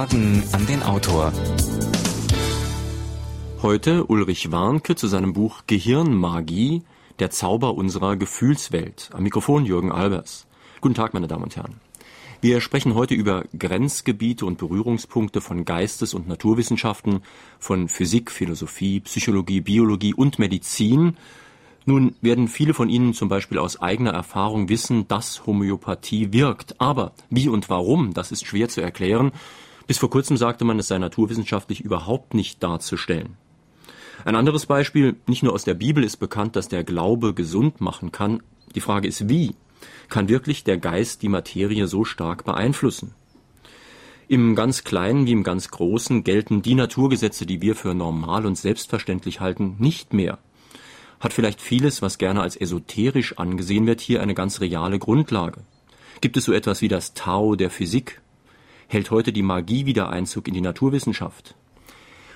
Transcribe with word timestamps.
Fragen 0.00 0.42
an 0.52 0.66
den 0.66 0.82
Autor. 0.82 1.30
Heute 3.60 4.06
Ulrich 4.06 4.50
Warnke 4.50 4.96
zu 4.96 5.08
seinem 5.08 5.34
Buch 5.34 5.64
Gehirnmagie, 5.66 6.84
der 7.18 7.28
Zauber 7.28 7.74
unserer 7.74 8.16
Gefühlswelt. 8.16 9.10
Am 9.12 9.24
Mikrofon 9.24 9.66
Jürgen 9.66 9.92
Albers. 9.92 10.46
Guten 10.80 10.94
Tag, 10.94 11.12
meine 11.12 11.28
Damen 11.28 11.42
und 11.42 11.54
Herren. 11.54 11.82
Wir 12.40 12.62
sprechen 12.62 12.94
heute 12.94 13.12
über 13.14 13.44
Grenzgebiete 13.58 14.46
und 14.46 14.56
Berührungspunkte 14.56 15.42
von 15.42 15.66
Geistes- 15.66 16.14
und 16.14 16.26
Naturwissenschaften, 16.26 17.20
von 17.58 17.86
Physik, 17.88 18.30
Philosophie, 18.30 19.00
Psychologie, 19.00 19.60
Biologie 19.60 20.14
und 20.14 20.38
Medizin. 20.38 21.18
Nun 21.84 22.14
werden 22.22 22.48
viele 22.48 22.72
von 22.72 22.88
Ihnen 22.88 23.12
zum 23.12 23.28
Beispiel 23.28 23.58
aus 23.58 23.82
eigener 23.82 24.12
Erfahrung 24.12 24.70
wissen, 24.70 25.08
dass 25.08 25.44
Homöopathie 25.44 26.32
wirkt. 26.32 26.80
Aber 26.80 27.12
wie 27.28 27.50
und 27.50 27.68
warum, 27.68 28.14
das 28.14 28.32
ist 28.32 28.46
schwer 28.46 28.70
zu 28.70 28.80
erklären. 28.80 29.32
Bis 29.90 29.98
vor 29.98 30.08
kurzem 30.08 30.36
sagte 30.36 30.64
man, 30.64 30.78
es 30.78 30.86
sei 30.86 30.98
naturwissenschaftlich 30.98 31.80
überhaupt 31.80 32.32
nicht 32.32 32.62
darzustellen. 32.62 33.36
Ein 34.24 34.36
anderes 34.36 34.66
Beispiel, 34.66 35.16
nicht 35.26 35.42
nur 35.42 35.52
aus 35.52 35.64
der 35.64 35.74
Bibel 35.74 36.04
ist 36.04 36.18
bekannt, 36.18 36.54
dass 36.54 36.68
der 36.68 36.84
Glaube 36.84 37.34
gesund 37.34 37.80
machen 37.80 38.12
kann. 38.12 38.40
Die 38.76 38.80
Frage 38.80 39.08
ist 39.08 39.28
wie 39.28 39.56
kann 40.08 40.28
wirklich 40.28 40.62
der 40.62 40.78
Geist 40.78 41.22
die 41.22 41.28
Materie 41.28 41.88
so 41.88 42.04
stark 42.04 42.44
beeinflussen? 42.44 43.16
Im 44.28 44.54
ganz 44.54 44.84
Kleinen 44.84 45.26
wie 45.26 45.32
im 45.32 45.42
ganz 45.42 45.72
Großen 45.72 46.22
gelten 46.22 46.62
die 46.62 46.76
Naturgesetze, 46.76 47.44
die 47.44 47.60
wir 47.60 47.74
für 47.74 47.92
normal 47.92 48.46
und 48.46 48.56
selbstverständlich 48.56 49.40
halten, 49.40 49.74
nicht 49.80 50.12
mehr. 50.12 50.38
Hat 51.18 51.32
vielleicht 51.32 51.60
vieles, 51.60 52.00
was 52.00 52.18
gerne 52.18 52.42
als 52.42 52.54
esoterisch 52.54 53.38
angesehen 53.38 53.88
wird, 53.88 54.00
hier 54.00 54.22
eine 54.22 54.34
ganz 54.34 54.60
reale 54.60 55.00
Grundlage? 55.00 55.64
Gibt 56.20 56.36
es 56.36 56.44
so 56.44 56.52
etwas 56.52 56.80
wie 56.80 56.86
das 56.86 57.12
Tao 57.14 57.56
der 57.56 57.70
Physik? 57.70 58.20
Hält 58.92 59.12
heute 59.12 59.32
die 59.32 59.44
Magie 59.44 59.86
wieder 59.86 60.10
Einzug 60.10 60.48
in 60.48 60.54
die 60.54 60.60
Naturwissenschaft? 60.60 61.54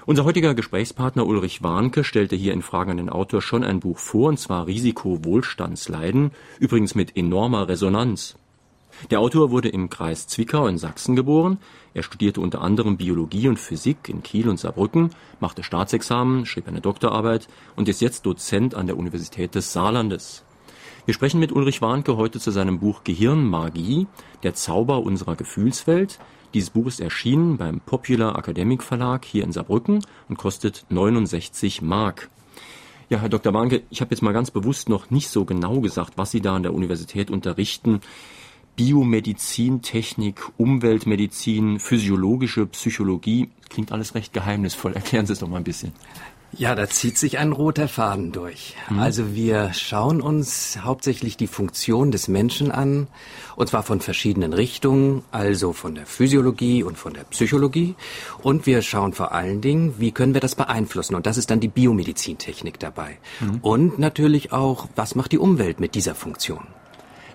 Unser 0.06 0.24
heutiger 0.24 0.54
Gesprächspartner 0.54 1.26
Ulrich 1.26 1.64
Warnke 1.64 2.04
stellte 2.04 2.36
hier 2.36 2.52
in 2.52 2.62
Fragen 2.62 2.92
an 2.92 2.96
den 2.98 3.08
Autor 3.08 3.42
schon 3.42 3.64
ein 3.64 3.80
Buch 3.80 3.98
vor, 3.98 4.28
und 4.28 4.38
zwar 4.38 4.68
Risiko 4.68 5.24
Wohlstandsleiden, 5.24 6.30
übrigens 6.60 6.94
mit 6.94 7.16
enormer 7.16 7.66
Resonanz. 7.66 8.36
Der 9.10 9.18
Autor 9.18 9.50
wurde 9.50 9.68
im 9.68 9.90
Kreis 9.90 10.28
Zwickau 10.28 10.68
in 10.68 10.78
Sachsen 10.78 11.16
geboren. 11.16 11.58
Er 11.92 12.04
studierte 12.04 12.40
unter 12.40 12.62
anderem 12.62 12.98
Biologie 12.98 13.48
und 13.48 13.58
Physik 13.58 14.08
in 14.08 14.22
Kiel 14.22 14.48
und 14.48 14.60
Saarbrücken, 14.60 15.10
machte 15.40 15.64
Staatsexamen, 15.64 16.46
schrieb 16.46 16.68
eine 16.68 16.80
Doktorarbeit 16.80 17.48
und 17.74 17.88
ist 17.88 18.00
jetzt 18.00 18.26
Dozent 18.26 18.76
an 18.76 18.86
der 18.86 18.96
Universität 18.96 19.56
des 19.56 19.72
Saarlandes. 19.72 20.44
Wir 21.04 21.14
sprechen 21.14 21.40
mit 21.40 21.50
Ulrich 21.50 21.82
Warnke 21.82 22.16
heute 22.16 22.38
zu 22.38 22.52
seinem 22.52 22.78
Buch 22.78 23.02
Gehirnmagie, 23.02 24.06
der 24.44 24.54
Zauber 24.54 25.02
unserer 25.02 25.34
Gefühlswelt, 25.34 26.20
dieses 26.54 26.70
Buch 26.70 26.86
ist 26.86 27.00
erschienen 27.00 27.56
beim 27.56 27.80
Popular 27.80 28.38
Academic 28.38 28.82
Verlag 28.82 29.24
hier 29.24 29.44
in 29.44 29.52
Saarbrücken 29.52 30.04
und 30.28 30.38
kostet 30.38 30.86
69 30.88 31.82
Mark. 31.82 32.30
Ja, 33.10 33.18
Herr 33.18 33.28
Dr. 33.28 33.52
Warnke, 33.52 33.82
ich 33.90 34.00
habe 34.00 34.12
jetzt 34.12 34.22
mal 34.22 34.32
ganz 34.32 34.50
bewusst 34.50 34.88
noch 34.88 35.10
nicht 35.10 35.28
so 35.28 35.44
genau 35.44 35.80
gesagt, 35.80 36.14
was 36.16 36.30
Sie 36.30 36.40
da 36.40 36.54
an 36.56 36.62
der 36.62 36.72
Universität 36.72 37.30
unterrichten. 37.30 38.00
Biomedizin, 38.76 39.82
Technik, 39.82 40.42
Umweltmedizin, 40.56 41.78
physiologische 41.78 42.66
Psychologie, 42.66 43.50
klingt 43.68 43.92
alles 43.92 44.14
recht 44.14 44.32
geheimnisvoll. 44.32 44.94
Erklären 44.94 45.26
Sie 45.26 45.32
es 45.32 45.40
doch 45.40 45.48
mal 45.48 45.58
ein 45.58 45.64
bisschen. 45.64 45.92
Ja, 46.56 46.74
da 46.74 46.88
zieht 46.88 47.18
sich 47.18 47.38
ein 47.38 47.52
roter 47.52 47.88
Faden 47.88 48.32
durch. 48.32 48.74
Mhm. 48.88 48.98
Also 48.98 49.34
wir 49.34 49.72
schauen 49.72 50.20
uns 50.20 50.78
hauptsächlich 50.82 51.36
die 51.36 51.46
Funktion 51.46 52.10
des 52.12 52.28
Menschen 52.28 52.70
an, 52.70 53.08
und 53.56 53.68
zwar 53.68 53.82
von 53.82 54.00
verschiedenen 54.00 54.52
Richtungen, 54.52 55.22
also 55.30 55.72
von 55.72 55.94
der 55.94 56.06
Physiologie 56.06 56.82
und 56.82 56.96
von 56.96 57.14
der 57.14 57.24
Psychologie. 57.24 57.94
Und 58.42 58.66
wir 58.66 58.82
schauen 58.82 59.12
vor 59.12 59.32
allen 59.32 59.60
Dingen, 59.60 59.94
wie 59.98 60.12
können 60.12 60.34
wir 60.34 60.40
das 60.40 60.54
beeinflussen. 60.54 61.14
Und 61.14 61.26
das 61.26 61.38
ist 61.38 61.50
dann 61.50 61.60
die 61.60 61.68
Biomedizintechnik 61.68 62.78
dabei. 62.78 63.18
Mhm. 63.40 63.58
Und 63.62 63.98
natürlich 63.98 64.52
auch, 64.52 64.88
was 64.96 65.14
macht 65.14 65.32
die 65.32 65.38
Umwelt 65.38 65.80
mit 65.80 65.94
dieser 65.94 66.14
Funktion. 66.14 66.66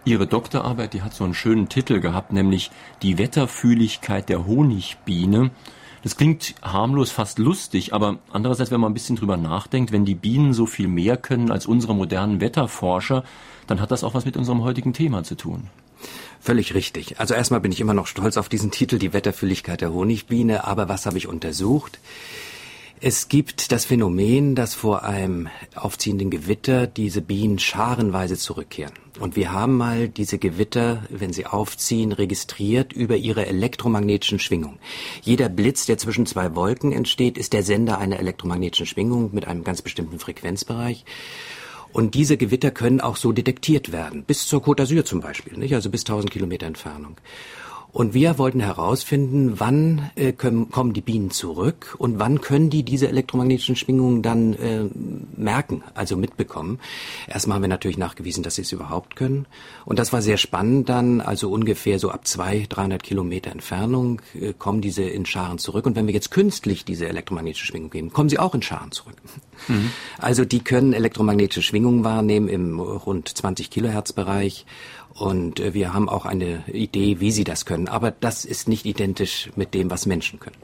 Ihre 0.06 0.28
Doktorarbeit, 0.28 0.94
die 0.94 1.02
hat 1.02 1.14
so 1.14 1.24
einen 1.24 1.34
schönen 1.34 1.68
Titel 1.68 2.00
gehabt, 2.00 2.32
nämlich 2.32 2.72
die 3.02 3.18
Wetterfühligkeit 3.18 4.30
der 4.30 4.48
Honigbiene. 4.48 5.52
Das 6.04 6.16
klingt 6.16 6.56
harmlos, 6.62 7.12
fast 7.12 7.40
lustig, 7.40 7.94
aber 7.94 8.20
andererseits, 8.32 8.72
wenn 8.72 8.80
man 8.80 8.92
ein 8.92 8.94
bisschen 8.94 9.18
drüber 9.18 9.38
nachdenkt, 9.38 9.92
wenn 9.92 10.06
die 10.06 10.16
Bienen 10.16 10.54
so 10.54 10.66
viel 10.66 10.88
mehr 10.88 11.18
können 11.18 11.52
als 11.52 11.66
unsere 11.66 11.94
modernen 11.94 12.40
Wetterforscher, 12.40 13.24
dann 13.68 13.82
hat 13.82 13.92
das 13.92 14.04
auch 14.04 14.14
was 14.14 14.26
mit 14.26 14.38
unserem 14.38 14.64
heutigen 14.64 14.94
Thema 14.94 15.24
zu 15.24 15.36
tun. 15.36 15.68
Völlig 16.40 16.74
richtig. 16.74 17.20
Also 17.20 17.34
erstmal 17.34 17.60
bin 17.60 17.74
ich 17.74 17.82
immer 17.82 17.94
noch 17.94 18.08
stolz 18.08 18.38
auf 18.38 18.48
diesen 18.48 18.72
Titel, 18.72 18.98
die 18.98 19.12
Wetterfülligkeit 19.12 19.82
der 19.82 19.94
Honigbiene, 19.94 20.66
aber 20.66 20.88
was 20.88 21.06
habe 21.06 21.18
ich 21.18 21.28
untersucht? 21.28 22.00
Es 23.02 23.30
gibt 23.30 23.72
das 23.72 23.86
Phänomen, 23.86 24.56
dass 24.56 24.74
vor 24.74 25.04
einem 25.04 25.48
aufziehenden 25.74 26.30
Gewitter 26.30 26.86
diese 26.86 27.22
Bienen 27.22 27.58
scharenweise 27.58 28.36
zurückkehren. 28.36 28.92
Und 29.22 29.38
wir 29.38 29.54
haben 29.54 29.78
mal 29.78 30.10
diese 30.10 30.38
Gewitter, 30.38 31.04
wenn 31.10 31.32
sie 31.32 31.46
aufziehen, 31.46 32.12
registriert 32.12 32.92
über 32.92 33.16
ihre 33.16 33.46
elektromagnetischen 33.46 34.40
Schwingungen. 34.40 34.80
Jeder 35.22 35.48
Blitz, 35.48 35.86
der 35.86 35.98
zwischen 35.98 36.26
zwei 36.26 36.56
Wolken 36.56 36.92
entsteht, 36.92 37.38
ist 37.38 37.54
der 37.54 37.64
Sender 37.64 38.00
einer 38.00 38.20
elektromagnetischen 38.20 38.86
Schwingung 38.86 39.30
mit 39.34 39.48
einem 39.48 39.64
ganz 39.64 39.82
bestimmten 39.82 40.20
Frequenzbereich. 40.20 41.06
Und 41.94 42.16
diese 42.16 42.36
Gewitter 42.36 42.70
können 42.70 43.00
auch 43.00 43.16
so 43.16 43.32
detektiert 43.32 43.94
werden, 43.94 44.26
bis 44.26 44.46
zur 44.46 44.62
Côte 44.62 44.84
d'Azur 44.84 45.06
zum 45.06 45.22
Beispiel, 45.22 45.58
nicht? 45.58 45.74
also 45.74 45.90
bis 45.90 46.02
1000 46.02 46.32
Kilometer 46.32 46.68
Entfernung. 46.68 47.16
Und 47.92 48.14
wir 48.14 48.38
wollten 48.38 48.60
herausfinden, 48.60 49.60
wann 49.60 50.12
äh, 50.16 50.32
können, 50.32 50.70
kommen 50.70 50.94
die 50.94 51.02
Bienen 51.02 51.32
zurück 51.32 51.96
und 51.98 52.20
wann 52.20 52.40
können 52.40 52.70
die 52.70 52.84
diese 52.84 53.08
elektromagnetischen 53.08 53.76
Schwingungen 53.76 54.22
dann 54.22 54.54
äh, 54.54 54.86
merken, 55.36 55.84
also 55.96 56.16
mitbekommen. 56.16 56.80
Erstmal 57.28 57.56
haben 57.56 57.64
wir 57.64 57.68
natürlich 57.68 57.98
nachgewiesen, 57.98 58.44
dass 58.44 58.56
sie 58.56 58.62
es 58.62 58.72
überhaupt 58.72 59.16
können. 59.16 59.48
Und 59.86 59.98
das 59.98 60.14
war 60.14 60.22
sehr 60.22 60.38
spannend 60.38 60.88
dann, 60.88 61.20
also 61.20 61.50
ungefähr 61.50 61.98
so 61.98 62.12
ab 62.12 62.28
zwei, 62.28 62.68
300 62.70 63.02
Kilometer 63.02 63.52
Entfernung 63.52 64.22
äh, 64.40 64.54
kommen 64.54 64.82
diese 64.82 65.04
in 65.04 65.26
Scharen 65.26 65.58
zurück. 65.58 65.88
Und 65.88 65.96
wenn 65.96 66.06
wir 66.06 66.14
jetzt 66.14 66.30
künstlich 66.30 66.86
diese 66.86 67.08
elektromagnetische 67.08 67.66
Schwingung 67.66 67.90
geben, 67.90 68.14
kommen 68.14 68.30
sie 68.30 68.38
auch 68.38 68.54
in 68.54 68.62
Scharen 68.62 68.92
zurück. 68.92 69.16
Mhm. 69.68 69.90
Also 70.20 70.46
die 70.46 70.60
können 70.60 70.94
elektromagnetische 70.94 71.64
Schwingungen 71.64 72.04
wahrnehmen 72.04 72.50
im 72.50 72.80
rund 72.80 73.36
20 73.36 73.72
Kilohertz 73.72 74.14
Bereich 74.14 74.68
und 75.14 75.60
äh, 75.60 75.74
wir 75.74 75.94
haben 75.94 76.10
auch 76.10 76.26
eine 76.26 76.64
Idee, 76.68 77.20
wie 77.20 77.32
sie 77.32 77.44
das 77.44 77.66
können. 77.66 77.88
Aber 77.88 78.12
das 78.12 78.46
ist 78.46 78.68
nicht 78.68 78.86
identisch 78.86 79.50
mit 79.56 79.74
dem, 79.74 79.90
was 79.90 80.06
Menschen 80.06 80.40
können. 80.40 80.58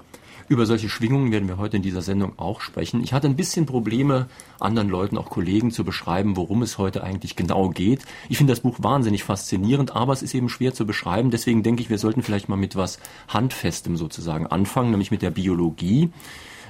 Über 0.47 0.67
solche 0.67 0.89
Schwingungen 0.89 1.31
werden 1.31 1.47
wir 1.47 1.57
heute 1.57 1.77
in 1.77 1.81
dieser 1.81 2.03
Sendung 2.03 2.37
auch 2.37 2.61
sprechen. 2.61 3.03
Ich 3.03 3.13
hatte 3.13 3.25
ein 3.25 3.35
bisschen 3.35 3.65
Probleme, 3.65 4.27
anderen 4.59 4.89
Leuten, 4.89 5.17
auch 5.17 5.31
Kollegen 5.31 5.71
zu 5.71 5.83
beschreiben, 5.83 6.37
worum 6.37 6.61
es 6.61 6.77
heute 6.77 7.03
eigentlich 7.03 7.35
genau 7.35 7.69
geht. 7.69 8.05
Ich 8.29 8.37
finde 8.37 8.53
das 8.53 8.59
Buch 8.59 8.75
wahnsinnig 8.77 9.23
faszinierend, 9.23 9.95
aber 9.95 10.13
es 10.13 10.21
ist 10.21 10.35
eben 10.35 10.49
schwer 10.49 10.71
zu 10.75 10.85
beschreiben. 10.85 11.31
Deswegen 11.31 11.63
denke 11.63 11.81
ich, 11.81 11.89
wir 11.89 11.97
sollten 11.97 12.21
vielleicht 12.21 12.47
mal 12.47 12.57
mit 12.57 12.75
was 12.75 12.99
Handfestem 13.27 13.97
sozusagen 13.97 14.45
anfangen, 14.45 14.91
nämlich 14.91 15.09
mit 15.09 15.23
der 15.23 15.31
Biologie. 15.31 16.11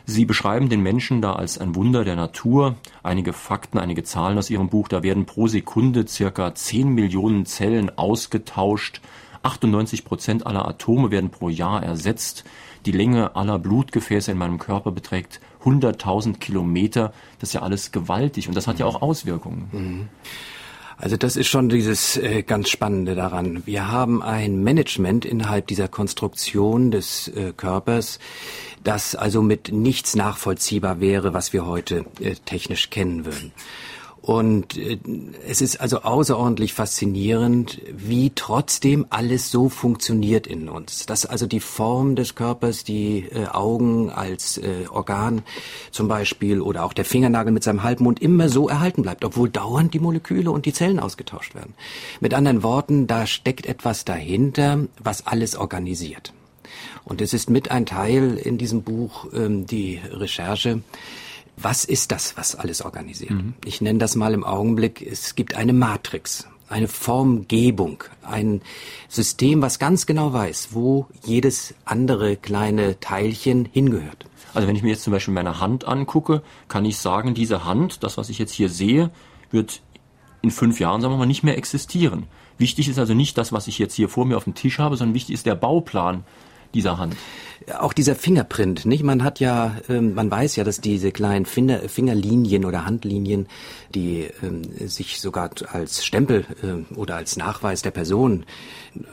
Sie 0.06 0.26
beschreiben 0.26 0.70
den 0.70 0.82
Menschen 0.82 1.22
da 1.22 1.34
als 1.34 1.58
ein 1.58 1.76
Wunder 1.76 2.04
der 2.04 2.16
Natur. 2.16 2.76
Einige 3.02 3.34
Fakten, 3.34 3.80
einige 3.80 4.04
Zahlen 4.04 4.38
aus 4.38 4.50
Ihrem 4.50 4.70
Buch. 4.70 4.88
Da 4.88 5.02
werden 5.02 5.26
pro 5.26 5.48
Sekunde 5.48 6.08
circa 6.08 6.54
10 6.54 6.90
Millionen 6.90 7.46
Zellen 7.46 7.98
ausgetauscht. 7.98 9.02
98 9.42 10.06
Prozent 10.06 10.46
aller 10.46 10.68
Atome 10.68 11.12
werden 11.12 11.30
pro 11.30 11.50
Jahr 11.50 11.84
ersetzt. 11.84 12.44
Die 12.86 12.92
Länge 12.92 13.36
aller 13.36 13.58
Blutgefäße 13.58 14.32
in 14.32 14.38
meinem 14.38 14.60
Körper 14.60 14.92
beträgt 14.92 15.40
100.000 15.64 16.38
Kilometer. 16.38 17.12
Das 17.40 17.50
ist 17.50 17.54
ja 17.54 17.62
alles 17.62 17.92
gewaltig 17.92 18.48
und 18.48 18.56
das 18.56 18.68
hat 18.68 18.80
ja 18.80 18.86
auch 18.86 19.02
Auswirkungen. 19.02 19.70
Mhm. 19.72 20.10
Also 20.98 21.18
das 21.18 21.36
ist 21.36 21.48
schon 21.48 21.70
dieses 21.70 22.18
äh, 22.18 22.44
ganz 22.44 22.70
Spannende 22.70 23.16
daran. 23.16 23.64
Wir 23.66 23.92
haben 23.92 24.24
ein 24.24 24.64
Management 24.64 25.26
innerhalb 25.26 25.68
dieser 25.68 25.88
Konstruktion 25.88 26.90
des 26.90 27.28
äh, 27.28 27.52
Körpers, 27.56 28.20
das 28.84 29.16
also 29.16 29.42
mit 29.42 29.72
nichts 29.72 30.16
nachvollziehbar 30.16 31.02
wäre, 31.02 31.34
was 31.34 31.52
wir 31.52 31.66
heute 31.66 32.06
äh, 32.22 32.36
technisch 32.46 32.90
kennen 32.90 33.26
würden. 33.26 33.52
Und 34.26 34.76
äh, 34.76 34.98
es 35.48 35.62
ist 35.62 35.80
also 35.80 36.02
außerordentlich 36.02 36.74
faszinierend, 36.74 37.80
wie 37.96 38.32
trotzdem 38.34 39.06
alles 39.12 39.52
so 39.52 39.70
funktioniert 39.70 40.48
in 40.48 40.68
uns. 40.68 41.06
Dass 41.06 41.28
also 41.28 41.46
die 41.46 41.60
Form 41.60 42.16
des 42.16 42.34
Körpers, 42.34 42.84
die 42.84 43.28
äh, 43.32 43.46
Augen 43.46 44.10
als 44.10 44.58
äh, 44.58 44.88
Organ 44.90 45.44
zum 45.92 46.08
Beispiel 46.08 46.60
oder 46.60 46.86
auch 46.86 46.94
der 46.94 47.06
Fingernagel 47.06 47.54
mit 47.54 47.64
seinem 47.64 47.84
Halbmond 47.84 48.20
immer 48.20 48.50
so 48.50 48.68
erhalten 48.68 49.04
bleibt, 49.04 49.24
obwohl 49.24 49.48
dauernd 49.48 49.94
die 49.94 50.00
Moleküle 50.00 50.50
und 50.50 50.66
die 50.66 50.74
Zellen 50.74 51.00
ausgetauscht 51.00 51.54
werden. 51.54 51.76
Mit 52.20 52.34
anderen 52.34 52.64
Worten, 52.64 53.06
da 53.06 53.28
steckt 53.28 53.68
etwas 53.68 54.06
dahinter, 54.06 54.88
was 55.04 55.28
alles 55.28 55.56
organisiert. 55.56 56.34
Und 57.04 57.22
es 57.22 57.36
ist 57.36 57.52
mit 57.52 57.70
ein 57.70 57.86
Teil 57.86 58.38
in 58.38 58.58
diesem 58.58 58.82
Buch 58.82 59.28
ähm, 59.36 59.68
die 59.68 60.00
Recherche, 60.10 60.82
was 61.58 61.86
ist 61.86 62.12
das, 62.12 62.38
was 62.38 62.56
alles 62.56 62.82
organisiert? 62.82 63.32
Mhm. 63.32 63.54
Ich 63.66 63.82
nenne 63.82 64.00
das 64.00 64.16
mal 64.16 64.34
im 64.34 64.44
Augenblick, 64.44 65.02
es 65.02 65.36
gibt 65.36 65.56
eine 65.56 65.74
Matrix. 65.74 66.48
eine 66.68 66.88
Formgebung, 66.88 68.04
ein 68.24 68.62
System, 69.08 69.62
was 69.62 69.78
ganz 69.80 70.06
genau 70.06 70.34
weiß, 70.34 70.70
wo 70.72 71.08
jedes 71.24 71.76
andere 71.86 72.38
kleine 72.38 73.00
Teilchen 73.00 73.66
hingehört. 73.66 74.26
Also 74.54 74.68
wenn 74.68 74.76
ich 74.76 74.84
mir 74.84 74.90
jetzt 74.90 75.04
zum 75.04 75.14
Beispiel 75.14 75.34
meine 75.34 75.60
Hand 75.60 75.86
angucke, 75.86 76.42
kann 76.68 76.86
ich 76.86 76.98
sagen, 76.98 77.34
diese 77.34 77.66
Hand, 77.66 78.04
das 78.04 78.18
was 78.18 78.30
ich 78.30 78.40
jetzt 78.40 78.54
hier 78.54 78.70
sehe, 78.70 79.12
wird 79.52 79.82
in 80.42 80.50
fünf 80.52 80.80
Jahren, 80.80 81.02
sagen 81.02 81.14
wir 81.14 81.18
mal, 81.18 81.26
nicht 81.26 81.44
mehr 81.44 81.58
existieren. 81.58 82.26
Wichtig 82.58 82.88
ist 82.88 83.00
also 83.00 83.14
nicht 83.14 83.38
das, 83.38 83.52
was 83.52 83.68
ich 83.68 83.78
jetzt 83.80 83.96
hier 83.96 84.10
vor 84.10 84.26
mir 84.26 84.38
auf 84.38 84.46
dem 84.46 84.56
Tisch 84.56 84.80
habe, 84.80 84.96
sondern 84.98 85.14
wichtig 85.14 85.36
ist 85.36 85.46
der 85.46 85.56
Bauplan 85.56 86.24
dieser 86.76 86.98
Hand. 87.00 87.16
Auch 87.80 87.94
dieser 87.94 88.16
Fingerprint, 88.16 88.86
nicht? 88.86 89.02
Man 89.02 89.24
hat 89.24 89.40
ja, 89.40 89.78
ähm, 89.90 90.14
man 90.14 90.30
weiß 90.30 90.58
ja, 90.58 90.64
dass 90.64 90.82
diese 90.82 91.12
kleinen 91.12 91.46
Finger, 91.46 91.80
Fingerlinien 91.88 92.66
oder 92.66 92.86
Handlinien, 92.86 93.48
die 93.96 94.28
ähm, 94.44 94.62
sich 94.88 95.20
sogar 95.20 95.50
als 95.72 96.06
Stempel 96.06 96.46
äh, 96.62 96.94
oder 96.94 97.16
als 97.16 97.38
Nachweis 97.38 97.82
der 97.82 97.92
Person, 97.92 98.46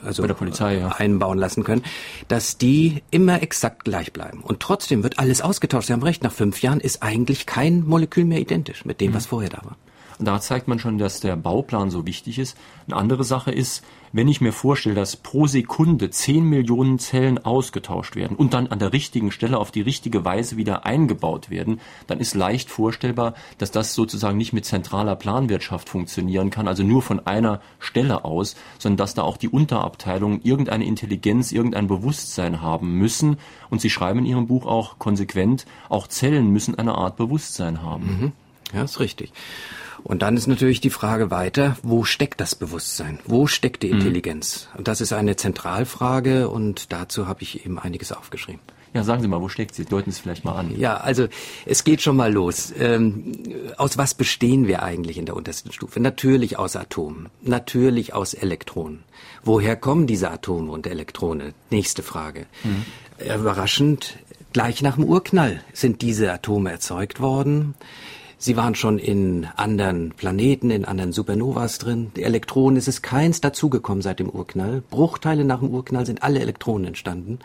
also 0.03 0.21
Bei 0.21 0.27
der 0.27 0.35
Polizei, 0.35 0.77
ja. 0.77 0.89
einbauen 0.89 1.39
lassen 1.39 1.63
können, 1.63 1.83
dass 2.27 2.57
die 2.57 3.01
immer 3.09 3.41
exakt 3.41 3.85
gleich 3.85 4.13
bleiben. 4.13 4.41
Und 4.43 4.59
trotzdem 4.59 5.03
wird 5.03 5.19
alles 5.19 5.41
ausgetauscht. 5.41 5.87
Sie 5.87 5.93
haben 5.93 6.03
recht, 6.03 6.21
nach 6.21 6.33
fünf 6.33 6.61
Jahren 6.61 6.81
ist 6.81 7.01
eigentlich 7.01 7.45
kein 7.45 7.83
Molekül 7.87 8.25
mehr 8.25 8.39
identisch 8.39 8.85
mit 8.85 9.01
dem, 9.01 9.11
mhm. 9.11 9.15
was 9.15 9.25
vorher 9.25 9.49
da 9.49 9.63
war. 9.63 9.77
Und 10.19 10.27
da 10.27 10.39
zeigt 10.39 10.67
man 10.67 10.79
schon, 10.79 10.97
dass 10.97 11.19
der 11.19 11.35
Bauplan 11.35 11.89
so 11.89 12.05
wichtig 12.05 12.39
ist. 12.39 12.57
Eine 12.87 12.97
andere 12.97 13.23
Sache 13.23 13.51
ist, 13.51 13.83
wenn 14.15 14.27
ich 14.27 14.41
mir 14.41 14.53
vorstelle, 14.53 14.93
dass 14.93 15.15
pro 15.15 15.47
Sekunde 15.47 16.11
10 16.11 16.45
Millionen 16.45 16.99
Zellen 16.99 17.43
ausgetauscht 17.43 18.15
werden 18.15 18.37
und 18.37 18.53
dann 18.53 18.67
an 18.67 18.77
der 18.77 18.93
richtigen 18.93 19.31
Stelle 19.31 19.57
auf 19.57 19.71
die 19.71 19.81
richtige 19.81 20.23
Weise 20.23 20.55
wieder 20.55 20.85
eingebaut 20.85 21.49
werden, 21.49 21.81
dann 22.05 22.19
ist 22.19 22.35
leicht 22.35 22.69
vorstellbar, 22.69 23.33
dass 23.57 23.71
das 23.71 23.95
sozusagen 23.95 24.37
nicht 24.37 24.53
mit 24.53 24.65
zentraler 24.65 25.15
Planwirtschaft 25.15 25.89
funktionieren 25.89 26.51
kann, 26.51 26.67
also 26.67 26.83
nur 26.83 27.01
von 27.01 27.25
einer 27.25 27.59
Stelle 27.79 28.23
aus, 28.23 28.55
sondern 28.77 28.97
dass 28.97 29.15
da 29.15 29.23
auch 29.23 29.37
die 29.37 29.49
Unterabteilungen 29.49 30.41
irgendeine 30.43 30.85
Intelligenz, 30.85 31.51
irgendein 31.51 31.87
Bewusstsein 31.87 32.61
haben 32.61 32.99
müssen. 32.99 33.37
Und 33.71 33.81
Sie 33.81 33.89
schreiben 33.89 34.19
in 34.19 34.25
Ihrem 34.25 34.45
Buch 34.45 34.67
auch 34.67 34.99
konsequent, 34.99 35.65
auch 35.89 36.07
Zellen 36.07 36.51
müssen 36.51 36.77
eine 36.77 36.95
Art 36.95 37.17
Bewusstsein 37.17 37.81
haben. 37.81 38.05
Mhm. 38.05 38.31
Ja, 38.77 38.83
ist 38.83 38.99
richtig. 38.99 39.33
Und 40.03 40.21
dann 40.21 40.35
ist 40.35 40.47
natürlich 40.47 40.81
die 40.81 40.89
Frage 40.89 41.31
weiter, 41.31 41.77
wo 41.81 42.03
steckt 42.03 42.41
das 42.41 42.55
Bewusstsein? 42.55 43.19
Wo 43.25 43.47
steckt 43.47 43.83
die 43.83 43.87
mhm. 43.87 43.99
Intelligenz? 43.99 44.67
Und 44.77 44.87
das 44.87 45.01
ist 45.01 45.13
eine 45.13 45.35
Zentralfrage 45.35 46.49
und 46.49 46.91
dazu 46.91 47.27
habe 47.27 47.43
ich 47.43 47.65
eben 47.65 47.79
einiges 47.79 48.11
aufgeschrieben. 48.11 48.61
Ja, 48.93 49.03
sagen 49.03 49.23
Sie 49.23 49.27
mal, 49.27 49.41
wo 49.41 49.49
steckt 49.49 49.73
sie? 49.73 49.85
Deuten 49.85 50.11
Sie 50.11 50.17
es 50.17 50.21
vielleicht 50.21 50.45
mal 50.45 50.53
an. 50.53 50.77
Ja, 50.77 50.97
also 50.97 51.27
es 51.65 51.83
geht 51.83 52.01
schon 52.01 52.15
mal 52.15 52.31
los. 52.31 52.71
Ähm, 52.77 53.33
aus 53.77 53.97
was 53.97 54.13
bestehen 54.13 54.67
wir 54.67 54.83
eigentlich 54.83 55.17
in 55.17 55.25
der 55.25 55.35
untersten 55.35 55.71
Stufe? 55.71 55.99
Natürlich 55.99 56.59
aus 56.59 56.75
Atomen, 56.75 57.29
natürlich 57.41 58.13
aus 58.13 58.35
Elektronen. 58.35 59.03
Woher 59.43 59.75
kommen 59.75 60.05
diese 60.05 60.29
Atome 60.29 60.71
und 60.71 60.85
Elektrone? 60.85 61.53
Nächste 61.71 62.03
Frage. 62.03 62.45
Mhm. 62.63 62.85
Überraschend, 63.33 64.17
gleich 64.53 64.83
nach 64.83 64.95
dem 64.95 65.05
Urknall 65.05 65.61
sind 65.73 66.03
diese 66.03 66.31
Atome 66.31 66.71
erzeugt 66.71 67.19
worden. 67.19 67.73
Sie 68.43 68.57
waren 68.57 68.75
schon 68.75 68.99
in 68.99 69.47
anderen 69.55 70.09
Planeten, 70.09 70.69
in 70.69 70.83
anderen 70.83 71.13
Supernovas 71.13 71.77
drin. 71.77 72.11
Die 72.17 72.23
Elektronen, 72.23 72.75
es 72.75 72.89
ist 72.89 73.01
keins 73.01 73.39
dazugekommen 73.39 74.01
seit 74.01 74.19
dem 74.19 74.29
Urknall. 74.29 74.83
Bruchteile 74.89 75.45
nach 75.45 75.59
dem 75.59 75.69
Urknall 75.69 76.05
sind 76.05 76.23
alle 76.23 76.41
Elektronen 76.41 76.87
entstanden. 76.87 77.39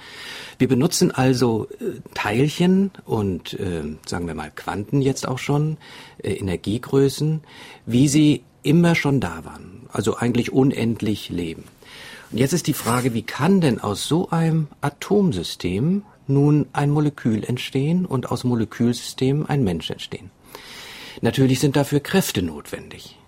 Wir 0.58 0.66
benutzen 0.66 1.12
also 1.12 1.68
äh, 1.78 2.00
Teilchen 2.14 2.90
und, 3.04 3.52
äh, 3.60 3.84
sagen 4.06 4.26
wir 4.26 4.34
mal, 4.34 4.50
Quanten 4.52 5.00
jetzt 5.00 5.28
auch 5.28 5.38
schon, 5.38 5.76
äh, 6.20 6.32
Energiegrößen, 6.32 7.42
wie 7.86 8.08
sie 8.08 8.42
immer 8.64 8.96
schon 8.96 9.20
da 9.20 9.44
waren. 9.44 9.86
Also 9.92 10.16
eigentlich 10.16 10.52
unendlich 10.52 11.28
leben. 11.28 11.62
Und 12.32 12.38
jetzt 12.38 12.54
ist 12.54 12.66
die 12.66 12.74
Frage, 12.74 13.14
wie 13.14 13.22
kann 13.22 13.60
denn 13.60 13.78
aus 13.80 14.08
so 14.08 14.30
einem 14.30 14.66
Atomsystem 14.80 16.02
nun 16.26 16.66
ein 16.72 16.90
Molekül 16.90 17.44
entstehen 17.44 18.04
und 18.04 18.32
aus 18.32 18.42
Molekülsystemen 18.42 19.46
ein 19.48 19.62
Mensch 19.62 19.90
entstehen? 19.90 20.32
Natürlich 21.20 21.60
sind 21.60 21.76
dafür 21.76 22.00
Kräfte 22.00 22.42
notwendig. 22.42 23.18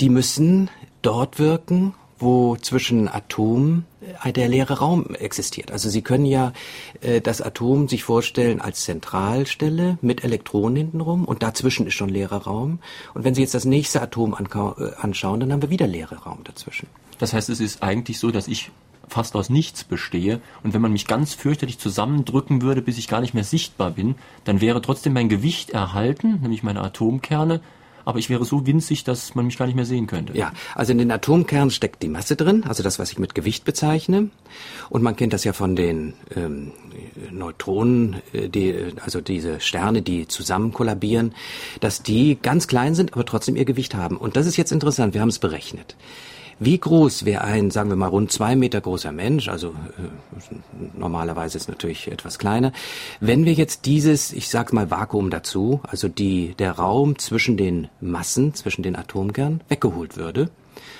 Die 0.00 0.08
müssen 0.08 0.70
dort 1.02 1.38
wirken, 1.38 1.94
wo 2.18 2.56
zwischen 2.56 3.08
Atom 3.08 3.84
äh, 4.22 4.32
der 4.32 4.48
leere 4.48 4.78
Raum 4.78 5.14
existiert. 5.14 5.72
Also 5.72 5.88
Sie 5.88 6.02
können 6.02 6.26
ja 6.26 6.52
äh, 7.00 7.20
das 7.20 7.40
Atom 7.40 7.88
sich 7.88 8.04
vorstellen 8.04 8.60
als 8.60 8.82
Zentralstelle 8.82 9.98
mit 10.02 10.22
Elektronen 10.22 10.76
hintenrum 10.76 11.24
und 11.24 11.42
dazwischen 11.42 11.86
ist 11.86 11.94
schon 11.94 12.10
leerer 12.10 12.42
Raum. 12.42 12.78
Und 13.14 13.24
wenn 13.24 13.34
Sie 13.34 13.40
jetzt 13.40 13.54
das 13.54 13.64
nächste 13.64 14.02
Atom 14.02 14.34
äh, 14.34 14.90
anschauen, 15.00 15.40
dann 15.40 15.52
haben 15.52 15.62
wir 15.62 15.70
wieder 15.70 15.86
leere 15.86 16.16
Raum 16.16 16.40
dazwischen. 16.44 16.88
Das 17.18 17.32
heißt, 17.32 17.48
es 17.48 17.60
ist 17.60 17.82
eigentlich 17.82 18.18
so, 18.18 18.30
dass 18.30 18.48
ich 18.48 18.70
fast 19.10 19.36
aus 19.36 19.50
nichts 19.50 19.84
bestehe 19.84 20.40
und 20.62 20.74
wenn 20.74 20.80
man 20.80 20.92
mich 20.92 21.06
ganz 21.06 21.34
fürchterlich 21.34 21.78
zusammendrücken 21.78 22.62
würde, 22.62 22.82
bis 22.82 22.98
ich 22.98 23.08
gar 23.08 23.20
nicht 23.20 23.34
mehr 23.34 23.44
sichtbar 23.44 23.90
bin, 23.90 24.14
dann 24.44 24.60
wäre 24.60 24.80
trotzdem 24.80 25.12
mein 25.12 25.28
Gewicht 25.28 25.70
erhalten, 25.70 26.40
nämlich 26.40 26.62
meine 26.62 26.82
Atomkerne, 26.82 27.60
aber 28.04 28.18
ich 28.18 28.30
wäre 28.30 28.44
so 28.44 28.66
winzig, 28.66 29.04
dass 29.04 29.34
man 29.34 29.46
mich 29.46 29.58
gar 29.58 29.66
nicht 29.66 29.74
mehr 29.74 29.84
sehen 29.84 30.06
könnte. 30.06 30.36
Ja, 30.36 30.52
also 30.74 30.92
in 30.92 30.98
den 30.98 31.10
Atomkernen 31.10 31.70
steckt 31.70 32.02
die 32.02 32.08
Masse 32.08 32.36
drin, 32.36 32.64
also 32.66 32.82
das, 32.82 32.98
was 32.98 33.12
ich 33.12 33.18
mit 33.18 33.34
Gewicht 33.34 33.64
bezeichne. 33.64 34.30
Und 34.88 35.02
man 35.02 35.16
kennt 35.16 35.32
das 35.32 35.44
ja 35.44 35.52
von 35.52 35.76
den 35.76 36.14
ähm, 36.34 36.72
Neutronen, 37.30 38.16
äh, 38.32 38.48
die, 38.48 38.74
also 39.04 39.20
diese 39.20 39.60
Sterne, 39.60 40.02
die 40.02 40.26
zusammen 40.26 40.72
kollabieren, 40.72 41.34
dass 41.80 42.02
die 42.02 42.38
ganz 42.40 42.66
klein 42.66 42.94
sind, 42.94 43.12
aber 43.12 43.24
trotzdem 43.24 43.56
ihr 43.56 43.64
Gewicht 43.64 43.94
haben. 43.94 44.16
Und 44.16 44.36
das 44.36 44.46
ist 44.46 44.56
jetzt 44.56 44.72
interessant, 44.72 45.14
wir 45.14 45.20
haben 45.20 45.28
es 45.28 45.38
berechnet. 45.38 45.96
Wie 46.62 46.78
groß 46.78 47.24
wäre 47.24 47.42
ein, 47.42 47.70
sagen 47.70 47.88
wir 47.88 47.96
mal, 47.96 48.08
rund 48.08 48.30
zwei 48.30 48.54
Meter 48.54 48.82
großer 48.82 49.12
Mensch, 49.12 49.48
also 49.48 49.68
äh, 49.68 50.54
normalerweise 50.94 51.56
ist 51.56 51.70
natürlich 51.70 52.12
etwas 52.12 52.38
kleiner, 52.38 52.72
wenn 53.18 53.46
wir 53.46 53.54
jetzt 53.54 53.86
dieses, 53.86 54.30
ich 54.34 54.50
sag 54.50 54.74
mal 54.74 54.90
Vakuum 54.90 55.30
dazu, 55.30 55.80
also 55.82 56.06
die, 56.06 56.54
der 56.58 56.72
Raum 56.72 57.18
zwischen 57.18 57.56
den 57.56 57.88
Massen, 58.02 58.52
zwischen 58.52 58.82
den 58.82 58.94
Atomkernen, 58.94 59.62
weggeholt 59.68 60.18
würde, 60.18 60.50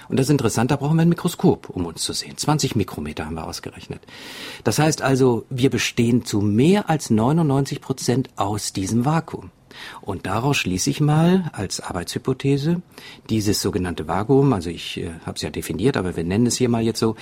und 0.09 0.19
das 0.19 0.27
ist 0.27 0.31
interessant, 0.31 0.71
da 0.71 0.77
brauchen 0.77 0.97
wir 0.97 1.03
ein 1.03 1.09
Mikroskop, 1.11 1.69
um 1.71 1.87
uns 1.87 2.03
zu 2.03 2.13
sehen. 2.13 2.37
20 2.37 2.75
Mikrometer 2.75 3.27
haben 3.27 3.37
wir 3.37 3.47
ausgerechnet. 3.47 4.01
Das 4.65 4.79
heißt 4.79 5.03
also, 5.03 5.45
wir 5.51 5.71
bestehen 5.71 6.25
zu 6.25 6.41
mehr 6.41 6.91
als 6.91 7.11
99 7.11 7.81
Prozent 7.81 8.31
aus 8.35 8.73
diesem 8.73 9.05
Vakuum. 9.05 9.51
Und 10.01 10.27
daraus 10.27 10.57
schließe 10.57 10.91
ich 10.91 11.01
mal 11.01 11.51
als 11.53 11.81
Arbeitshypothese, 11.81 12.83
dieses 13.29 13.61
sogenannte 13.61 14.09
Vakuum, 14.09 14.53
also 14.53 14.71
ich 14.71 14.99
äh, 14.99 15.11
habe 15.27 15.37
es 15.37 15.43
ja 15.43 15.51
definiert, 15.51 15.97
aber 15.97 16.17
wir 16.17 16.25
nennen 16.25 16.47
es 16.47 16.57
hier 16.57 16.69
mal 16.69 16.83
jetzt 16.83 17.01
so, 17.01 17.17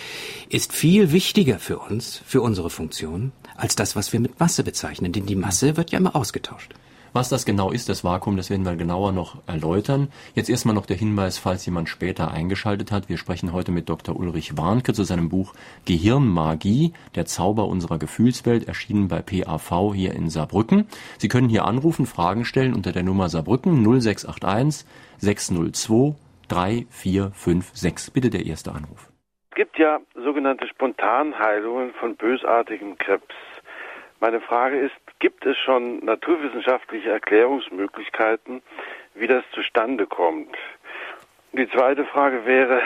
ist 0.48 0.72
viel 0.72 1.12
wichtiger 1.12 1.58
für 1.58 1.78
uns, 1.78 2.20
für 2.24 2.42
unsere 2.42 2.70
Funktion, 2.70 3.32
als 3.56 3.76
das, 3.76 3.96
was 3.96 4.12
wir 4.12 4.20
mit 4.20 4.40
Masse 4.40 4.64
bezeichnen. 4.64 5.12
Denn 5.12 5.26
die 5.26 5.36
Masse 5.36 5.76
wird 5.76 5.90
ja 5.90 5.98
immer 5.98 6.16
ausgetauscht. 6.16 6.74
Was 7.12 7.28
das 7.28 7.46
genau 7.46 7.70
ist, 7.70 7.88
das 7.88 8.04
Vakuum, 8.04 8.36
das 8.36 8.50
werden 8.50 8.64
wir 8.64 8.76
genauer 8.76 9.12
noch 9.12 9.36
erläutern. 9.46 10.08
Jetzt 10.34 10.50
erstmal 10.50 10.74
noch 10.74 10.86
der 10.86 10.96
Hinweis, 10.96 11.38
falls 11.38 11.64
jemand 11.66 11.88
später 11.88 12.30
eingeschaltet 12.30 12.92
hat. 12.92 13.08
Wir 13.08 13.16
sprechen 13.16 13.52
heute 13.52 13.72
mit 13.72 13.88
Dr. 13.88 14.14
Ulrich 14.16 14.56
Warnke 14.56 14.92
zu 14.92 15.04
seinem 15.04 15.28
Buch 15.28 15.54
Gehirnmagie, 15.86 16.92
der 17.14 17.26
Zauber 17.26 17.66
unserer 17.66 17.98
Gefühlswelt, 17.98 18.68
erschienen 18.68 19.08
bei 19.08 19.22
PAV 19.22 19.94
hier 19.94 20.14
in 20.14 20.28
Saarbrücken. 20.28 20.86
Sie 21.18 21.28
können 21.28 21.48
hier 21.48 21.64
anrufen, 21.64 22.06
Fragen 22.06 22.44
stellen 22.44 22.74
unter 22.74 22.92
der 22.92 23.02
Nummer 23.02 23.28
Saarbrücken 23.28 23.82
0681 23.82 24.86
602 25.18 26.14
3456. 26.48 28.12
Bitte 28.12 28.30
der 28.30 28.46
erste 28.46 28.72
Anruf. 28.72 29.10
Es 29.50 29.56
gibt 29.56 29.78
ja 29.78 30.00
sogenannte 30.14 30.66
Spontanheilungen 30.68 31.92
von 31.94 32.16
bösartigem 32.16 32.96
Krebs. 32.98 33.34
Meine 34.20 34.40
Frage 34.40 34.78
ist, 34.78 34.94
gibt 35.18 35.44
es 35.46 35.56
schon 35.58 36.04
naturwissenschaftliche 36.04 37.10
Erklärungsmöglichkeiten, 37.10 38.62
wie 39.14 39.26
das 39.26 39.44
zustande 39.52 40.06
kommt? 40.06 40.54
Die 41.52 41.68
zweite 41.70 42.04
Frage 42.04 42.44
wäre, 42.44 42.80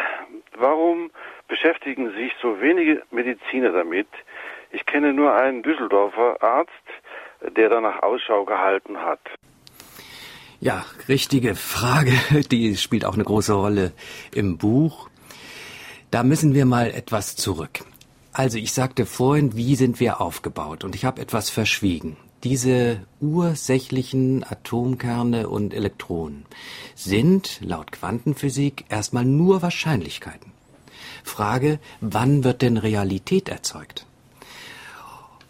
warum 0.57 1.11
beschäftigen 1.49 2.12
sich 2.12 2.33
so 2.41 2.61
wenige 2.61 3.03
Mediziner 3.11 3.73
damit? 3.73 4.09
Ich 4.71 4.87
kenne 4.87 5.12
nur 5.12 5.35
einen 5.35 5.62
Düsseldorfer 5.62 6.43
Arzt, 6.43 6.71
der 7.57 7.69
danach 7.69 8.03
Ausschau 8.03 8.45
gehalten 8.45 8.99
hat. 8.99 9.21
Ja, 10.61 10.85
richtige 11.09 11.57
Frage. 11.57 12.12
Die 12.51 12.77
spielt 12.77 13.05
auch 13.05 13.15
eine 13.15 13.25
große 13.25 13.53
Rolle 13.53 13.93
im 14.33 14.59
Buch. 14.59 15.11
Da 16.12 16.23
müssen 16.23 16.55
wir 16.55 16.67
mal 16.67 16.91
etwas 16.91 17.37
zurück. 17.37 17.81
Also 18.33 18.59
ich 18.59 18.73
sagte 18.73 19.05
vorhin, 19.05 19.57
wie 19.57 19.75
sind 19.75 20.01
wir 20.01 20.21
aufgebaut? 20.21 20.85
Und 20.85 20.95
ich 20.95 21.05
habe 21.05 21.21
etwas 21.21 21.51
verschwiegen. 21.51 22.17
Diese 22.44 23.06
ursächlichen 23.20 24.42
Atomkerne 24.42 25.49
und 25.49 25.72
Elektronen 25.72 26.44
sind 26.96 27.61
laut 27.61 27.92
Quantenphysik 27.92 28.84
erstmal 28.88 29.25
nur 29.25 29.62
Wahrscheinlichkeiten. 29.62 30.50
Frage, 31.22 31.78
wann 32.00 32.42
wird 32.42 32.62
denn 32.62 32.78
Realität 32.78 33.49
erzeugt? 33.49 34.06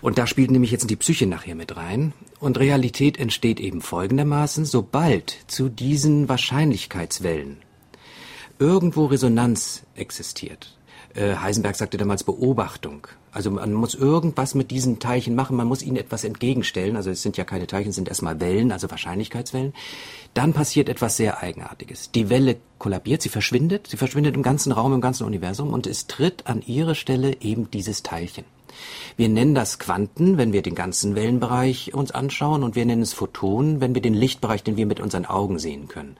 Und 0.02 0.18
da 0.18 0.26
spielt 0.26 0.50
nämlich 0.50 0.70
jetzt 0.70 0.90
die 0.90 0.96
Psyche 0.96 1.26
nachher 1.26 1.54
mit 1.54 1.76
rein. 1.76 2.12
Und 2.40 2.58
Realität 2.58 3.18
entsteht 3.18 3.60
eben 3.60 3.80
folgendermaßen, 3.80 4.64
sobald 4.64 5.36
zu 5.46 5.68
diesen 5.68 6.28
Wahrscheinlichkeitswellen 6.28 7.58
irgendwo 8.58 9.06
Resonanz 9.06 9.82
existiert. 9.94 10.76
Äh, 11.14 11.36
Heisenberg 11.36 11.76
sagte 11.76 11.98
damals 11.98 12.24
Beobachtung. 12.24 13.06
Also 13.32 13.50
man 13.50 13.72
muss 13.72 13.94
irgendwas 13.94 14.54
mit 14.54 14.70
diesen 14.70 14.98
Teilchen 14.98 15.34
machen, 15.34 15.56
man 15.56 15.66
muss 15.66 15.82
ihnen 15.82 15.96
etwas 15.96 16.24
entgegenstellen. 16.24 16.96
Also 16.96 17.10
es 17.10 17.22
sind 17.22 17.36
ja 17.36 17.44
keine 17.44 17.66
Teilchen, 17.66 17.90
es 17.90 17.96
sind 17.96 18.08
erstmal 18.08 18.40
Wellen, 18.40 18.72
also 18.72 18.90
Wahrscheinlichkeitswellen. 18.90 19.74
Dann 20.34 20.52
passiert 20.52 20.88
etwas 20.88 21.16
sehr 21.16 21.42
Eigenartiges. 21.42 22.10
Die 22.12 22.30
Welle 22.30 22.56
kollabiert, 22.78 23.22
sie 23.22 23.28
verschwindet, 23.28 23.86
sie 23.86 23.96
verschwindet 23.96 24.34
im 24.34 24.42
ganzen 24.42 24.72
Raum, 24.72 24.94
im 24.94 25.00
ganzen 25.00 25.24
Universum 25.24 25.72
und 25.72 25.86
es 25.86 26.06
tritt 26.06 26.46
an 26.46 26.62
ihre 26.66 26.94
Stelle 26.94 27.40
eben 27.40 27.70
dieses 27.70 28.02
Teilchen. 28.02 28.44
Wir 29.16 29.28
nennen 29.28 29.54
das 29.54 29.78
Quanten, 29.78 30.38
wenn 30.38 30.52
wir 30.52 30.62
den 30.62 30.74
ganzen 30.74 31.14
Wellenbereich 31.14 31.92
uns 31.94 32.10
anschauen 32.10 32.62
und 32.62 32.74
wir 32.74 32.86
nennen 32.86 33.02
es 33.02 33.12
Photonen, 33.12 33.80
wenn 33.80 33.94
wir 33.94 34.02
den 34.02 34.14
Lichtbereich, 34.14 34.62
den 34.62 34.76
wir 34.76 34.86
mit 34.86 35.00
unseren 35.00 35.26
Augen 35.26 35.58
sehen 35.58 35.88
können, 35.88 36.16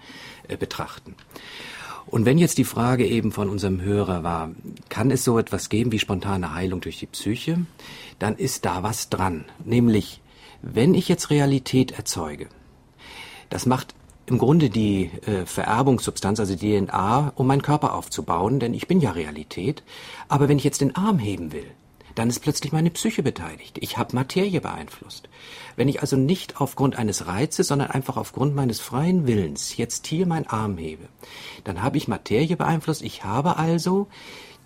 äh, 0.49 0.57
betrachten. 0.57 1.15
Und 2.07 2.27
wenn 2.27 2.39
jetzt 2.39 2.59
die 2.59 2.65
Frage 2.65 3.07
eben 3.07 3.33
von 3.33 3.49
unserem 3.49 3.81
Hörer 3.81 4.23
war, 4.23 4.51
kann 4.89 5.11
es 5.11 5.25
so 5.25 5.39
etwas 5.39 5.69
geben 5.69 5.93
wie 5.93 5.99
spontane 5.99 6.55
Heilung 6.55 6.81
durch 6.81 6.99
die 6.99 7.07
Psyche, 7.07 7.65
dann 8.19 8.37
ist 8.37 8.65
da 8.65 8.83
was 8.83 9.09
dran. 9.09 9.45
Nämlich, 9.65 10.21
wenn 10.61 10.95
ich 10.95 11.09
jetzt 11.09 11.31
Realität 11.31 11.93
erzeuge, 11.93 12.49
das 13.49 13.67
macht 13.67 13.95
im 14.27 14.39
Grunde 14.39 14.71
die 14.71 15.11
äh, 15.27 15.47
Vererbungssubstanz, 15.47 16.41
also 16.41 16.55
DNA, 16.57 17.33
um 17.35 17.47
meinen 17.47 17.63
Körper 17.63 17.95
aufzubauen, 17.95 18.61
denn 18.61 18.73
ich 18.73 18.87
bin 18.87 19.01
ja 19.01 19.11
Realität. 19.11 19.83
Aber 20.29 20.49
wenn 20.49 20.59
ich 20.59 20.65
jetzt 20.65 20.81
den 20.81 20.95
Arm 20.95 21.19
heben 21.19 21.53
will, 21.53 21.67
dann 22.15 22.29
ist 22.29 22.41
plötzlich 22.41 22.73
meine 22.73 22.91
Psyche 22.91 23.23
beteiligt. 23.23 23.79
Ich 23.81 23.99
habe 23.99 24.15
Materie 24.15 24.61
beeinflusst. 24.61 25.29
Wenn 25.77 25.89
ich 25.89 26.01
also 26.01 26.17
nicht 26.17 26.61
aufgrund 26.61 26.97
eines 26.97 27.27
Reizes, 27.27 27.69
sondern 27.69 27.91
einfach 27.91 28.17
aufgrund 28.17 28.55
meines 28.55 28.81
freien 28.81 29.27
Willens 29.27 29.77
jetzt 29.77 30.07
hier 30.07 30.27
meinen 30.27 30.47
Arm 30.47 30.77
hebe, 30.79 31.09
dann 31.65 31.83
habe 31.83 31.97
ich 31.97 32.09
Materie 32.09 32.57
beeinflusst. 32.57 33.03
Ich 33.03 33.25
habe 33.25 33.57
also 33.57 34.09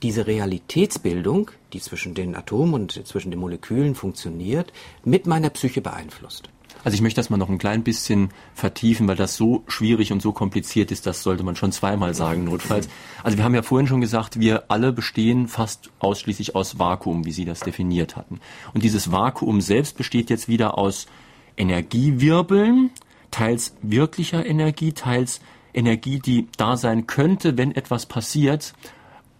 diese 0.02 0.26
Realitätsbildung, 0.26 1.50
die 1.72 1.80
zwischen 1.80 2.14
den 2.14 2.36
Atomen 2.36 2.74
und 2.74 3.06
zwischen 3.06 3.30
den 3.30 3.40
Molekülen 3.40 3.94
funktioniert, 3.94 4.72
mit 5.04 5.26
meiner 5.26 5.50
Psyche 5.50 5.80
beeinflusst. 5.80 6.50
Also 6.86 6.94
ich 6.94 7.02
möchte 7.02 7.18
das 7.18 7.30
mal 7.30 7.36
noch 7.36 7.48
ein 7.48 7.58
klein 7.58 7.82
bisschen 7.82 8.28
vertiefen, 8.54 9.08
weil 9.08 9.16
das 9.16 9.34
so 9.34 9.64
schwierig 9.66 10.12
und 10.12 10.22
so 10.22 10.30
kompliziert 10.30 10.92
ist, 10.92 11.04
das 11.04 11.24
sollte 11.24 11.42
man 11.42 11.56
schon 11.56 11.72
zweimal 11.72 12.14
sagen, 12.14 12.44
notfalls. 12.44 12.88
Also 13.24 13.36
wir 13.36 13.44
haben 13.44 13.56
ja 13.56 13.62
vorhin 13.62 13.88
schon 13.88 14.00
gesagt, 14.00 14.38
wir 14.38 14.70
alle 14.70 14.92
bestehen 14.92 15.48
fast 15.48 15.90
ausschließlich 15.98 16.54
aus 16.54 16.78
Vakuum, 16.78 17.24
wie 17.24 17.32
Sie 17.32 17.44
das 17.44 17.58
definiert 17.58 18.14
hatten. 18.14 18.38
Und 18.72 18.84
dieses 18.84 19.10
Vakuum 19.10 19.60
selbst 19.60 19.96
besteht 19.96 20.30
jetzt 20.30 20.46
wieder 20.46 20.78
aus 20.78 21.08
Energiewirbeln, 21.56 22.90
teils 23.32 23.74
wirklicher 23.82 24.46
Energie, 24.46 24.92
teils 24.92 25.40
Energie, 25.74 26.20
die 26.20 26.46
da 26.56 26.76
sein 26.76 27.08
könnte, 27.08 27.58
wenn 27.58 27.74
etwas 27.74 28.06
passiert 28.06 28.74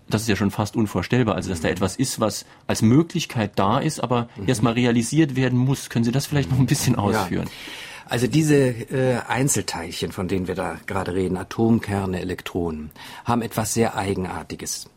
das 0.09 0.23
ist 0.23 0.29
ja 0.29 0.37
schon 0.37 0.51
fast 0.51 0.77
unvorstellbar, 0.77 1.35
also 1.35 1.51
dass 1.51 1.61
da 1.61 1.69
etwas 1.69 1.97
ist, 1.97 2.21
was 2.21 2.47
als 2.67 2.83
Möglichkeit 2.83 3.53
da 3.57 3.79
ist, 3.79 4.01
aber 4.01 4.29
mhm. 4.37 4.49
erstmal 4.49 4.75
realisiert 4.75 5.37
werden 5.37 5.59
muss. 5.59 5.91
Können 5.91 6.05
Sie 6.05 6.13
das 6.13 6.27
vielleicht 6.27 6.51
noch 6.51 6.59
ein 6.59 6.67
bisschen 6.67 6.97
ausführen? 6.97 7.47
Ja. 7.47 8.09
Also 8.09 8.29
diese 8.29 8.57
äh, 8.57 9.19
Einzelteilchen, 9.27 10.13
von 10.13 10.29
denen 10.29 10.47
wir 10.47 10.55
da 10.55 10.79
gerade 10.87 11.15
reden, 11.15 11.37
Atomkerne, 11.37 12.21
Elektronen, 12.21 12.93
haben 13.25 13.43
etwas 13.43 13.75
sehr 13.75 13.97
Eigenartiges. 13.97 14.89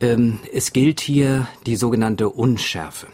Ähm, 0.00 0.40
es 0.52 0.72
gilt 0.72 1.00
hier 1.00 1.46
die 1.66 1.76
sogenannte 1.76 2.30
Unschärfe, 2.30 3.08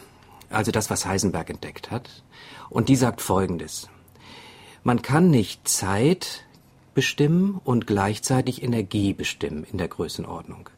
also 0.51 0.71
das, 0.71 0.89
was 0.89 1.05
Heisenberg 1.05 1.51
entdeckt 1.51 1.91
hat. 1.91 2.23
Und 2.69 2.89
die 2.89 2.97
sagt 2.97 3.21
Folgendes. 3.21 3.89
Man 4.85 5.03
kann 5.03 5.31
nicht 5.31 5.67
Zeit 5.67 6.45
bestimmen 7.01 7.59
und 7.65 7.87
gleichzeitig 7.87 8.63
Energie 8.63 9.15
bestimmen 9.15 9.65
in 9.73 9.79
der 9.79 9.89
Größenordnung. 9.89 10.69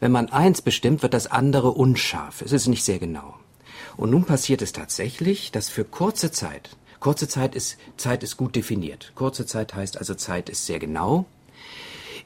Wenn 0.00 0.10
man 0.10 0.30
eins 0.30 0.62
bestimmt, 0.62 1.02
wird 1.02 1.12
das 1.12 1.26
andere 1.26 1.70
unscharf. 1.70 2.40
Es 2.40 2.52
ist 2.52 2.66
nicht 2.66 2.82
sehr 2.82 2.98
genau. 2.98 3.34
Und 3.98 4.08
nun 4.08 4.24
passiert 4.24 4.62
es 4.62 4.72
tatsächlich, 4.72 5.52
dass 5.52 5.68
für 5.68 5.84
kurze 5.84 6.30
Zeit, 6.30 6.70
kurze 6.98 7.28
Zeit 7.28 7.54
ist, 7.54 7.76
Zeit 7.98 8.22
ist 8.22 8.38
gut 8.38 8.56
definiert. 8.56 9.12
Kurze 9.16 9.44
Zeit 9.44 9.74
heißt 9.74 9.98
also 9.98 10.14
Zeit 10.14 10.48
ist 10.48 10.64
sehr 10.64 10.78
genau. 10.78 11.26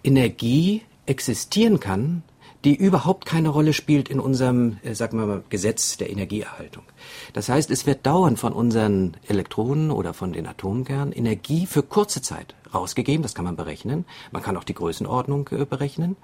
Energie 0.04 0.83
existieren 1.07 1.80
kann, 1.80 2.23
die 2.64 2.75
überhaupt 2.75 3.25
keine 3.26 3.49
Rolle 3.49 3.73
spielt 3.73 4.09
in 4.09 4.21
unserem, 4.21 4.79
äh, 4.83 4.95
sagen 4.95 5.19
wir 5.19 5.26
mal, 5.26 5.43
Gesetz 5.49 5.97
der 5.97 6.11
Energieerhaltung. 6.11 6.85
Das 7.33 7.49
heißt, 7.49 7.71
es 7.71 7.87
wird 7.87 8.07
dauernd 8.07 8.38
von 8.38 8.52
unseren 8.52 9.17
Elektronen 9.26 9.90
oder 9.90 10.12
von 10.12 10.33
den 10.33 10.47
Atomkernen 10.47 11.12
Energie 11.12 11.67
für 11.67 11.83
kurze 11.83 12.23
Zeit 12.23 12.55
rausgegeben. 12.75 13.23
Das 13.23 13.35
kann 13.35 13.45
man 13.45 13.57
berechnen. 13.57 14.05
Man 14.31 14.43
kann 14.43 14.57
auch 14.57 14.64
die 14.64 14.75
Größenordnung 14.75 15.49
äh, 15.52 15.64
berechnen. 15.64 16.17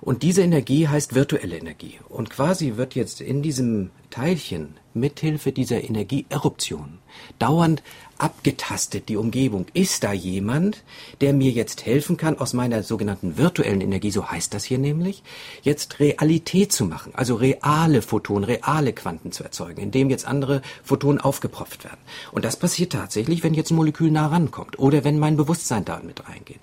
Und 0.00 0.24
diese 0.24 0.42
Energie 0.42 0.88
heißt 0.88 1.14
virtuelle 1.14 1.56
Energie. 1.56 2.00
Und 2.08 2.28
quasi 2.28 2.76
wird 2.76 2.96
jetzt 2.96 3.20
in 3.20 3.40
diesem 3.40 3.90
Teilchen 4.10 4.74
mithilfe 4.94 5.52
dieser 5.52 5.82
Energieeruption 5.82 6.98
dauernd 7.38 7.82
abgetastet, 8.22 9.08
die 9.08 9.16
Umgebung. 9.16 9.66
Ist 9.74 10.04
da 10.04 10.12
jemand, 10.12 10.84
der 11.20 11.32
mir 11.32 11.50
jetzt 11.50 11.84
helfen 11.84 12.16
kann, 12.16 12.38
aus 12.38 12.52
meiner 12.52 12.84
sogenannten 12.84 13.36
virtuellen 13.36 13.80
Energie, 13.80 14.12
so 14.12 14.30
heißt 14.30 14.54
das 14.54 14.64
hier 14.64 14.78
nämlich, 14.78 15.24
jetzt 15.62 15.98
Realität 15.98 16.72
zu 16.72 16.84
machen, 16.84 17.12
also 17.16 17.34
reale 17.34 18.00
Photonen, 18.00 18.44
reale 18.44 18.92
Quanten 18.92 19.32
zu 19.32 19.42
erzeugen, 19.42 19.80
indem 19.80 20.08
jetzt 20.08 20.26
andere 20.26 20.62
Photonen 20.84 21.20
aufgepropft 21.20 21.84
werden. 21.84 21.98
Und 22.30 22.44
das 22.44 22.56
passiert 22.56 22.92
tatsächlich, 22.92 23.42
wenn 23.42 23.54
jetzt 23.54 23.72
ein 23.72 23.76
Molekül 23.76 24.12
nah 24.12 24.28
rankommt 24.28 24.78
oder 24.78 25.02
wenn 25.02 25.18
mein 25.18 25.36
Bewusstsein 25.36 25.84
da 25.84 26.00
mit 26.04 26.28
reingeht. 26.28 26.60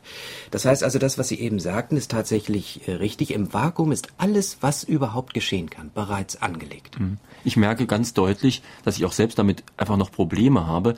Das 0.51 0.63
heißt 0.63 0.83
also, 0.83 0.97
das, 0.97 1.17
was 1.17 1.27
Sie 1.27 1.39
eben 1.39 1.59
sagten, 1.59 1.97
ist 1.97 2.11
tatsächlich 2.11 2.87
äh, 2.87 2.93
richtig. 2.93 3.31
Im 3.31 3.53
Vakuum 3.53 3.91
ist 3.91 4.07
alles, 4.17 4.57
was 4.61 4.85
überhaupt 4.85 5.33
geschehen 5.33 5.69
kann, 5.69 5.91
bereits 5.93 6.41
angelegt. 6.41 6.99
Mhm. 6.99 7.17
Ich 7.43 7.57
merke 7.57 7.85
ganz 7.85 8.13
deutlich, 8.13 8.61
dass 8.83 8.97
ich 8.97 9.05
auch 9.05 9.11
selbst 9.11 9.39
damit 9.39 9.63
einfach 9.77 9.97
noch 9.97 10.11
Probleme 10.11 10.67
habe, 10.67 10.95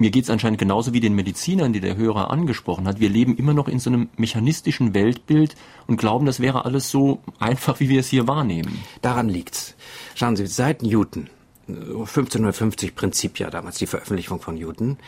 mir 0.00 0.10
geht 0.10 0.24
es 0.24 0.30
anscheinend 0.30 0.60
genauso 0.60 0.92
wie 0.92 1.00
den 1.00 1.14
Medizinern, 1.14 1.72
die 1.72 1.80
der 1.80 1.96
Hörer 1.96 2.30
angesprochen 2.30 2.86
hat. 2.86 3.00
Wir 3.00 3.08
leben 3.08 3.36
immer 3.36 3.52
noch 3.52 3.66
in 3.66 3.80
so 3.80 3.90
einem 3.90 4.08
mechanistischen 4.16 4.94
Weltbild 4.94 5.56
und 5.88 5.96
glauben, 5.96 6.24
das 6.24 6.38
wäre 6.38 6.64
alles 6.64 6.88
so 6.88 7.18
einfach, 7.40 7.80
wie 7.80 7.88
wir 7.88 7.98
es 7.98 8.08
hier 8.08 8.28
wahrnehmen. 8.28 8.78
Daran 9.02 9.28
liegt's. 9.28 9.74
Schauen 10.14 10.36
Sie, 10.36 10.46
seit 10.46 10.82
Newton 10.82 11.28
1550 11.66 12.94
Prinzip 12.94 13.38
ja 13.38 13.50
damals 13.50 13.78
die 13.78 13.86
Veröffentlichung 13.86 14.40
von 14.40 14.54
Newton, 14.54 14.98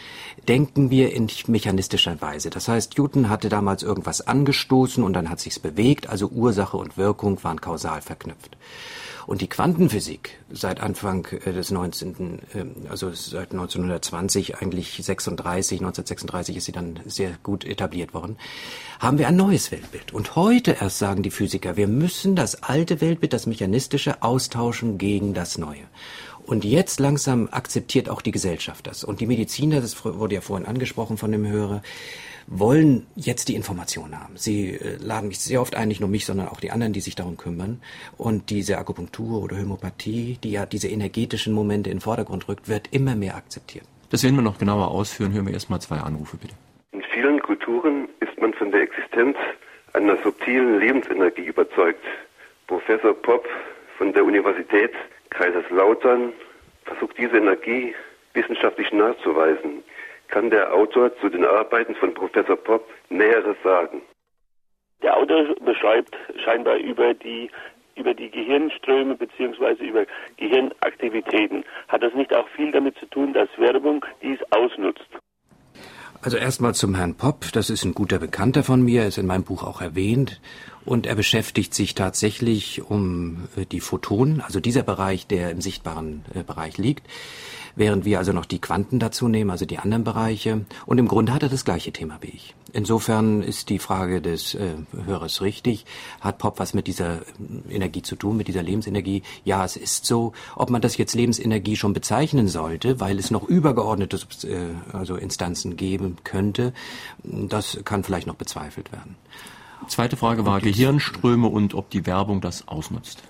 denken 0.48 0.90
wir 0.90 1.12
in 1.14 1.28
mechanistischer 1.46 2.20
Weise. 2.20 2.50
Das 2.50 2.68
heißt, 2.68 2.98
Newton 2.98 3.30
hatte 3.30 3.48
damals 3.48 3.82
irgendwas 3.82 4.26
angestoßen 4.26 5.02
und 5.02 5.12
dann 5.12 5.30
hat 5.30 5.40
sich's 5.40 5.58
bewegt, 5.58 6.08
also 6.08 6.28
Ursache 6.28 6.76
und 6.76 6.98
Wirkung 6.98 7.42
waren 7.44 7.60
kausal 7.60 8.02
verknüpft. 8.02 8.56
Und 9.26 9.40
die 9.40 9.48
Quantenphysik 9.48 10.38
seit 10.50 10.80
Anfang 10.80 11.26
äh, 11.26 11.52
des 11.52 11.70
19., 11.70 12.40
ähm, 12.54 12.74
also 12.88 13.12
seit 13.12 13.52
1920, 13.52 14.58
eigentlich 14.58 15.00
36, 15.02 15.80
1936 15.80 16.56
ist 16.56 16.64
sie 16.64 16.72
dann 16.72 17.00
sehr 17.06 17.32
gut 17.42 17.64
etabliert 17.64 18.14
worden, 18.14 18.36
haben 18.98 19.18
wir 19.18 19.28
ein 19.28 19.36
neues 19.36 19.70
Weltbild. 19.70 20.12
Und 20.12 20.36
heute 20.36 20.76
erst 20.80 20.98
sagen 20.98 21.22
die 21.22 21.30
Physiker, 21.30 21.76
wir 21.76 21.88
müssen 21.88 22.36
das 22.36 22.62
alte 22.62 23.00
Weltbild, 23.00 23.32
das 23.32 23.46
mechanistische, 23.46 24.22
austauschen 24.22 24.98
gegen 24.98 25.34
das 25.34 25.58
neue. 25.58 25.84
Und 26.46 26.64
jetzt 26.64 26.98
langsam 26.98 27.48
akzeptiert 27.50 28.08
auch 28.08 28.22
die 28.22 28.32
Gesellschaft 28.32 28.86
das. 28.86 29.04
Und 29.04 29.20
die 29.20 29.26
Mediziner, 29.26 29.80
das 29.80 30.04
wurde 30.04 30.34
ja 30.34 30.40
vorhin 30.40 30.66
angesprochen 30.66 31.16
von 31.16 31.30
dem 31.30 31.46
Hörer, 31.46 31.82
wollen 32.50 33.06
jetzt 33.14 33.48
die 33.48 33.54
Informationen 33.54 34.20
haben. 34.20 34.36
Sie 34.36 34.74
äh, 34.74 34.96
laden 35.00 35.28
mich 35.28 35.38
sehr 35.38 35.60
oft 35.60 35.76
ein, 35.76 35.88
nicht 35.88 36.00
nur 36.00 36.10
mich, 36.10 36.26
sondern 36.26 36.48
auch 36.48 36.60
die 36.60 36.72
anderen, 36.72 36.92
die 36.92 37.00
sich 37.00 37.14
darum 37.14 37.36
kümmern. 37.36 37.80
Und 38.18 38.50
diese 38.50 38.76
Akupunktur 38.76 39.42
oder 39.42 39.56
Homöopathie, 39.56 40.38
die 40.42 40.50
ja 40.50 40.66
diese 40.66 40.88
energetischen 40.88 41.54
Momente 41.54 41.90
in 41.90 41.96
den 41.96 42.02
Vordergrund 42.02 42.48
rückt, 42.48 42.68
wird 42.68 42.88
immer 42.92 43.14
mehr 43.14 43.36
akzeptiert. 43.36 43.84
Das 44.10 44.24
werden 44.24 44.34
wir 44.34 44.42
noch 44.42 44.58
genauer 44.58 44.88
ausführen. 44.88 45.32
Hören 45.32 45.46
wir 45.46 45.54
erstmal 45.54 45.80
zwei 45.80 45.98
Anrufe, 45.98 46.36
bitte. 46.36 46.54
In 46.90 47.02
vielen 47.14 47.40
Kulturen 47.40 48.08
ist 48.18 48.36
man 48.40 48.52
von 48.54 48.72
der 48.72 48.82
Existenz 48.82 49.36
einer 49.92 50.16
subtilen 50.16 50.80
Lebensenergie 50.80 51.44
überzeugt. 51.44 52.04
Professor 52.66 53.14
Popp 53.14 53.46
von 53.96 54.12
der 54.12 54.24
Universität 54.24 54.92
Kaiserslautern 55.30 56.32
versucht 56.84 57.16
diese 57.16 57.36
Energie 57.36 57.94
wissenschaftlich 58.34 58.92
nachzuweisen 58.92 59.84
kann 60.30 60.50
der 60.50 60.72
Autor 60.72 61.10
zu 61.20 61.28
den 61.28 61.44
Arbeiten 61.44 61.94
von 61.94 62.14
Professor 62.14 62.56
Popp 62.56 62.88
Näheres 63.08 63.56
sagen. 63.62 64.02
Der 65.02 65.16
Autor 65.16 65.54
beschreibt 65.64 66.16
scheinbar 66.44 66.76
über 66.76 67.14
die 67.14 67.50
über 67.96 68.14
die 68.14 68.30
Gehirnströme 68.30 69.14
beziehungsweise 69.14 69.82
über 69.84 70.06
Gehirnaktivitäten. 70.38 71.64
Hat 71.88 72.02
das 72.02 72.14
nicht 72.14 72.32
auch 72.34 72.48
viel 72.56 72.72
damit 72.72 72.96
zu 72.98 73.06
tun, 73.06 73.34
dass 73.34 73.48
Werbung 73.58 74.04
dies 74.22 74.38
ausnutzt? 74.50 75.06
Also 76.22 76.36
erstmal 76.36 76.74
zum 76.74 76.94
Herrn 76.94 77.16
Popp. 77.16 77.52
Das 77.52 77.70
ist 77.70 77.84
ein 77.84 77.94
guter 77.94 78.18
Bekannter 78.18 78.62
von 78.62 78.82
mir, 78.82 79.06
ist 79.06 79.18
in 79.18 79.26
meinem 79.26 79.44
Buch 79.44 79.64
auch 79.64 79.80
erwähnt. 79.80 80.40
Und 80.84 81.06
er 81.06 81.14
beschäftigt 81.14 81.74
sich 81.74 81.94
tatsächlich 81.94 82.82
um 82.82 83.48
äh, 83.56 83.66
die 83.66 83.80
Photonen, 83.80 84.40
also 84.40 84.60
dieser 84.60 84.82
Bereich, 84.82 85.26
der 85.26 85.50
im 85.50 85.60
sichtbaren 85.60 86.24
äh, 86.34 86.42
Bereich 86.42 86.78
liegt, 86.78 87.06
während 87.76 88.04
wir 88.04 88.18
also 88.18 88.32
noch 88.32 88.46
die 88.46 88.60
Quanten 88.60 88.98
dazu 88.98 89.28
nehmen, 89.28 89.50
also 89.50 89.66
die 89.66 89.78
anderen 89.78 90.04
Bereiche. 90.04 90.64
Und 90.86 90.98
im 90.98 91.06
Grunde 91.06 91.32
hat 91.32 91.42
er 91.42 91.48
das 91.48 91.64
gleiche 91.64 91.92
Thema 91.92 92.18
wie 92.20 92.28
ich. 92.28 92.54
Insofern 92.72 93.42
ist 93.42 93.68
die 93.68 93.78
Frage 93.78 94.22
des 94.22 94.54
äh, 94.54 94.74
Hörers 95.04 95.42
richtig. 95.42 95.84
Hat 96.20 96.38
Pop 96.38 96.58
was 96.58 96.72
mit 96.72 96.86
dieser 96.86 97.18
äh, 97.18 97.74
Energie 97.74 98.02
zu 98.02 98.16
tun, 98.16 98.36
mit 98.36 98.48
dieser 98.48 98.62
Lebensenergie? 98.62 99.22
Ja, 99.44 99.64
es 99.64 99.76
ist 99.76 100.06
so. 100.06 100.32
Ob 100.56 100.70
man 100.70 100.80
das 100.80 100.96
jetzt 100.96 101.14
Lebensenergie 101.14 101.76
schon 101.76 101.92
bezeichnen 101.92 102.48
sollte, 102.48 103.00
weil 103.00 103.18
es 103.18 103.30
noch 103.30 103.44
übergeordnete 103.44 104.18
äh, 104.44 104.96
also 104.96 105.16
Instanzen 105.16 105.76
geben 105.76 106.16
könnte, 106.24 106.72
das 107.22 107.80
kann 107.84 108.02
vielleicht 108.02 108.26
noch 108.26 108.36
bezweifelt 108.36 108.92
werden. 108.92 109.16
Zweite 109.88 110.16
Frage 110.16 110.46
war 110.46 110.60
Gehirnströme 110.60 111.48
und 111.48 111.74
ob 111.74 111.90
die 111.90 112.06
Werbung 112.06 112.40
das 112.40 112.68
ausnutzt. 112.68 113.22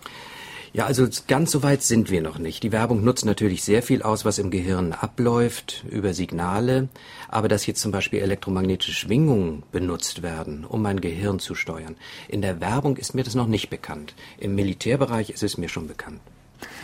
Ja, 0.73 0.87
also 0.87 1.09
ganz 1.27 1.51
so 1.51 1.65
weit 1.65 1.83
sind 1.83 2.11
wir 2.11 2.23
noch 2.23 2.39
nicht. 2.39 2.63
Die 2.63 2.71
Werbung 2.71 3.03
nutzt 3.03 3.25
natürlich 3.25 3.65
sehr 3.65 3.83
viel 3.83 4.03
aus, 4.03 4.25
was 4.25 4.39
im 4.39 4.53
Gehirn 4.53 4.93
abläuft, 4.93 5.85
über 5.91 6.15
Signale. 6.15 6.89
Aber 7.29 7.49
dass 7.49 7.67
jetzt 7.67 7.81
zum 7.81 7.91
Beispiel 7.91 8.21
elektromagnetische 8.21 8.93
Schwingungen 8.93 9.65
benutzt 9.73 10.23
werden, 10.23 10.65
um 10.65 10.81
mein 10.81 11.01
Gehirn 11.01 11.41
zu 11.41 11.57
steuern, 11.57 11.97
in 12.29 12.41
der 12.41 12.61
Werbung 12.61 12.97
ist 12.99 13.15
mir 13.15 13.25
das 13.25 13.35
noch 13.35 13.49
nicht 13.49 13.69
bekannt. 13.69 14.15
Im 14.39 14.55
Militärbereich 14.55 15.31
ist 15.31 15.43
es 15.43 15.59
mir 15.59 15.69
schon 15.69 15.89
bekannt. 15.89 16.21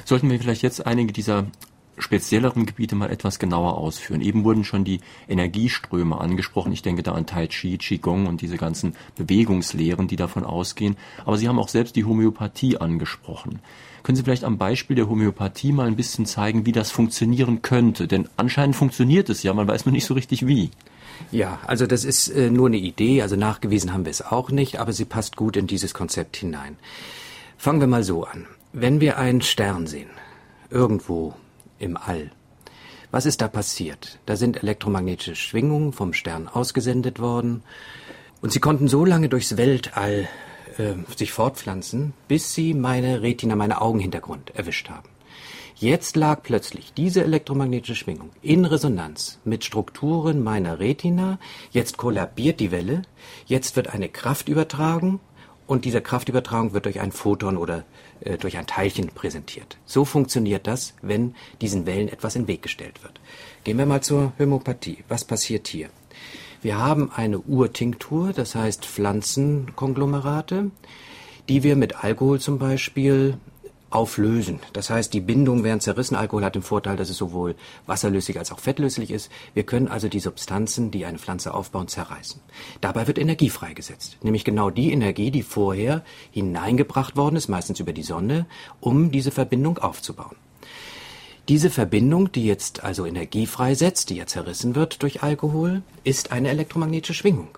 Sollten 0.05 0.31
wir 0.31 0.41
vielleicht 0.41 0.63
jetzt 0.63 0.85
einige 0.85 1.13
dieser 1.13 1.47
spezielleren 1.99 2.67
Gebiete 2.67 2.95
mal 2.95 3.11
etwas 3.11 3.39
genauer 3.39 3.79
ausführen. 3.79 4.21
Eben 4.21 4.45
wurden 4.45 4.65
schon 4.65 4.85
die 4.85 5.01
Energieströme 5.29 6.21
angesprochen. 6.21 6.73
Ich 6.73 6.83
denke 6.83 7.03
da 7.03 7.13
an 7.13 7.27
Tai 7.27 7.47
Chi, 7.47 7.79
Qigong 7.79 8.27
und 8.27 8.43
diese 8.43 8.57
ganzen 8.57 8.95
Bewegungslehren, 9.17 10.09
die 10.09 10.17
davon 10.17 10.45
ausgehen. 10.45 10.97
Aber 11.25 11.39
Sie 11.39 11.49
haben 11.49 11.59
auch 11.59 11.69
selbst 11.69 11.97
die 11.97 12.05
Homöopathie 12.05 12.79
angesprochen. 12.79 13.61
Können 14.03 14.17
Sie 14.17 14.23
vielleicht 14.23 14.45
am 14.45 14.59
Beispiel 14.59 14.95
der 14.95 15.09
Homöopathie 15.09 15.73
mal 15.73 15.89
ein 15.89 15.97
bisschen 15.97 16.27
zeigen, 16.27 16.65
wie 16.65 16.73
das 16.73 16.91
funktionieren 16.91 17.63
könnte? 17.63 18.07
Denn 18.07 18.29
anscheinend 18.37 18.77
funktioniert 18.77 19.29
es 19.31 19.43
ja, 19.43 19.53
man 19.53 19.67
weiß 19.67 19.85
nur 19.85 19.93
nicht 19.93 20.05
so 20.05 20.15
richtig 20.15 20.47
wie. 20.47 20.71
Ja, 21.33 21.59
also 21.67 21.87
das 21.87 22.05
ist 22.05 22.29
äh, 22.29 22.51
nur 22.51 22.69
eine 22.69 22.77
Idee, 22.77 23.23
also 23.23 23.37
nachgewiesen 23.37 23.93
haben 23.93 24.05
wir 24.05 24.11
es 24.11 24.23
auch 24.23 24.51
nicht, 24.51 24.79
aber 24.79 24.93
sie 24.93 25.07
passt 25.07 25.37
gut 25.37 25.57
in 25.57 25.67
dieses 25.67 25.95
Konzept 25.95 26.37
hinein. 26.37 26.77
Fangen 27.59 27.81
wir 27.81 27.87
mal 27.87 28.05
so 28.05 28.25
an. 28.25 28.47
Wenn 28.73 29.01
wir 29.01 29.19
einen 29.19 29.41
Stern 29.41 29.87
sehen, 29.87 30.11
irgendwo 30.71 31.35
im 31.79 31.97
All. 31.97 32.31
Was 33.11 33.27
ist 33.27 33.41
da 33.41 33.49
passiert? 33.49 34.19
Da 34.27 34.37
sind 34.37 34.63
elektromagnetische 34.63 35.37
Schwingungen 35.37 35.93
vom 35.93 36.13
Stern 36.13 36.49
ausgesendet 36.49 37.21
worden 37.21 37.63
und 38.41 38.53
sie 38.53 38.61
konnten 38.61 38.89
so 38.89 39.05
lange 39.05 39.29
durchs 39.29 39.57
Weltall 39.57 40.29
äh, 40.79 40.95
sich 41.17 41.33
fortpflanzen, 41.33 42.13
bis 42.29 42.55
sie 42.55 42.75
meine 42.75 43.23
Retina, 43.23 43.57
meine 43.57 43.81
Augenhintergrund 43.81 44.55
erwischt 44.55 44.91
haben. 44.91 45.09
Jetzt 45.79 46.17
lag 46.17 46.43
plötzlich 46.43 46.95
diese 46.95 47.23
elektromagnetische 47.23 47.97
Schwingung 47.97 48.31
in 48.41 48.65
Resonanz 48.65 49.39
mit 49.45 49.63
Strukturen 49.63 50.43
meiner 50.43 50.79
Retina. 50.79 51.39
Jetzt 51.71 51.99
kollabiert 51.99 52.61
die 52.61 52.71
Welle. 52.71 53.03
Jetzt 53.45 53.77
wird 53.77 53.89
eine 53.89 54.09
Kraft 54.09 54.49
übertragen 54.49 55.21
und 55.67 55.85
diese 55.85 56.01
Kraftübertragung 56.01 56.73
wird 56.73 56.87
durch 56.87 57.01
ein 57.01 57.13
Photon 57.13 57.59
oder 57.59 57.85
durch 58.41 58.57
ein 58.57 58.67
Teilchen 58.67 59.09
präsentiert. 59.09 59.77
So 59.85 60.05
funktioniert 60.05 60.67
das, 60.67 60.95
wenn 61.03 61.35
diesen 61.61 61.87
Wellen 61.87 62.09
etwas 62.09 62.37
in 62.37 62.43
den 62.43 62.49
Weg 62.49 62.63
gestellt 62.63 63.03
wird. 63.03 63.21
Gehen 63.65 63.79
wir 63.79 63.87
mal 63.87 64.03
zur 64.03 64.33
Homöopathie. 64.39 64.99
Was 65.09 65.25
passiert 65.25 65.69
hier? 65.69 65.89
Wir 66.63 66.79
haben 66.79 67.11
eine 67.13 67.39
Urtinktur, 67.39 68.33
das 68.33 68.55
heißt 68.55 68.87
Pflanzenkonglomerate, 68.87 70.71
die 71.49 71.63
wir 71.63 71.77
mit 71.77 72.03
Alkohol 72.03 72.41
zum 72.41 72.59
Beispiel 72.59 73.39
auflösen. 73.97 74.61
Das 74.75 74.91
heißt, 74.91 75.15
die 75.15 75.23
Bindungen 75.23 75.65
werden 75.65 75.81
zerrissen. 75.81 76.17
Alkohol 76.17 76.45
hat 76.45 76.55
den 76.55 76.63
Vorteil, 76.63 76.97
dass 76.97 77.09
es 77.09 77.17
sowohl 77.17 77.55
wasserlöslich 77.87 78.39
als 78.39 78.53
auch 78.53 78.61
fettlöslich 78.61 79.11
ist. 79.11 79.31
Wir 79.55 79.63
können 79.63 79.89
also 79.89 80.09
die 80.09 80.21
Substanzen, 80.21 80.91
die 80.91 81.07
eine 81.07 81.19
Pflanze 81.19 81.55
aufbauen, 81.55 81.89
zerreißen. 81.89 82.41
Dabei 82.83 83.07
wird 83.07 83.19
Energie 83.19 83.49
freigesetzt. 83.49 84.19
Nämlich 84.23 84.45
genau 84.45 84.69
die 84.69 84.93
Energie, 84.93 85.31
die 85.31 85.43
vorher 85.43 86.05
hineingebracht 86.31 87.17
worden 87.17 87.37
ist, 87.37 87.49
meistens 87.49 87.81
über 87.81 87.95
die 87.95 88.03
Sonne, 88.03 88.45
um 88.81 89.11
diese 89.11 89.31
Verbindung 89.31 89.79
aufzubauen. 89.79 90.37
Diese 91.49 91.71
Verbindung, 91.71 92.31
die 92.33 92.45
jetzt 92.45 92.85
also 92.85 93.07
Energie 93.07 93.47
freisetzt, 93.47 94.11
die 94.11 94.17
ja 94.17 94.27
zerrissen 94.27 94.75
wird 94.75 95.03
durch 95.03 95.23
Alkohol, 95.23 95.83
ist 96.05 96.33
eine 96.33 96.51
elektromagnetische 96.51 97.15
Schwingung. 97.15 97.49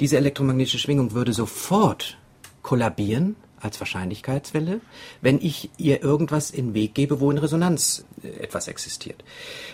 Diese 0.00 0.16
elektromagnetische 0.16 0.78
Schwingung 0.78 1.12
würde 1.12 1.34
sofort 1.34 2.16
kollabieren, 2.62 3.36
als 3.62 3.80
Wahrscheinlichkeitswelle, 3.80 4.80
wenn 5.20 5.40
ich 5.40 5.70
ihr 5.78 6.02
irgendwas 6.02 6.50
in 6.50 6.68
den 6.68 6.74
Weg 6.74 6.94
gebe, 6.94 7.20
wo 7.20 7.30
in 7.30 7.38
Resonanz 7.38 8.04
äh, 8.22 8.28
etwas 8.42 8.68
existiert. 8.68 9.22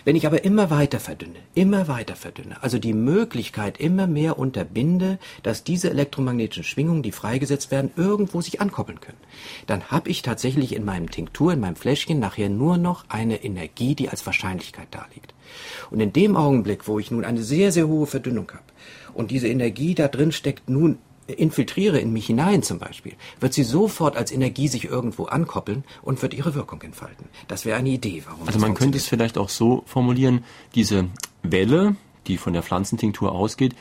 Wenn 0.05 0.15
ich 0.15 0.25
aber 0.25 0.43
immer 0.43 0.69
weiter 0.69 0.99
verdünne, 0.99 1.39
immer 1.55 1.87
weiter 1.87 2.15
verdünne, 2.15 2.61
also 2.61 2.79
die 2.79 2.93
Möglichkeit 2.93 3.79
immer 3.79 4.07
mehr 4.07 4.37
unterbinde, 4.37 5.19
dass 5.43 5.63
diese 5.63 5.89
elektromagnetischen 5.89 6.63
Schwingungen, 6.63 7.03
die 7.03 7.11
freigesetzt 7.11 7.71
werden, 7.71 7.91
irgendwo 7.95 8.41
sich 8.41 8.61
ankoppeln 8.61 9.01
können, 9.01 9.17
dann 9.67 9.85
habe 9.85 10.09
ich 10.09 10.21
tatsächlich 10.21 10.75
in 10.75 10.85
meinem 10.85 11.09
Tinktur, 11.09 11.53
in 11.53 11.59
meinem 11.59 11.75
Fläschchen 11.75 12.19
nachher 12.19 12.49
nur 12.49 12.77
noch 12.77 13.05
eine 13.09 13.43
Energie, 13.43 13.95
die 13.95 14.09
als 14.09 14.25
Wahrscheinlichkeit 14.25 14.87
darliegt. 14.91 15.33
Und 15.89 15.99
in 15.99 16.13
dem 16.13 16.35
Augenblick, 16.35 16.87
wo 16.87 16.99
ich 16.99 17.11
nun 17.11 17.25
eine 17.25 17.41
sehr, 17.41 17.71
sehr 17.71 17.87
hohe 17.87 18.05
Verdünnung 18.05 18.51
habe 18.51 18.63
und 19.13 19.31
diese 19.31 19.47
Energie 19.47 19.95
da 19.95 20.07
drin 20.07 20.31
steckt 20.31 20.69
nun 20.69 20.99
infiltriere 21.33 21.99
in 21.99 22.13
mich 22.13 22.27
hinein 22.27 22.63
zum 22.63 22.79
Beispiel, 22.79 23.13
wird 23.39 23.53
sie 23.53 23.63
sofort 23.63 24.17
als 24.17 24.31
Energie 24.31 24.67
sich 24.67 24.85
irgendwo 24.85 25.25
ankoppeln 25.25 25.83
und 26.01 26.21
wird 26.21 26.33
ihre 26.33 26.55
Wirkung 26.55 26.81
entfalten. 26.81 27.27
Das 27.47 27.65
wäre 27.65 27.77
eine 27.77 27.89
Idee, 27.89 28.23
warum. 28.27 28.47
Also 28.47 28.59
man 28.59 28.73
könnte 28.73 28.97
es 28.97 29.07
vielleicht 29.07 29.37
auch 29.37 29.49
so 29.49 29.83
formulieren, 29.85 30.43
diese 30.75 31.07
Welle, 31.43 31.95
die 32.27 32.37
von 32.37 32.53
der 32.53 32.63
Pflanzentinktur 32.63 33.31
ausgeht, 33.31 33.75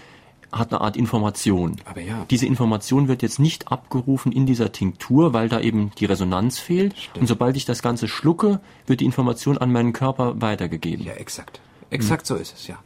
hat 0.53 0.73
eine 0.73 0.81
Art 0.81 0.97
Information. 0.97 1.77
Aber 1.85 2.01
ja. 2.01 2.25
Diese 2.31 2.47
Information 2.47 3.09
wird 3.09 3.23
jetzt 3.23 3.39
nicht 3.39 3.71
abgerufen 3.71 4.33
in 4.33 4.47
dieser 4.47 4.73
Tinktur, 4.73 5.33
weil 5.33 5.49
da 5.49 5.61
eben 5.61 5.91
die 5.99 6.07
Resonanz 6.07 6.59
fehlt. 6.59 6.97
Stimmt. 6.99 7.19
Und 7.19 7.27
sobald 7.27 7.57
ich 7.57 7.65
das 7.65 7.83
Ganze 7.83 8.09
schlucke, 8.09 8.61
wird 8.87 9.01
die 9.01 9.05
Information 9.05 9.59
an 9.59 9.73
meinen 9.73 9.93
Körper 9.93 10.41
weitergegeben. 10.41 11.05
Ja, 11.05 11.13
exakt. 11.15 11.61
Exakt 11.91 12.29
hm. 12.29 12.37
so 12.37 12.43
ist 12.43 12.55
es, 12.55 12.67
ja. 12.67 12.79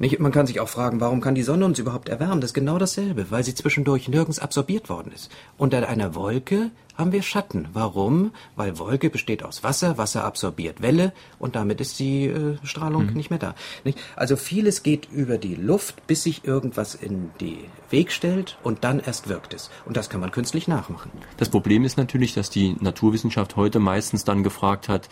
Nicht, 0.00 0.18
man 0.18 0.32
kann 0.32 0.46
sich 0.46 0.60
auch 0.60 0.68
fragen, 0.70 0.98
warum 1.02 1.20
kann 1.20 1.34
die 1.34 1.42
Sonne 1.42 1.66
uns 1.66 1.78
überhaupt 1.78 2.08
erwärmen? 2.08 2.40
Das 2.40 2.52
ist 2.52 2.54
genau 2.54 2.78
dasselbe, 2.78 3.30
weil 3.30 3.44
sie 3.44 3.54
zwischendurch 3.54 4.08
nirgends 4.08 4.38
absorbiert 4.38 4.88
worden 4.88 5.12
ist. 5.12 5.30
Unter 5.58 5.86
einer 5.86 6.14
Wolke 6.14 6.70
haben 6.96 7.12
wir 7.12 7.20
Schatten. 7.20 7.68
Warum? 7.74 8.32
Weil 8.56 8.78
Wolke 8.78 9.10
besteht 9.10 9.42
aus 9.42 9.62
Wasser, 9.62 9.98
Wasser 9.98 10.24
absorbiert 10.24 10.80
Welle 10.80 11.12
und 11.38 11.54
damit 11.54 11.82
ist 11.82 11.98
die 11.98 12.28
äh, 12.28 12.56
Strahlung 12.62 13.08
mhm. 13.08 13.12
nicht 13.12 13.28
mehr 13.28 13.38
da. 13.38 13.54
Nicht? 13.84 13.98
Also 14.16 14.36
vieles 14.36 14.82
geht 14.82 15.06
über 15.12 15.36
die 15.36 15.54
Luft, 15.54 16.06
bis 16.06 16.22
sich 16.22 16.46
irgendwas 16.46 16.94
in 16.94 17.30
den 17.38 17.58
Weg 17.90 18.10
stellt 18.10 18.56
und 18.62 18.84
dann 18.84 19.00
erst 19.00 19.28
wirkt 19.28 19.52
es. 19.52 19.68
Und 19.84 19.98
das 19.98 20.08
kann 20.08 20.22
man 20.22 20.30
künstlich 20.30 20.66
nachmachen. 20.66 21.10
Das 21.36 21.50
Problem 21.50 21.84
ist 21.84 21.98
natürlich, 21.98 22.32
dass 22.32 22.48
die 22.48 22.74
Naturwissenschaft 22.80 23.56
heute 23.56 23.80
meistens 23.80 24.24
dann 24.24 24.44
gefragt 24.44 24.88
hat, 24.88 25.10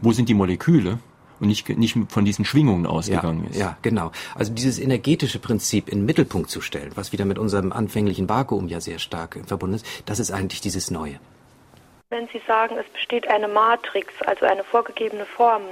wo 0.00 0.12
sind 0.12 0.28
die 0.28 0.34
Moleküle? 0.34 1.00
Und 1.40 1.48
nicht, 1.48 1.68
nicht 1.68 1.96
von 2.08 2.24
diesen 2.24 2.44
Schwingungen 2.44 2.86
ausgegangen 2.86 3.44
ja, 3.44 3.50
ist. 3.50 3.58
Ja, 3.58 3.76
genau. 3.82 4.12
Also 4.34 4.52
dieses 4.52 4.78
energetische 4.78 5.38
Prinzip 5.38 5.88
in 5.88 6.00
den 6.00 6.06
Mittelpunkt 6.06 6.50
zu 6.50 6.60
stellen, 6.60 6.92
was 6.94 7.12
wieder 7.12 7.24
mit 7.24 7.38
unserem 7.38 7.72
anfänglichen 7.72 8.28
Vakuum 8.28 8.68
ja 8.68 8.80
sehr 8.80 8.98
stark 8.98 9.38
verbunden 9.46 9.76
ist, 9.76 9.86
das 10.06 10.18
ist 10.18 10.30
eigentlich 10.30 10.60
dieses 10.60 10.90
Neue. 10.90 11.18
Wenn 12.10 12.26
Sie 12.32 12.40
sagen, 12.46 12.76
es 12.78 12.86
besteht 12.92 13.28
eine 13.28 13.48
Matrix, 13.48 14.14
also 14.26 14.46
eine 14.46 14.64
vorgegebene 14.64 15.26
Form, 15.26 15.62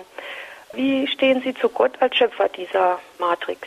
wie 0.74 1.06
stehen 1.06 1.40
Sie 1.42 1.54
zu 1.54 1.68
Gott 1.68 1.92
als 2.00 2.16
Schöpfer 2.16 2.48
dieser 2.50 2.98
Matrix? 3.18 3.66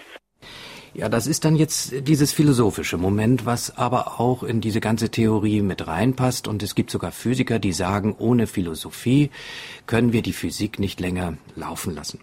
Ja, 0.94 1.08
das 1.08 1.28
ist 1.28 1.46
dann 1.46 1.56
jetzt 1.56 2.08
dieses 2.08 2.32
philosophische 2.32 2.98
Moment, 2.98 3.46
was 3.46 3.78
aber 3.78 4.20
auch 4.20 4.44
in 4.44 4.60
diese 4.60 4.80
ganze 4.80 5.10
Theorie 5.10 5.62
mit 5.62 5.86
reinpasst. 5.88 6.48
Und 6.48 6.64
es 6.64 6.74
gibt 6.74 6.90
sogar 6.90 7.12
Physiker, 7.12 7.60
die 7.60 7.74
sagen, 7.74 8.16
ohne 8.18 8.48
Philosophie 8.48 9.30
können 9.86 10.14
wir 10.14 10.22
die 10.22 10.34
Physik 10.34 10.80
nicht 10.80 11.00
länger 11.00 11.36
laufen 11.56 11.94
lassen. 11.94 12.20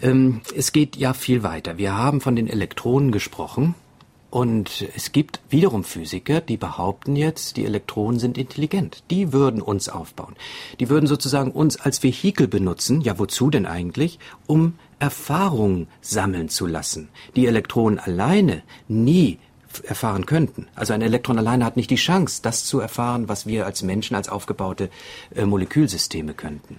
Ähm, 0.00 0.40
es 0.56 0.72
geht 0.72 0.96
ja 0.96 1.12
viel 1.12 1.42
weiter. 1.42 1.78
Wir 1.78 1.96
haben 1.96 2.20
von 2.20 2.36
den 2.36 2.48
Elektronen 2.48 3.12
gesprochen. 3.12 3.74
Und 4.30 4.86
es 4.96 5.12
gibt 5.12 5.40
wiederum 5.50 5.84
Physiker, 5.84 6.40
die 6.40 6.56
behaupten 6.56 7.16
jetzt, 7.16 7.58
die 7.58 7.66
Elektronen 7.66 8.18
sind 8.18 8.38
intelligent. 8.38 9.04
Die 9.10 9.30
würden 9.34 9.60
uns 9.60 9.90
aufbauen. 9.90 10.36
Die 10.80 10.88
würden 10.88 11.06
sozusagen 11.06 11.50
uns 11.50 11.78
als 11.78 12.02
Vehikel 12.02 12.48
benutzen. 12.48 13.02
Ja, 13.02 13.18
wozu 13.18 13.50
denn 13.50 13.66
eigentlich? 13.66 14.18
Um 14.46 14.78
Erfahrung 15.02 15.88
sammeln 16.00 16.48
zu 16.48 16.64
lassen. 16.64 17.08
Die 17.34 17.48
Elektronen 17.48 17.98
alleine 17.98 18.62
nie 18.86 19.40
erfahren 19.82 20.26
könnten. 20.26 20.68
Also 20.76 20.92
ein 20.92 21.02
Elektron 21.02 21.38
alleine 21.38 21.64
hat 21.64 21.76
nicht 21.76 21.90
die 21.90 21.96
Chance, 21.96 22.40
das 22.40 22.64
zu 22.64 22.78
erfahren, 22.78 23.28
was 23.28 23.44
wir 23.44 23.66
als 23.66 23.82
Menschen 23.82 24.14
als 24.14 24.28
aufgebaute 24.28 24.90
äh, 25.34 25.44
Molekülsysteme 25.44 26.34
könnten. 26.34 26.78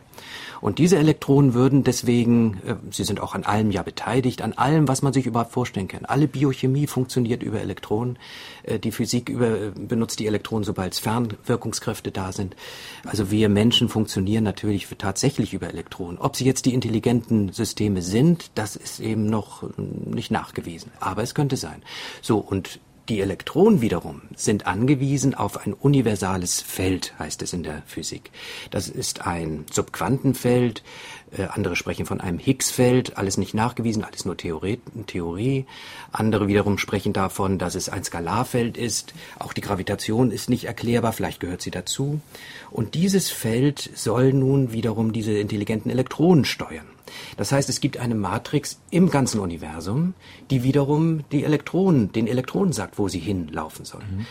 Und 0.63 0.80
diese 0.80 0.97
Elektronen 0.97 1.54
würden 1.54 1.84
deswegen, 1.84 2.62
äh, 2.65 2.76
sie 2.89 3.04
sind 3.04 3.19
auch 3.19 3.36
an 3.36 3.43
allem 3.43 3.69
ja 3.69 3.84
beteiligt, 3.84 4.41
an 4.41 4.54
allem, 4.54 4.88
was 4.88 5.02
man 5.02 5.12
sich 5.12 5.26
überhaupt 5.26 5.52
vorstellen 5.52 5.89
kann. 5.89 6.06
Alle 6.06 6.26
Biochemie 6.26 6.88
funktioniert 6.88 7.43
über 7.43 7.60
Elektronen. 7.60 8.17
Äh, 8.63 8.80
die 8.80 8.93
Physik 8.93 9.28
über, 9.28 9.47
äh, 9.47 9.71
benutzt 9.78 10.21
die 10.21 10.26
Elektronen, 10.26 10.63
sobald 10.63 10.95
Fernwirkungskräfte 10.95 12.12
da 12.12 12.32
sind. 12.32 12.56
Also 13.04 13.30
wir 13.30 13.49
Menschen 13.49 13.89
funktionieren 13.89 14.45
natürlich 14.45 14.88
tatsächlich 14.97 15.54
über 15.54 15.67
Elektronen. 15.67 16.17
Ob 16.17 16.38
sie 16.38 16.45
jetzt 16.45 16.65
die 16.65 16.73
intelligenten 16.73 17.52
Systeme 17.52 18.02
sind, 18.02 18.52
das 18.56 18.78
ist 18.78 19.02
eben 19.02 19.26
noch 19.26 19.69
nicht 19.78 20.32
nachgewiesen. 20.32 20.93
Aber 21.02 21.23
es 21.23 21.36
könnte 21.36 21.58
sein. 21.58 21.84
So, 22.21 22.38
und 22.38 22.80
die 23.10 23.20
Elektronen 23.20 23.82
wiederum 23.82 24.22
sind 24.36 24.66
angewiesen 24.66 25.36
auf 25.36 25.66
ein 25.66 25.74
universales 25.74 26.62
Feld, 26.62 27.13
heißt 27.20 27.42
es 27.42 27.52
in 27.52 27.63
der 27.63 27.84
Physik. 27.86 28.32
Das 28.72 28.88
ist 28.88 29.28
ein 29.28 29.66
Subquantenfeld, 29.72 30.84
äh, 31.38 31.44
andere 31.44 31.76
sprechen 31.76 32.06
von 32.06 32.22
einem 32.22 32.39
Higgs-Feld, 32.39 33.18
alles 33.18 33.38
nicht 33.38 33.54
nachgewiesen, 33.54 34.06
alles 34.06 34.24
nur 34.24 34.38
Theorie, 34.38 34.80
Theorie. 35.08 35.66
Andere 36.13 36.48
wiederum 36.48 36.78
sprechen 36.78 37.12
davon, 37.12 37.58
dass 37.58 37.76
es 37.76 37.89
ein 37.89 38.06
Skalarfeld 38.06 38.78
ist. 38.78 39.13
Auch 39.38 39.52
die 39.52 39.62
Gravitation 39.62 40.32
ist 40.32 40.50
nicht 40.50 40.63
erklärbar, 40.66 41.12
vielleicht 41.12 41.42
gehört 41.42 41.62
sie 41.62 41.72
dazu. 41.72 42.22
Und 42.72 42.94
dieses 42.94 43.30
Feld 43.30 43.89
soll 43.96 44.32
nun 44.32 44.72
wiederum 44.72 45.12
diese 45.12 45.34
intelligenten 45.34 45.92
Elektronen 45.92 46.46
steuern. 46.46 46.92
Das 47.38 47.52
heißt, 47.52 47.70
es 47.70 47.82
gibt 47.82 47.98
eine 47.98 48.16
Matrix 48.16 48.80
im 48.89 49.10
ganzen 49.10 49.39
Universum, 49.39 50.13
die 50.50 50.63
wiederum 50.63 51.24
die 51.32 51.44
Elektronen, 51.44 52.12
den 52.12 52.28
Elektronen 52.28 52.74
sagt, 52.74 52.98
wo 52.98 53.08
sie 53.08 53.20
hinlaufen 53.20 53.86
sollen. 53.86 54.18
Mhm. 54.18 54.26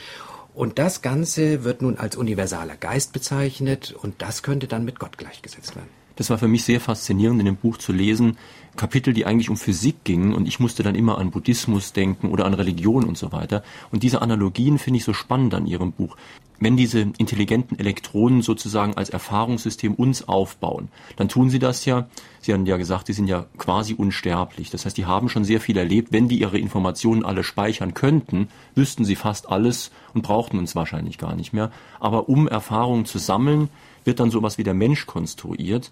Und 0.55 0.79
das 0.79 1.01
Ganze 1.01 1.65
wird 1.65 1.81
nun 1.81 1.97
als 1.97 2.17
universaler 2.17 2.77
Geist 2.77 3.13
bezeichnet 3.13 3.93
und 3.93 4.21
das 4.21 4.43
könnte 4.43 4.69
dann 4.69 4.85
mit 4.85 4.99
Gott 4.99 5.17
gleichgesetzt 5.17 5.77
werden. 5.77 6.02
Das 6.17 6.31
war 6.31 6.39
für 6.39 6.49
mich 6.49 6.65
sehr 6.65 6.81
faszinierend 6.81 7.41
in 7.41 7.47
dem 7.47 7.57
Buch 7.57 7.79
zu 7.79 7.93
lesen. 7.93 8.37
Kapitel, 8.77 9.13
die 9.13 9.27
eigentlich 9.27 9.51
um 9.51 9.57
Physik 9.57 10.05
gingen 10.05 10.35
und 10.35 10.47
ich 10.49 10.59
musste 10.59 10.83
dann 10.83 10.95
immer 10.95 11.19
an 11.19 11.31
Buddhismus 11.31 11.93
denken 11.93 12.31
oder 12.31 12.47
an 12.47 12.55
Religion 12.55 13.05
und 13.05 13.19
so 13.19 13.33
weiter. 13.33 13.63
Und 13.91 14.03
diese 14.03 14.23
Analogien 14.23 14.79
finde 14.79 14.99
ich 14.99 15.05
so 15.05 15.13
spannend 15.13 15.55
an 15.55 15.67
Ihrem 15.67 15.93
Buch 15.93 16.17
wenn 16.63 16.77
diese 16.77 17.01
intelligenten 17.19 17.79
Elektronen 17.79 18.41
sozusagen 18.41 18.95
als 18.95 19.11
Erfahrungssystem 19.11 19.95
uns 19.95 20.29
aufbauen, 20.29 20.89
dann 21.17 21.29
tun 21.29 21.51
sie 21.51 21.59
das 21.59 21.85
ja, 21.85 22.07
Sie 22.41 22.53
haben 22.53 22.67
ja 22.67 22.77
gesagt, 22.77 23.07
die 23.07 23.13
sind 23.13 23.29
ja 23.29 23.47
quasi 23.57 23.95
unsterblich. 23.95 24.69
Das 24.69 24.85
heißt, 24.85 24.97
die 24.97 25.07
haben 25.07 25.29
schon 25.29 25.45
sehr 25.45 25.61
viel 25.61 25.77
erlebt. 25.77 26.11
Wenn 26.11 26.27
die 26.27 26.41
ihre 26.41 26.59
Informationen 26.59 27.25
alle 27.25 27.45
speichern 27.45 27.95
könnten, 27.95 28.49
wüssten 28.75 29.05
sie 29.05 29.15
fast 29.15 29.49
alles 29.49 29.93
und 30.13 30.23
brauchten 30.23 30.59
uns 30.59 30.75
wahrscheinlich 30.75 31.19
gar 31.19 31.37
nicht 31.37 31.53
mehr. 31.53 31.71
Aber 32.01 32.29
um 32.29 32.49
Erfahrungen 32.49 33.05
zu 33.05 33.19
sammeln, 33.19 33.69
wird 34.05 34.21
dann 34.21 34.31
sowas 34.31 34.59
wie 34.59 34.65
der 34.65 34.75
Mensch 34.75 35.07
konstruiert. 35.07 35.91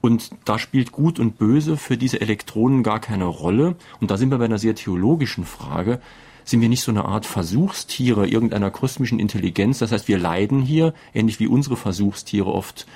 Und 0.00 0.30
da 0.44 0.58
spielt 0.58 0.92
Gut 0.92 1.18
und 1.18 1.38
Böse 1.38 1.76
für 1.76 1.96
diese 1.96 2.20
Elektronen 2.20 2.82
gar 2.82 3.00
keine 3.00 3.26
Rolle. 3.26 3.76
Und 4.00 4.10
da 4.10 4.16
sind 4.16 4.30
wir 4.30 4.38
bei 4.38 4.46
einer 4.46 4.58
sehr 4.58 4.74
theologischen 4.74 5.44
Frage. 5.44 6.00
Sind 6.44 6.62
wir 6.62 6.68
nicht 6.68 6.82
so 6.82 6.90
eine 6.90 7.04
Art 7.04 7.26
Versuchstiere 7.26 8.26
irgendeiner 8.26 8.70
kosmischen 8.70 9.20
Intelligenz? 9.20 9.78
Das 9.78 9.92
heißt, 9.92 10.08
wir 10.08 10.18
leiden 10.18 10.62
hier, 10.62 10.94
ähnlich 11.12 11.38
wie 11.38 11.46
unsere 11.46 11.76
Versuchstiere 11.76 12.50
oft 12.50 12.86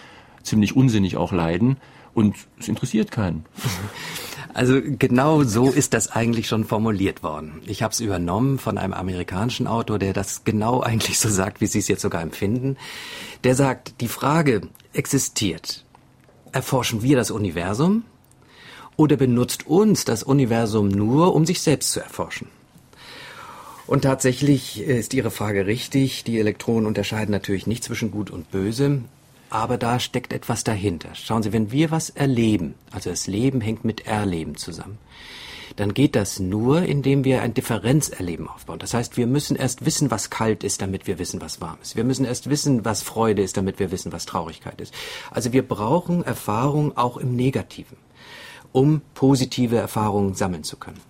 ziemlich 0.42 0.76
unsinnig 0.76 1.16
auch 1.16 1.32
leiden. 1.32 1.76
Und 2.14 2.36
es 2.58 2.68
interessiert 2.68 3.10
keinen. 3.10 3.44
Also 4.54 4.80
genau 4.80 5.42
so 5.42 5.68
ist 5.70 5.94
das 5.94 6.12
eigentlich 6.12 6.46
schon 6.46 6.64
formuliert 6.64 7.24
worden. 7.24 7.60
Ich 7.66 7.82
habe 7.82 7.92
es 7.92 7.98
übernommen 7.98 8.60
von 8.60 8.78
einem 8.78 8.94
amerikanischen 8.94 9.66
Autor, 9.66 9.98
der 9.98 10.12
das 10.12 10.44
genau 10.44 10.80
eigentlich 10.82 11.18
so 11.18 11.28
sagt, 11.28 11.60
wie 11.60 11.66
Sie 11.66 11.80
es 11.80 11.88
jetzt 11.88 12.02
sogar 12.02 12.22
empfinden. 12.22 12.76
Der 13.42 13.56
sagt, 13.56 14.00
die 14.00 14.08
Frage 14.08 14.62
existiert. 14.92 15.84
Erforschen 16.52 17.02
wir 17.02 17.16
das 17.16 17.32
Universum 17.32 18.04
oder 18.96 19.16
benutzt 19.16 19.66
uns 19.66 20.04
das 20.04 20.22
Universum 20.22 20.86
nur, 20.86 21.34
um 21.34 21.44
sich 21.44 21.60
selbst 21.60 21.90
zu 21.90 21.98
erforschen? 21.98 22.46
Und 23.88 24.02
tatsächlich 24.02 24.80
ist 24.80 25.14
Ihre 25.14 25.32
Frage 25.32 25.66
richtig. 25.66 26.22
Die 26.22 26.38
Elektronen 26.38 26.86
unterscheiden 26.86 27.32
natürlich 27.32 27.66
nicht 27.66 27.82
zwischen 27.82 28.12
Gut 28.12 28.30
und 28.30 28.52
Böse, 28.52 29.00
aber 29.54 29.78
da 29.78 30.00
steckt 30.00 30.32
etwas 30.32 30.64
dahinter. 30.64 31.10
Schauen 31.14 31.44
Sie, 31.44 31.52
wenn 31.52 31.70
wir 31.70 31.92
was 31.92 32.10
erleben, 32.10 32.74
also 32.90 33.10
das 33.10 33.28
Leben 33.28 33.60
hängt 33.60 33.84
mit 33.84 34.04
Erleben 34.04 34.56
zusammen, 34.56 34.98
dann 35.76 35.94
geht 35.94 36.16
das 36.16 36.40
nur, 36.40 36.82
indem 36.82 37.22
wir 37.22 37.40
ein 37.40 37.54
Differenzerleben 37.54 38.48
aufbauen. 38.48 38.80
Das 38.80 38.94
heißt, 38.94 39.16
wir 39.16 39.28
müssen 39.28 39.54
erst 39.54 39.84
wissen, 39.84 40.10
was 40.10 40.28
kalt 40.28 40.64
ist, 40.64 40.82
damit 40.82 41.06
wir 41.06 41.20
wissen, 41.20 41.40
was 41.40 41.60
warm 41.60 41.78
ist. 41.80 41.94
Wir 41.94 42.02
müssen 42.02 42.24
erst 42.24 42.50
wissen, 42.50 42.84
was 42.84 43.04
Freude 43.04 43.42
ist, 43.42 43.56
damit 43.56 43.78
wir 43.78 43.92
wissen, 43.92 44.12
was 44.12 44.26
Traurigkeit 44.26 44.80
ist. 44.80 44.92
Also 45.30 45.52
wir 45.52 45.66
brauchen 45.66 46.24
Erfahrung 46.24 46.96
auch 46.96 47.16
im 47.16 47.36
Negativen, 47.36 47.96
um 48.72 49.02
positive 49.14 49.76
Erfahrungen 49.76 50.34
sammeln 50.34 50.64
zu 50.64 50.76
können. 50.76 51.00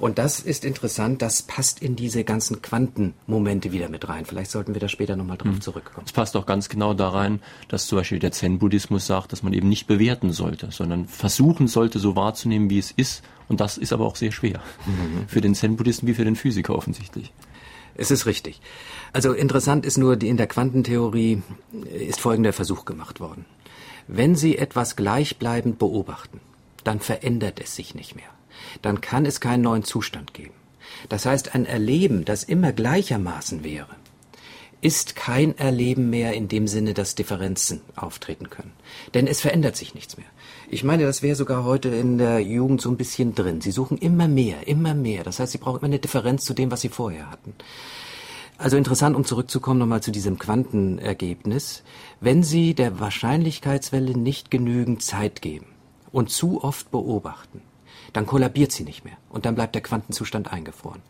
Und 0.00 0.16
das 0.16 0.40
ist 0.40 0.64
interessant, 0.64 1.20
das 1.20 1.42
passt 1.42 1.82
in 1.82 1.94
diese 1.94 2.24
ganzen 2.24 2.62
Quantenmomente 2.62 3.70
wieder 3.70 3.90
mit 3.90 4.08
rein. 4.08 4.24
Vielleicht 4.24 4.50
sollten 4.50 4.72
wir 4.72 4.80
da 4.80 4.88
später 4.88 5.14
nochmal 5.14 5.36
drauf 5.36 5.52
hm. 5.52 5.60
zurückkommen. 5.60 6.06
Es 6.06 6.12
passt 6.12 6.36
auch 6.38 6.46
ganz 6.46 6.70
genau 6.70 6.94
da 6.94 7.10
rein, 7.10 7.40
dass 7.68 7.86
zum 7.86 7.98
Beispiel 7.98 8.18
der 8.18 8.32
Zen-Buddhismus 8.32 9.06
sagt, 9.06 9.32
dass 9.32 9.42
man 9.42 9.52
eben 9.52 9.68
nicht 9.68 9.86
bewerten 9.86 10.32
sollte, 10.32 10.70
sondern 10.70 11.06
versuchen 11.06 11.68
sollte, 11.68 11.98
so 11.98 12.16
wahrzunehmen, 12.16 12.70
wie 12.70 12.78
es 12.78 12.90
ist. 12.90 13.22
Und 13.48 13.60
das 13.60 13.76
ist 13.76 13.92
aber 13.92 14.06
auch 14.06 14.16
sehr 14.16 14.32
schwer. 14.32 14.62
Mhm. 14.86 15.28
Für 15.28 15.42
den 15.42 15.54
Zen-Buddhisten 15.54 16.08
wie 16.08 16.14
für 16.14 16.24
den 16.24 16.36
Physiker 16.36 16.74
offensichtlich. 16.74 17.30
Es 17.94 18.10
ist 18.10 18.24
richtig. 18.24 18.62
Also 19.12 19.34
interessant 19.34 19.84
ist 19.84 19.98
nur, 19.98 20.22
in 20.22 20.38
der 20.38 20.46
Quantentheorie 20.46 21.42
ist 21.92 22.20
folgender 22.20 22.54
Versuch 22.54 22.86
gemacht 22.86 23.20
worden. 23.20 23.44
Wenn 24.08 24.34
Sie 24.34 24.56
etwas 24.56 24.96
gleichbleibend 24.96 25.78
beobachten, 25.78 26.40
dann 26.84 27.00
verändert 27.00 27.60
es 27.60 27.76
sich 27.76 27.94
nicht 27.94 28.16
mehr 28.16 28.30
dann 28.82 29.00
kann 29.00 29.26
es 29.26 29.40
keinen 29.40 29.62
neuen 29.62 29.84
Zustand 29.84 30.34
geben. 30.34 30.54
Das 31.08 31.26
heißt, 31.26 31.54
ein 31.54 31.66
Erleben, 31.66 32.24
das 32.24 32.44
immer 32.44 32.72
gleichermaßen 32.72 33.64
wäre, 33.64 33.96
ist 34.82 35.14
kein 35.14 35.56
Erleben 35.58 36.08
mehr 36.08 36.32
in 36.32 36.48
dem 36.48 36.66
Sinne, 36.66 36.94
dass 36.94 37.14
Differenzen 37.14 37.82
auftreten 37.96 38.48
können. 38.48 38.72
Denn 39.12 39.26
es 39.26 39.40
verändert 39.40 39.76
sich 39.76 39.94
nichts 39.94 40.16
mehr. 40.16 40.26
Ich 40.70 40.84
meine, 40.84 41.04
das 41.04 41.22
wäre 41.22 41.36
sogar 41.36 41.64
heute 41.64 41.88
in 41.90 42.16
der 42.16 42.40
Jugend 42.40 42.80
so 42.80 42.90
ein 42.90 42.96
bisschen 42.96 43.34
drin. 43.34 43.60
Sie 43.60 43.72
suchen 43.72 43.98
immer 43.98 44.26
mehr, 44.26 44.66
immer 44.68 44.94
mehr. 44.94 45.22
Das 45.22 45.38
heißt, 45.38 45.52
sie 45.52 45.58
brauchen 45.58 45.78
immer 45.78 45.86
eine 45.86 45.98
Differenz 45.98 46.44
zu 46.44 46.54
dem, 46.54 46.70
was 46.70 46.80
sie 46.80 46.88
vorher 46.88 47.30
hatten. 47.30 47.54
Also 48.56 48.76
interessant, 48.76 49.16
um 49.16 49.24
zurückzukommen 49.24 49.80
nochmal 49.80 50.02
zu 50.02 50.10
diesem 50.10 50.38
Quantenergebnis. 50.38 51.82
Wenn 52.20 52.42
Sie 52.42 52.74
der 52.74 53.00
Wahrscheinlichkeitswelle 53.00 54.16
nicht 54.16 54.50
genügend 54.50 55.02
Zeit 55.02 55.40
geben 55.40 55.66
und 56.12 56.28
zu 56.28 56.62
oft 56.62 56.90
beobachten, 56.90 57.62
dann 58.12 58.26
kollabiert 58.26 58.72
sie 58.72 58.84
nicht 58.84 59.04
mehr 59.04 59.16
und 59.30 59.46
dann 59.46 59.54
bleibt 59.54 59.74
der 59.74 59.82
Quantenzustand 59.82 60.52
eingefroren. 60.52 61.02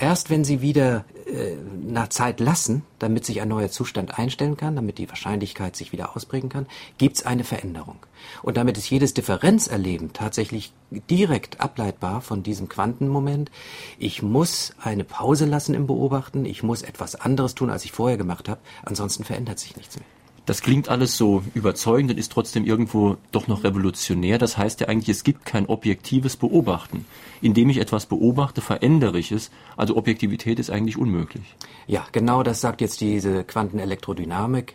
Erst 0.00 0.30
wenn 0.30 0.44
Sie 0.44 0.62
wieder 0.62 1.04
äh, 1.26 1.56
nach 1.86 2.08
Zeit 2.08 2.40
lassen, 2.40 2.84
damit 2.98 3.26
sich 3.26 3.42
ein 3.42 3.48
neuer 3.48 3.68
Zustand 3.68 4.18
einstellen 4.18 4.56
kann, 4.56 4.74
damit 4.74 4.96
die 4.96 5.10
Wahrscheinlichkeit 5.10 5.76
sich 5.76 5.92
wieder 5.92 6.16
ausprägen 6.16 6.48
kann, 6.48 6.66
gibt 6.96 7.18
es 7.18 7.26
eine 7.26 7.44
Veränderung. 7.44 7.96
Und 8.42 8.56
damit 8.56 8.78
ist 8.78 8.88
jedes 8.88 9.12
Differenzerleben 9.12 10.14
tatsächlich 10.14 10.72
direkt 10.90 11.60
ableitbar 11.60 12.22
von 12.22 12.42
diesem 12.42 12.70
Quantenmoment. 12.70 13.50
Ich 13.98 14.22
muss 14.22 14.72
eine 14.82 15.04
Pause 15.04 15.44
lassen 15.44 15.74
im 15.74 15.86
Beobachten, 15.86 16.46
ich 16.46 16.62
muss 16.62 16.80
etwas 16.80 17.14
anderes 17.14 17.54
tun, 17.54 17.68
als 17.68 17.84
ich 17.84 17.92
vorher 17.92 18.16
gemacht 18.16 18.48
habe, 18.48 18.60
ansonsten 18.82 19.24
verändert 19.24 19.58
sich 19.58 19.76
nichts 19.76 19.96
mehr. 19.98 20.06
Das 20.46 20.62
klingt 20.62 20.88
alles 20.88 21.16
so 21.16 21.42
überzeugend 21.54 22.10
und 22.10 22.18
ist 22.18 22.32
trotzdem 22.32 22.64
irgendwo 22.64 23.16
doch 23.30 23.46
noch 23.46 23.62
revolutionär. 23.62 24.38
Das 24.38 24.56
heißt 24.58 24.80
ja 24.80 24.88
eigentlich, 24.88 25.08
es 25.08 25.22
gibt 25.22 25.44
kein 25.44 25.66
objektives 25.66 26.36
Beobachten. 26.36 27.04
Indem 27.40 27.70
ich 27.70 27.78
etwas 27.78 28.06
beobachte, 28.06 28.60
verändere 28.60 29.18
ich 29.18 29.32
es. 29.32 29.50
Also 29.76 29.96
Objektivität 29.96 30.58
ist 30.58 30.70
eigentlich 30.70 30.96
unmöglich. 30.96 31.54
Ja, 31.86 32.06
genau 32.12 32.42
das 32.42 32.60
sagt 32.60 32.80
jetzt 32.80 33.00
diese 33.00 33.44
Quantenelektrodynamik 33.44 34.74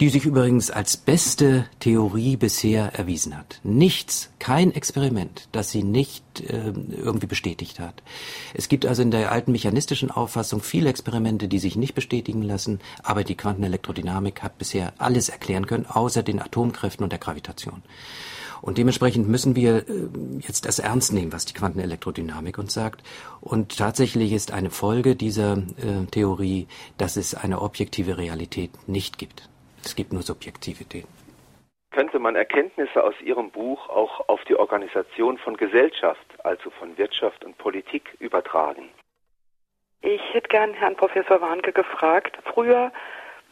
die 0.00 0.10
sich 0.10 0.26
übrigens 0.26 0.70
als 0.70 0.96
beste 0.96 1.66
Theorie 1.80 2.36
bisher 2.36 2.94
erwiesen 2.94 3.36
hat. 3.36 3.60
Nichts, 3.62 4.30
kein 4.38 4.72
Experiment, 4.72 5.48
das 5.52 5.70
sie 5.70 5.82
nicht 5.82 6.40
äh, 6.40 6.72
irgendwie 6.90 7.26
bestätigt 7.26 7.80
hat. 7.80 8.02
Es 8.52 8.68
gibt 8.68 8.84
also 8.84 9.00
in 9.00 9.10
der 9.10 9.32
alten 9.32 9.52
mechanistischen 9.52 10.10
Auffassung 10.10 10.60
viele 10.60 10.90
Experimente, 10.90 11.48
die 11.48 11.58
sich 11.58 11.76
nicht 11.76 11.94
bestätigen 11.94 12.42
lassen, 12.42 12.80
aber 13.02 13.24
die 13.24 13.36
Quantenelektrodynamik 13.36 14.42
hat 14.42 14.58
bisher 14.58 14.92
alles 14.98 15.30
erklären 15.30 15.66
können, 15.66 15.86
außer 15.86 16.22
den 16.22 16.40
Atomkräften 16.40 17.02
und 17.02 17.10
der 17.10 17.18
Gravitation. 17.18 17.82
Und 18.60 18.78
dementsprechend 18.78 19.28
müssen 19.28 19.56
wir 19.56 19.88
äh, 19.88 20.08
jetzt 20.40 20.66
das 20.66 20.78
ernst 20.78 21.12
nehmen, 21.12 21.32
was 21.32 21.46
die 21.46 21.54
Quantenelektrodynamik 21.54 22.58
uns 22.58 22.74
sagt. 22.74 23.02
Und 23.40 23.78
tatsächlich 23.78 24.32
ist 24.32 24.50
eine 24.50 24.70
Folge 24.70 25.16
dieser 25.16 25.56
äh, 25.56 26.04
Theorie, 26.10 26.66
dass 26.98 27.16
es 27.16 27.34
eine 27.34 27.62
objektive 27.62 28.18
Realität 28.18 28.70
nicht 28.88 29.16
gibt. 29.16 29.48
Es 29.86 29.94
gibt 29.94 30.12
nur 30.12 30.22
Subjektivität. 30.22 31.06
Könnte 31.92 32.18
man 32.18 32.34
Erkenntnisse 32.34 33.04
aus 33.04 33.14
Ihrem 33.20 33.52
Buch 33.52 33.88
auch 33.88 34.28
auf 34.28 34.42
die 34.48 34.56
Organisation 34.56 35.38
von 35.38 35.56
Gesellschaft, 35.56 36.26
also 36.42 36.70
von 36.70 36.98
Wirtschaft 36.98 37.44
und 37.44 37.56
Politik, 37.56 38.16
übertragen? 38.18 38.88
Ich 40.00 40.20
hätte 40.32 40.48
gern 40.48 40.74
Herrn 40.74 40.96
Professor 40.96 41.40
Warnke 41.40 41.70
gefragt. 41.72 42.36
Früher 42.52 42.90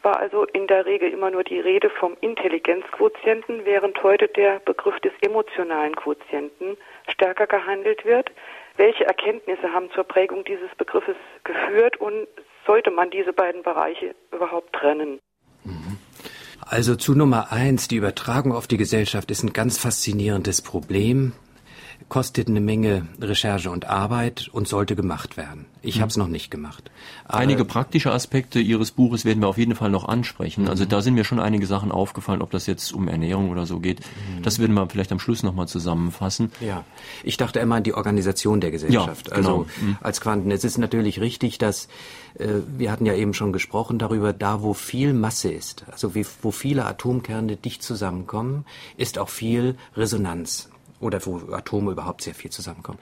war 0.01 0.17
also 0.19 0.43
in 0.43 0.67
der 0.67 0.85
Regel 0.85 1.09
immer 1.09 1.31
nur 1.31 1.45
die 1.45 1.61
Rede 1.61 1.89
vom 1.89 2.17
Intelligenzquotienten, 2.19 3.63
während 3.63 4.03
heute 4.03 4.27
der 4.27 4.59
Begriff 4.59 4.99
des 4.99 5.13
emotionalen 5.21 5.95
Quotienten 5.95 6.75
stärker 7.07 7.47
gehandelt 7.47 8.03
wird. 8.03 8.29
Welche 8.75 9.05
Erkenntnisse 9.05 9.71
haben 9.71 9.89
zur 9.91 10.03
Prägung 10.03 10.43
dieses 10.43 10.75
Begriffes 10.75 11.15
geführt 11.45 11.95
und 11.95 12.27
sollte 12.67 12.91
man 12.91 13.09
diese 13.09 13.31
beiden 13.31 13.63
Bereiche 13.63 14.13
überhaupt 14.33 14.73
trennen? 14.73 15.21
Also 16.65 16.95
zu 16.95 17.13
Nummer 17.13 17.51
eins, 17.51 17.87
die 17.87 17.97
Übertragung 17.97 18.51
auf 18.51 18.65
die 18.65 18.77
Gesellschaft 18.77 19.29
ist 19.29 19.43
ein 19.43 19.53
ganz 19.53 19.77
faszinierendes 19.77 20.61
Problem 20.61 21.33
kostet 22.07 22.47
eine 22.47 22.61
Menge 22.61 23.07
Recherche 23.19 23.71
und 23.71 23.85
Arbeit 23.85 24.47
und 24.51 24.67
sollte 24.67 24.95
gemacht 24.95 25.37
werden. 25.37 25.65
Ich 25.81 25.97
mhm. 25.97 26.01
habe 26.01 26.09
es 26.09 26.17
noch 26.17 26.27
nicht 26.27 26.51
gemacht. 26.51 26.91
Aber 27.25 27.39
einige 27.39 27.65
praktische 27.65 28.11
Aspekte 28.11 28.59
Ihres 28.59 28.91
Buches 28.91 29.25
werden 29.25 29.41
wir 29.41 29.47
auf 29.47 29.57
jeden 29.57 29.75
Fall 29.75 29.89
noch 29.89 30.07
ansprechen. 30.07 30.63
Mhm. 30.63 30.69
Also 30.69 30.85
da 30.85 31.01
sind 31.01 31.15
mir 31.15 31.23
schon 31.23 31.39
einige 31.39 31.65
Sachen 31.65 31.91
aufgefallen, 31.91 32.41
ob 32.41 32.51
das 32.51 32.67
jetzt 32.67 32.93
um 32.93 33.07
Ernährung 33.07 33.49
oder 33.49 33.65
so 33.65 33.79
geht. 33.79 34.01
Mhm. 34.01 34.43
Das 34.43 34.59
werden 34.59 34.73
wir 34.73 34.87
vielleicht 34.87 35.11
am 35.11 35.19
Schluss 35.19 35.41
nochmal 35.41 35.67
zusammenfassen. 35.67 36.51
Ja, 36.61 36.83
ich 37.23 37.37
dachte 37.37 37.59
immer 37.59 37.75
an 37.75 37.83
die 37.83 37.93
Organisation 37.93 38.61
der 38.61 38.71
Gesellschaft. 38.71 39.29
Ja, 39.29 39.35
genau. 39.35 39.49
Also 39.49 39.67
mhm. 39.81 39.97
als 40.01 40.21
Quanten. 40.21 40.51
Es 40.51 40.63
ist 40.63 40.77
natürlich 40.77 41.19
richtig, 41.21 41.57
dass 41.57 41.87
äh, 42.37 42.47
wir 42.77 42.91
hatten 42.91 43.07
ja 43.07 43.15
eben 43.15 43.33
schon 43.33 43.51
gesprochen 43.51 43.97
darüber, 43.97 44.31
da 44.31 44.61
wo 44.61 44.73
viel 44.73 45.13
Masse 45.13 45.51
ist, 45.51 45.85
also 45.91 46.13
wie, 46.13 46.25
wo 46.43 46.51
viele 46.51 46.85
Atomkerne 46.85 47.55
dicht 47.55 47.81
zusammenkommen, 47.81 48.65
ist 48.95 49.17
auch 49.17 49.29
viel 49.29 49.75
Resonanz 49.95 50.69
oder 50.99 51.25
wo 51.25 51.41
Atome 51.51 51.91
überhaupt 51.91 52.21
sehr 52.21 52.33
viel 52.33 52.51
zusammenkommen. 52.51 52.99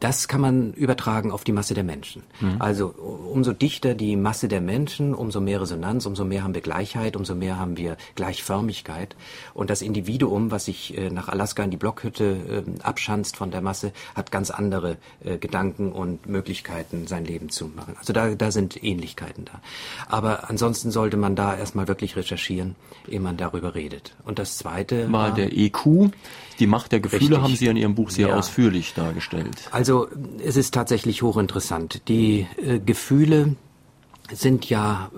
Das 0.00 0.28
kann 0.28 0.40
man 0.40 0.72
übertragen 0.74 1.32
auf 1.32 1.44
die 1.44 1.52
Masse 1.52 1.74
der 1.74 1.84
Menschen. 1.84 2.22
Mhm. 2.40 2.56
Also 2.60 2.86
umso 2.88 3.52
dichter 3.52 3.94
die 3.94 4.16
Masse 4.16 4.48
der 4.48 4.60
Menschen, 4.60 5.12
umso 5.14 5.40
mehr 5.40 5.60
Resonanz, 5.60 6.06
umso 6.06 6.24
mehr 6.24 6.44
haben 6.44 6.54
wir 6.54 6.60
Gleichheit, 6.60 7.16
umso 7.16 7.34
mehr 7.34 7.58
haben 7.58 7.76
wir 7.76 7.96
Gleichförmigkeit. 8.14 9.16
Und 9.54 9.70
das 9.70 9.82
Individuum, 9.82 10.50
was 10.50 10.66
sich 10.66 10.96
äh, 10.96 11.10
nach 11.10 11.28
Alaska 11.28 11.64
in 11.64 11.70
die 11.70 11.76
Blockhütte 11.76 12.64
äh, 12.66 12.82
abschanzt 12.82 13.36
von 13.36 13.50
der 13.50 13.60
Masse, 13.60 13.92
hat 14.14 14.30
ganz 14.30 14.50
andere 14.50 14.96
äh, 15.24 15.36
Gedanken 15.38 15.92
und 15.92 16.26
Möglichkeiten, 16.26 17.06
sein 17.08 17.24
Leben 17.24 17.48
zu 17.48 17.66
machen. 17.66 17.96
Also 17.98 18.12
da, 18.12 18.34
da 18.34 18.52
sind 18.52 18.82
Ähnlichkeiten 18.82 19.46
da. 19.46 19.60
Aber 20.08 20.48
ansonsten 20.48 20.92
sollte 20.92 21.16
man 21.16 21.34
da 21.34 21.56
erstmal 21.56 21.88
wirklich 21.88 22.16
recherchieren, 22.16 22.76
ehe 23.08 23.20
man 23.20 23.36
darüber 23.36 23.74
redet. 23.74 24.14
Und 24.24 24.38
das 24.38 24.58
Zweite 24.58 25.12
war, 25.12 25.30
war 25.30 25.34
der 25.34 25.56
EQ. 25.56 26.10
Die 26.58 26.66
Macht 26.66 26.90
der 26.90 27.00
Gefühle 27.00 27.17
richtig. 27.20 27.38
haben 27.38 27.56
Sie 27.56 27.66
in 27.66 27.76
Ihrem 27.76 27.94
Buch 27.94 28.10
sehr 28.10 28.28
ja. 28.28 28.36
ausführlich 28.36 28.94
dargestellt. 28.94 29.68
Also 29.70 30.08
es 30.44 30.56
ist 30.56 30.74
tatsächlich 30.74 31.22
hochinteressant. 31.22 32.02
Die 32.08 32.46
äh, 32.62 32.78
Gefühle 32.78 33.56
sind 34.30 34.68
ja 34.68 35.10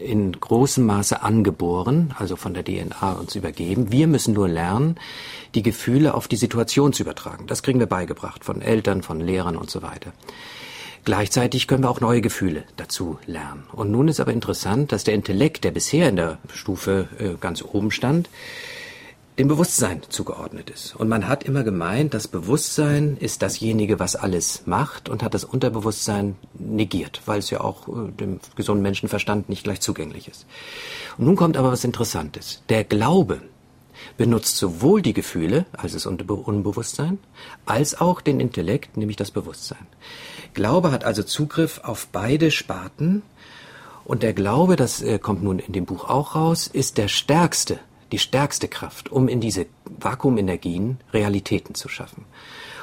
in 0.00 0.32
großem 0.32 0.86
Maße 0.86 1.22
angeboren, 1.22 2.14
also 2.18 2.36
von 2.36 2.54
der 2.54 2.64
DNA 2.64 3.12
uns 3.12 3.34
übergeben. 3.34 3.90
Wir 3.90 4.06
müssen 4.06 4.34
nur 4.34 4.48
lernen, 4.48 4.96
die 5.54 5.62
Gefühle 5.62 6.14
auf 6.14 6.28
die 6.28 6.36
Situation 6.36 6.92
zu 6.92 7.02
übertragen. 7.02 7.46
Das 7.46 7.62
kriegen 7.62 7.80
wir 7.80 7.86
beigebracht 7.86 8.44
von 8.44 8.62
Eltern, 8.62 9.02
von 9.02 9.20
Lehrern 9.20 9.56
und 9.56 9.70
so 9.70 9.82
weiter. 9.82 10.12
Gleichzeitig 11.04 11.66
können 11.66 11.82
wir 11.82 11.90
auch 11.90 12.00
neue 12.00 12.20
Gefühle 12.20 12.62
dazu 12.76 13.18
lernen. 13.26 13.64
Und 13.72 13.90
nun 13.90 14.06
ist 14.06 14.20
aber 14.20 14.32
interessant, 14.32 14.92
dass 14.92 15.02
der 15.02 15.14
Intellekt, 15.14 15.64
der 15.64 15.72
bisher 15.72 16.08
in 16.08 16.14
der 16.14 16.38
Stufe 16.52 17.08
äh, 17.18 17.30
ganz 17.40 17.62
oben 17.62 17.90
stand, 17.90 18.28
dem 19.38 19.48
Bewusstsein 19.48 20.02
zugeordnet 20.08 20.68
ist. 20.68 20.94
Und 20.94 21.08
man 21.08 21.26
hat 21.26 21.42
immer 21.42 21.62
gemeint, 21.62 22.12
das 22.12 22.28
Bewusstsein 22.28 23.16
ist 23.18 23.40
dasjenige, 23.40 23.98
was 23.98 24.14
alles 24.14 24.62
macht 24.66 25.08
und 25.08 25.22
hat 25.22 25.32
das 25.32 25.44
Unterbewusstsein 25.44 26.36
negiert, 26.54 27.22
weil 27.24 27.38
es 27.38 27.48
ja 27.48 27.62
auch 27.62 27.88
äh, 27.88 28.10
dem 28.12 28.40
gesunden 28.56 28.82
Menschenverstand 28.82 29.48
nicht 29.48 29.64
gleich 29.64 29.80
zugänglich 29.80 30.28
ist. 30.28 30.46
Und 31.16 31.24
nun 31.24 31.36
kommt 31.36 31.56
aber 31.56 31.72
was 31.72 31.84
Interessantes. 31.84 32.62
Der 32.68 32.84
Glaube 32.84 33.40
benutzt 34.18 34.58
sowohl 34.58 35.00
die 35.00 35.14
Gefühle, 35.14 35.64
also 35.72 35.94
das 35.94 36.06
Unbewusstsein, 36.06 37.18
als 37.64 37.98
auch 38.00 38.20
den 38.20 38.40
Intellekt, 38.40 38.96
nämlich 38.96 39.16
das 39.16 39.30
Bewusstsein. 39.30 39.86
Glaube 40.52 40.90
hat 40.90 41.04
also 41.04 41.22
Zugriff 41.22 41.80
auf 41.84 42.08
beide 42.12 42.50
Sparten 42.50 43.22
und 44.04 44.22
der 44.22 44.34
Glaube, 44.34 44.76
das 44.76 45.00
äh, 45.00 45.18
kommt 45.18 45.42
nun 45.42 45.58
in 45.58 45.72
dem 45.72 45.86
Buch 45.86 46.04
auch 46.04 46.34
raus, 46.34 46.66
ist 46.66 46.98
der 46.98 47.08
stärkste 47.08 47.78
die 48.12 48.18
stärkste 48.18 48.68
Kraft, 48.68 49.10
um 49.10 49.28
in 49.28 49.40
diese 49.40 49.66
Vakuumenergien 49.98 50.98
Realitäten 51.12 51.74
zu 51.74 51.88
schaffen. 51.88 52.24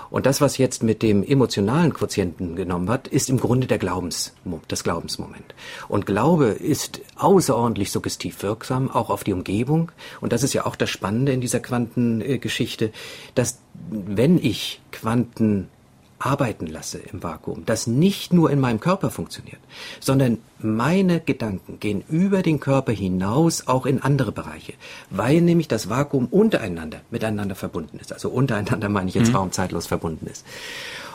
Und 0.10 0.26
das, 0.26 0.42
was 0.42 0.58
jetzt 0.58 0.82
mit 0.82 1.04
dem 1.04 1.24
emotionalen 1.24 1.94
Quotienten 1.94 2.56
genommen 2.56 2.88
wird, 2.88 3.08
ist 3.08 3.30
im 3.30 3.39
Grunde 3.39 3.68
der 3.68 3.78
Glaubens, 3.78 4.34
das 4.68 4.84
Glaubensmoment. 4.84 5.54
Und 5.88 6.08
Glaube 6.08 6.48
ist 6.48 7.02
außerordentlich 7.15 7.92
suggestiv 7.92 8.42
wirksam, 8.42 8.89
auch 8.89 9.12
auf 9.12 9.24
die 9.24 9.34
Umgebung. 9.34 9.92
Und 10.20 10.34
das 10.34 10.42
ist 10.42 10.54
ja 10.54 10.65
auch 10.65 10.76
das 10.76 10.89
Spannende 10.89 11.32
in 11.32 11.42
dieser 11.42 11.60
Quantengeschichte, 11.60 12.92
dass 13.36 13.60
wenn 13.92 14.39
ich 14.39 14.82
Quanten 14.92 15.70
arbeiten 16.19 16.67
lasse 16.67 16.99
im 16.99 17.23
Vakuum, 17.23 17.65
das 17.65 17.88
nicht 17.88 18.34
nur 18.34 18.51
in 18.51 18.60
meinem 18.60 18.79
Körper 18.79 19.10
funktioniert, 19.10 19.60
sondern 19.99 20.38
meine 20.60 21.19
Gedanken 21.21 21.79
gehen 21.79 22.03
über 22.10 22.41
den 22.41 22.60
Körper 22.60 22.91
hinaus 22.91 23.67
auch 23.67 23.86
in 23.86 24.01
andere 24.01 24.32
Bereiche, 24.32 24.73
weil 25.10 25.41
nämlich 25.41 25.67
das 25.67 25.89
Vakuum 25.89 26.25
untereinander 26.25 27.01
miteinander 27.10 27.55
verbunden 27.55 27.97
ist. 27.99 28.13
Also 28.13 28.29
untereinander 28.29 28.89
meine 28.89 29.10
ich 29.10 29.15
jetzt 29.15 29.29
mhm. 29.29 29.38
raumzeitlos 29.38 29.88
verbunden 29.88 30.27
ist. 30.27 30.45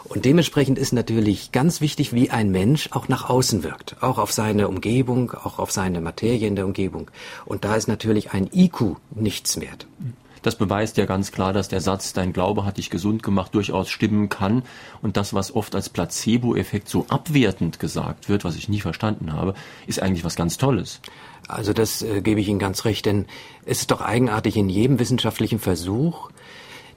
Und 0.04 0.26
dementsprechend 0.26 0.78
ist 0.78 0.92
natürlich 0.92 1.50
ganz 1.50 1.80
wichtig, 1.80 2.12
wie 2.12 2.30
ein 2.30 2.50
Mensch 2.50 2.90
auch 2.92 3.08
nach 3.08 3.28
außen 3.30 3.62
wirkt, 3.62 3.96
auch 4.02 4.18
auf 4.18 4.32
seine 4.32 4.68
Umgebung, 4.68 5.32
auch 5.32 5.58
auf 5.58 5.72
seine 5.72 6.02
Materie 6.02 6.46
in 6.46 6.56
der 6.56 6.66
Umgebung. 6.66 7.10
Und 7.46 7.64
da 7.64 7.74
ist 7.74 7.88
natürlich 7.88 8.32
ein 8.32 8.50
IQ 8.52 8.96
nichts 9.14 9.60
wert. 9.60 9.86
Mhm. 9.98 10.23
Das 10.44 10.57
beweist 10.57 10.98
ja 10.98 11.07
ganz 11.07 11.33
klar, 11.33 11.54
dass 11.54 11.68
der 11.68 11.80
Satz, 11.80 12.12
dein 12.12 12.35
Glaube 12.35 12.66
hat 12.66 12.76
dich 12.76 12.90
gesund 12.90 13.22
gemacht, 13.22 13.54
durchaus 13.54 13.88
stimmen 13.88 14.28
kann. 14.28 14.62
Und 15.00 15.16
das, 15.16 15.33
was 15.33 15.54
oft 15.54 15.74
als 15.74 15.88
Placebo-Effekt 15.88 16.87
so 16.87 17.07
abwertend 17.09 17.80
gesagt 17.80 18.28
wird, 18.28 18.44
was 18.44 18.54
ich 18.54 18.68
nie 18.68 18.80
verstanden 18.80 19.33
habe, 19.33 19.54
ist 19.87 20.02
eigentlich 20.02 20.22
was 20.22 20.37
ganz 20.37 20.59
Tolles. 20.59 21.00
Also 21.48 21.72
das 21.72 22.02
äh, 22.02 22.20
gebe 22.20 22.42
ich 22.42 22.48
Ihnen 22.48 22.59
ganz 22.59 22.85
recht, 22.85 23.07
denn 23.07 23.24
es 23.64 23.80
ist 23.80 23.90
doch 23.90 24.02
eigenartig 24.02 24.59
in 24.59 24.68
jedem 24.68 24.98
wissenschaftlichen 24.98 25.61
Versuch, 25.61 26.30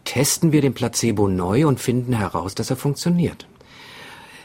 testen 0.04 0.52
wir 0.52 0.60
den 0.60 0.74
Placebo 0.74 1.30
neu 1.30 1.68
und 1.68 1.80
finden 1.80 2.12
heraus, 2.12 2.54
dass 2.54 2.70
er 2.70 2.76
funktioniert. 2.76 3.48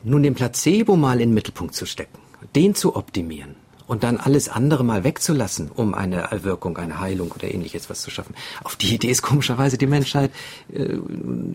Nun 0.05 0.23
den 0.23 0.37
Placebo 0.37 0.95
mal 0.95 1.21
in 1.21 1.31
den 1.31 1.35
Mittelpunkt 1.35 1.75
zu 1.75 1.87
stecken, 1.87 2.21
den 2.55 2.77
zu 2.77 2.95
optimieren, 2.95 3.57
und 3.87 4.03
dann 4.03 4.19
alles 4.19 4.49
andere 4.49 4.85
mal 4.85 5.05
wegzulassen, 5.05 5.71
um 5.71 5.95
eine 5.95 6.17
Erwirkung, 6.31 6.77
eine 6.77 7.01
Heilung 7.01 7.33
oder 7.33 7.53
ähnliches 7.53 7.91
was 7.91 8.03
zu 8.03 8.11
schaffen. 8.11 8.35
Auf 8.65 8.77
die 8.77 8.95
Idee 8.95 9.11
ist 9.11 9.23
komischerweise 9.23 9.79
die 9.79 9.87
Menschheit 9.87 10.31
äh, 10.73 10.97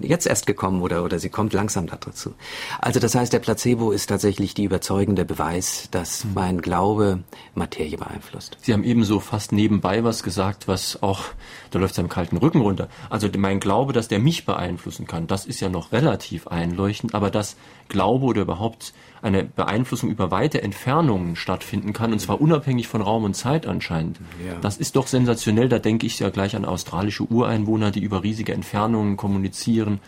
jetzt 0.02 0.28
erst 0.28 0.46
gekommen 0.46 0.82
oder, 0.82 1.04
oder 1.04 1.20
sie 1.20 1.30
kommt 1.30 1.54
langsam 1.54 1.88
dazu. 1.88 2.34
Also 2.80 3.00
das 3.00 3.16
heißt, 3.16 3.34
der 3.34 3.40
Placebo 3.40 3.92
ist 3.92 4.08
tatsächlich 4.08 4.54
die 4.54 4.64
überzeugende 4.64 5.26
Beweis, 5.26 5.88
dass 5.92 6.26
mhm. 6.26 6.32
mein 6.34 6.62
Glaube 6.62 7.20
Materie 7.56 7.98
beeinflusst. 7.98 8.58
Sie 8.62 8.74
haben 8.74 8.84
ebenso 8.84 9.20
fast 9.20 9.52
nebenbei 9.52 10.04
was 10.04 10.24
gesagt, 10.24 10.68
was 10.68 11.02
auch, 11.02 11.26
da 11.72 11.80
läuft 11.80 11.94
es 11.94 12.00
am 12.00 12.10
kalten 12.10 12.38
Rücken 12.38 12.62
runter. 12.62 12.90
Also 13.10 13.30
mein 13.38 13.60
Glaube, 13.60 13.94
dass 13.94 14.08
der 14.08 14.20
mich 14.20 14.46
beeinflussen 14.46 15.08
kann, 15.08 15.28
das 15.28 15.46
ist 15.46 15.60
ja 15.60 15.70
noch 15.70 15.92
relativ 15.92 16.48
einleuchtend, 16.48 17.16
aber 17.16 17.30
das 17.30 17.56
Glaube 17.90 18.26
oder 18.26 18.42
überhaupt 18.42 18.94
eine 19.28 19.44
Beeinflussung 19.44 20.10
über 20.10 20.32
weite 20.32 20.62
Entfernungen 20.62 21.36
stattfinden 21.36 21.94
kann, 21.94 22.12
und 22.12 22.20
zwar 22.20 22.42
unabhängig 22.42 22.88
von 22.88 23.02
Raum 23.02 23.24
und 23.24 23.36
Zeit 23.36 23.68
anscheinend. 23.68 24.20
Ja. 24.46 24.56
Das 24.62 24.78
ist 24.78 24.96
doch 24.96 25.08
sensationell, 25.08 25.70
da 25.70 25.80
denke 25.80 26.08
ich 26.08 26.20
ja 26.20 26.30
gleich 26.30 26.56
an 26.56 26.66
australische 26.66 27.24
Ureinwohner, 27.24 27.92
die 27.92 28.02
über 28.02 28.24
riesige 28.24 28.54
Entfernungen 28.54 29.18
kommunizieren. 29.18 30.00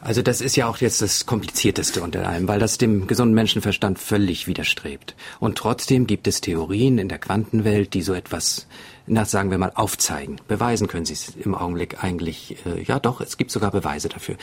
Also 0.00 0.22
das 0.22 0.40
ist 0.40 0.54
ja 0.56 0.68
auch 0.68 0.76
jetzt 0.78 1.02
das 1.02 1.26
Komplizierteste 1.26 2.02
unter 2.02 2.28
allem, 2.28 2.46
weil 2.46 2.60
das 2.60 2.78
dem 2.78 3.08
gesunden 3.08 3.34
Menschenverstand 3.34 3.98
völlig 3.98 4.46
widerstrebt. 4.46 5.16
Und 5.40 5.58
trotzdem 5.58 6.06
gibt 6.06 6.28
es 6.28 6.40
Theorien 6.40 6.98
in 6.98 7.08
der 7.08 7.18
Quantenwelt, 7.18 7.92
die 7.92 8.02
so 8.02 8.14
etwas, 8.14 8.68
na, 9.06 9.24
sagen 9.24 9.50
wir 9.50 9.58
mal, 9.58 9.72
aufzeigen. 9.74 10.36
Beweisen 10.46 10.86
können 10.86 11.06
sie 11.06 11.14
es 11.14 11.34
im 11.34 11.54
Augenblick 11.54 12.04
eigentlich, 12.04 12.56
äh, 12.66 12.82
ja 12.84 13.00
doch, 13.00 13.20
es 13.20 13.36
gibt 13.36 13.50
sogar 13.50 13.72
Beweise 13.72 14.08
dafür. 14.08 14.36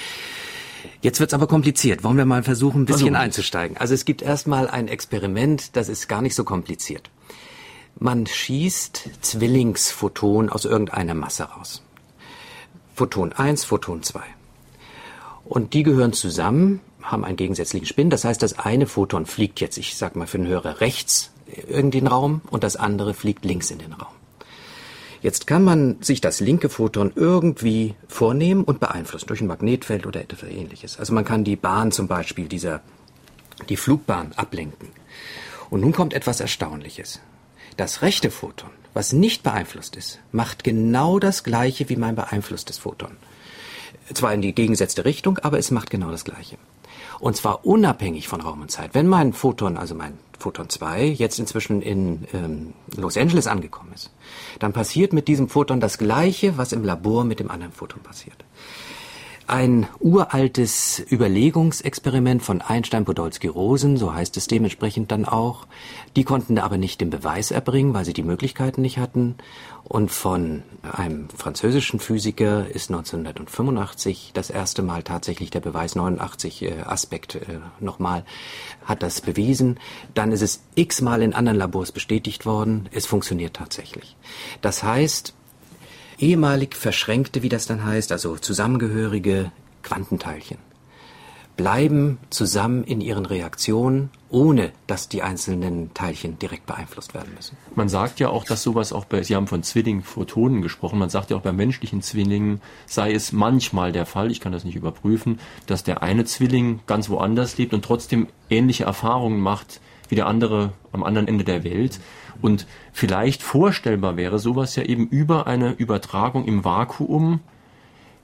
Jetzt 1.02 1.20
wird's 1.20 1.34
aber 1.34 1.48
kompliziert. 1.48 2.04
Wollen 2.04 2.18
wir 2.18 2.26
mal 2.26 2.44
versuchen, 2.44 2.84
ein 2.84 2.86
bisschen 2.86 3.16
also, 3.16 3.26
einzusteigen? 3.26 3.78
Also 3.78 3.94
es 3.94 4.06
gibt 4.06 4.22
erstmal 4.22 4.68
ein 4.70 4.88
Experiment, 4.88 5.76
das 5.76 5.90
ist 5.90 6.08
gar 6.08 6.22
nicht 6.22 6.36
so 6.36 6.44
kompliziert. 6.44 7.10
Man 8.00 8.26
schießt 8.26 9.10
Zwillingsphoton 9.22 10.50
aus 10.50 10.66
irgendeiner 10.66 11.14
Masse 11.14 11.44
raus. 11.44 11.84
Photon 12.96 13.34
1, 13.34 13.66
Photon 13.66 14.04
2. 14.04 14.22
Und 15.46 15.74
die 15.74 15.84
gehören 15.84 16.14
zusammen, 16.14 16.80
haben 17.02 17.26
einen 17.26 17.38
gegensätzlichen 17.38 17.86
Spin. 17.86 18.10
Das 18.10 18.24
heißt, 18.24 18.42
das 18.42 18.58
eine 18.58 18.88
Photon 18.88 19.26
fliegt 19.26 19.60
jetzt, 19.60 19.78
ich 19.78 19.96
sag 19.96 20.16
mal 20.16 20.28
für 20.28 20.38
den 20.38 20.48
Hörer, 20.48 20.82
rechts 20.82 21.32
in 21.68 21.92
den 21.92 22.08
Raum 22.08 22.42
und 22.50 22.64
das 22.64 22.76
andere 22.76 23.14
fliegt 23.14 23.46
links 23.46 23.70
in 23.72 23.80
den 23.80 23.94
Raum. 23.94 24.14
Jetzt 25.24 25.48
kann 25.48 25.64
man 25.64 26.02
sich 26.02 26.20
das 26.20 26.42
linke 26.42 26.68
Photon 26.68 27.14
irgendwie 27.16 27.96
vornehmen 28.10 28.66
und 28.66 28.82
beeinflussen 28.82 29.28
durch 29.28 29.40
ein 29.40 29.48
Magnetfeld 29.48 30.06
oder 30.06 30.20
etwas 30.20 30.44
ähnliches. 30.50 31.00
Also 31.00 31.14
man 31.14 31.24
kann 31.24 31.46
die 31.46 31.56
Bahn 31.56 31.94
zum 31.94 32.10
Beispiel 32.10 32.50
dieser 32.50 32.82
die 33.70 33.78
Flugbahn 33.78 34.34
ablenken. 34.34 34.90
Und 35.70 35.80
nun 35.80 35.94
kommt 35.94 36.14
etwas 36.14 36.42
Erstaunliches. 36.42 37.22
Das 37.78 38.02
rechte 38.02 38.32
Photon, 38.32 38.70
was 38.94 39.14
nicht 39.14 39.44
beeinflusst 39.44 39.96
ist, 39.96 40.20
macht 40.34 40.66
genau 40.66 41.20
das 41.20 41.46
gleiche 41.46 41.88
wie 41.88 41.96
mein 41.96 42.16
beeinflusstes 42.16 42.78
Photon. 42.78 43.16
Zwar 44.14 44.34
in 44.34 44.42
die 44.42 44.54
gegengesetzte 44.54 45.06
Richtung, 45.06 45.38
aber 45.40 45.58
es 45.58 45.72
macht 45.72 45.90
genau 45.90 46.12
das 46.12 46.26
gleiche. 46.26 46.58
Und 47.24 47.38
zwar 47.38 47.66
unabhängig 47.66 48.28
von 48.28 48.42
Raum 48.42 48.60
und 48.60 48.70
Zeit. 48.70 48.94
Wenn 48.94 49.08
mein 49.08 49.32
Photon, 49.32 49.78
also 49.78 49.96
mein 49.96 50.18
Photon 50.38 50.68
2, 50.68 51.06
jetzt 51.06 51.40
inzwischen 51.40 51.82
in 51.82 52.28
ähm, 52.34 52.74
Los 52.98 53.16
Angeles 53.16 53.48
angekommen 53.48 53.94
ist, 53.96 54.12
dann 54.60 54.74
passiert 54.74 55.14
mit 55.14 55.30
diesem 55.30 55.48
Photon 55.48 55.80
das 55.80 55.98
Gleiche, 55.98 56.58
was 56.58 56.74
im 56.74 56.84
Labor 56.84 57.24
mit 57.24 57.40
dem 57.40 57.50
anderen 57.50 57.72
Photon 57.72 58.04
passiert 58.04 58.44
ein 59.48 59.88
uraltes 60.00 61.04
Überlegungsexperiment 61.12 62.44
von 62.44 62.62
Einstein, 62.62 63.06
Podolsky, 63.06 63.48
Rosen, 63.48 63.98
so 63.98 64.14
heißt 64.14 64.38
es 64.38 64.48
dementsprechend 64.48 65.12
dann 65.12 65.26
auch. 65.26 65.68
Die 66.16 66.24
konnten 66.24 66.60
aber 66.60 66.78
nicht 66.78 67.02
den 67.02 67.10
Beweis 67.10 67.52
erbringen, 67.52 67.94
weil 67.94 68.06
sie 68.06 68.14
die 68.14 68.24
Möglichkeiten 68.24 68.82
nicht 68.82 68.98
hatten. 68.98 69.36
Und 69.84 70.12
von 70.12 70.64
einem 70.82 71.28
französischen 71.30 72.00
Physiker 72.00 72.68
ist 72.68 72.90
1985 72.90 74.32
das 74.34 74.50
erste 74.50 74.82
Mal 74.82 75.04
tatsächlich 75.04 75.50
der 75.50 75.60
Beweis 75.60 75.96
89 75.96 76.62
äh, 76.62 76.82
Aspekt 76.84 77.36
äh, 77.36 77.60
nochmal 77.80 78.24
hat 78.86 79.04
das 79.04 79.22
bewiesen. 79.22 79.80
Dann 80.14 80.32
ist 80.32 80.42
es 80.42 80.62
x-mal 80.76 81.22
in 81.22 81.34
anderen 81.34 81.58
Labors 81.58 81.92
bestätigt 81.92 82.46
worden. 82.46 82.88
Es 82.92 83.06
funktioniert 83.06 83.56
tatsächlich. 83.56 84.16
Das 84.62 84.84
heißt, 84.84 85.34
ehemalig 86.20 86.76
verschränkte, 86.76 87.44
wie 87.44 87.50
das 87.50 87.66
dann 87.66 87.86
heißt, 87.86 88.12
also 88.12 88.38
zusammengehörige 88.38 89.52
Quantenteilchen 89.82 90.58
bleiben 91.56 92.18
zusammen 92.30 92.84
in 92.84 93.00
ihren 93.00 93.26
Reaktionen, 93.26 94.10
ohne 94.30 94.72
dass 94.88 95.08
die 95.08 95.22
einzelnen 95.22 95.94
Teilchen 95.94 96.40
direkt 96.40 96.66
beeinflusst 96.66 97.14
werden 97.14 97.34
müssen. 97.36 97.58
Man 97.76 97.90
sagt 97.90 98.20
ja 98.20 98.30
auch, 98.30 98.44
dass 98.44 98.64
sowas 98.64 98.92
auch 98.92 99.06
bei, 99.06 99.22
Sie 99.22 99.36
haben 99.36 99.48
von 99.48 99.62
Zwillingphotonen 99.62 100.62
gesprochen, 100.62 100.98
man 100.98 101.10
sagt 101.10 101.30
ja 101.30 101.38
auch 101.38 101.42
bei 101.42 101.52
menschlichen 101.52 102.02
Zwillingen 102.02 102.62
sei 102.88 103.14
es 103.14 103.32
manchmal 103.32 103.92
der 103.92 104.06
Fall, 104.06 104.32
ich 104.32 104.40
kann 104.40 104.52
das 104.52 104.64
nicht 104.64 104.76
überprüfen, 104.76 105.40
dass 105.68 105.84
der 105.84 106.02
eine 106.02 106.26
Zwilling 106.26 106.80
ganz 106.88 107.10
woanders 107.10 107.58
lebt 107.58 107.74
und 107.74 107.86
trotzdem 107.86 108.28
ähnliche 108.50 108.86
Erfahrungen 108.86 109.40
macht 109.40 109.80
wie 110.10 110.16
der 110.16 110.28
andere 110.28 110.74
am 110.92 111.04
anderen 111.04 111.28
Ende 111.28 111.44
der 111.44 111.64
Welt. 111.64 112.00
Und 112.44 112.68
vielleicht 112.92 113.42
vorstellbar 113.42 114.18
wäre 114.18 114.38
sowas 114.38 114.76
ja 114.76 114.84
eben 114.84 115.08
über 115.08 115.48
eine 115.48 115.72
Übertragung 115.72 116.44
im 116.44 116.66
Vakuum, 116.66 117.40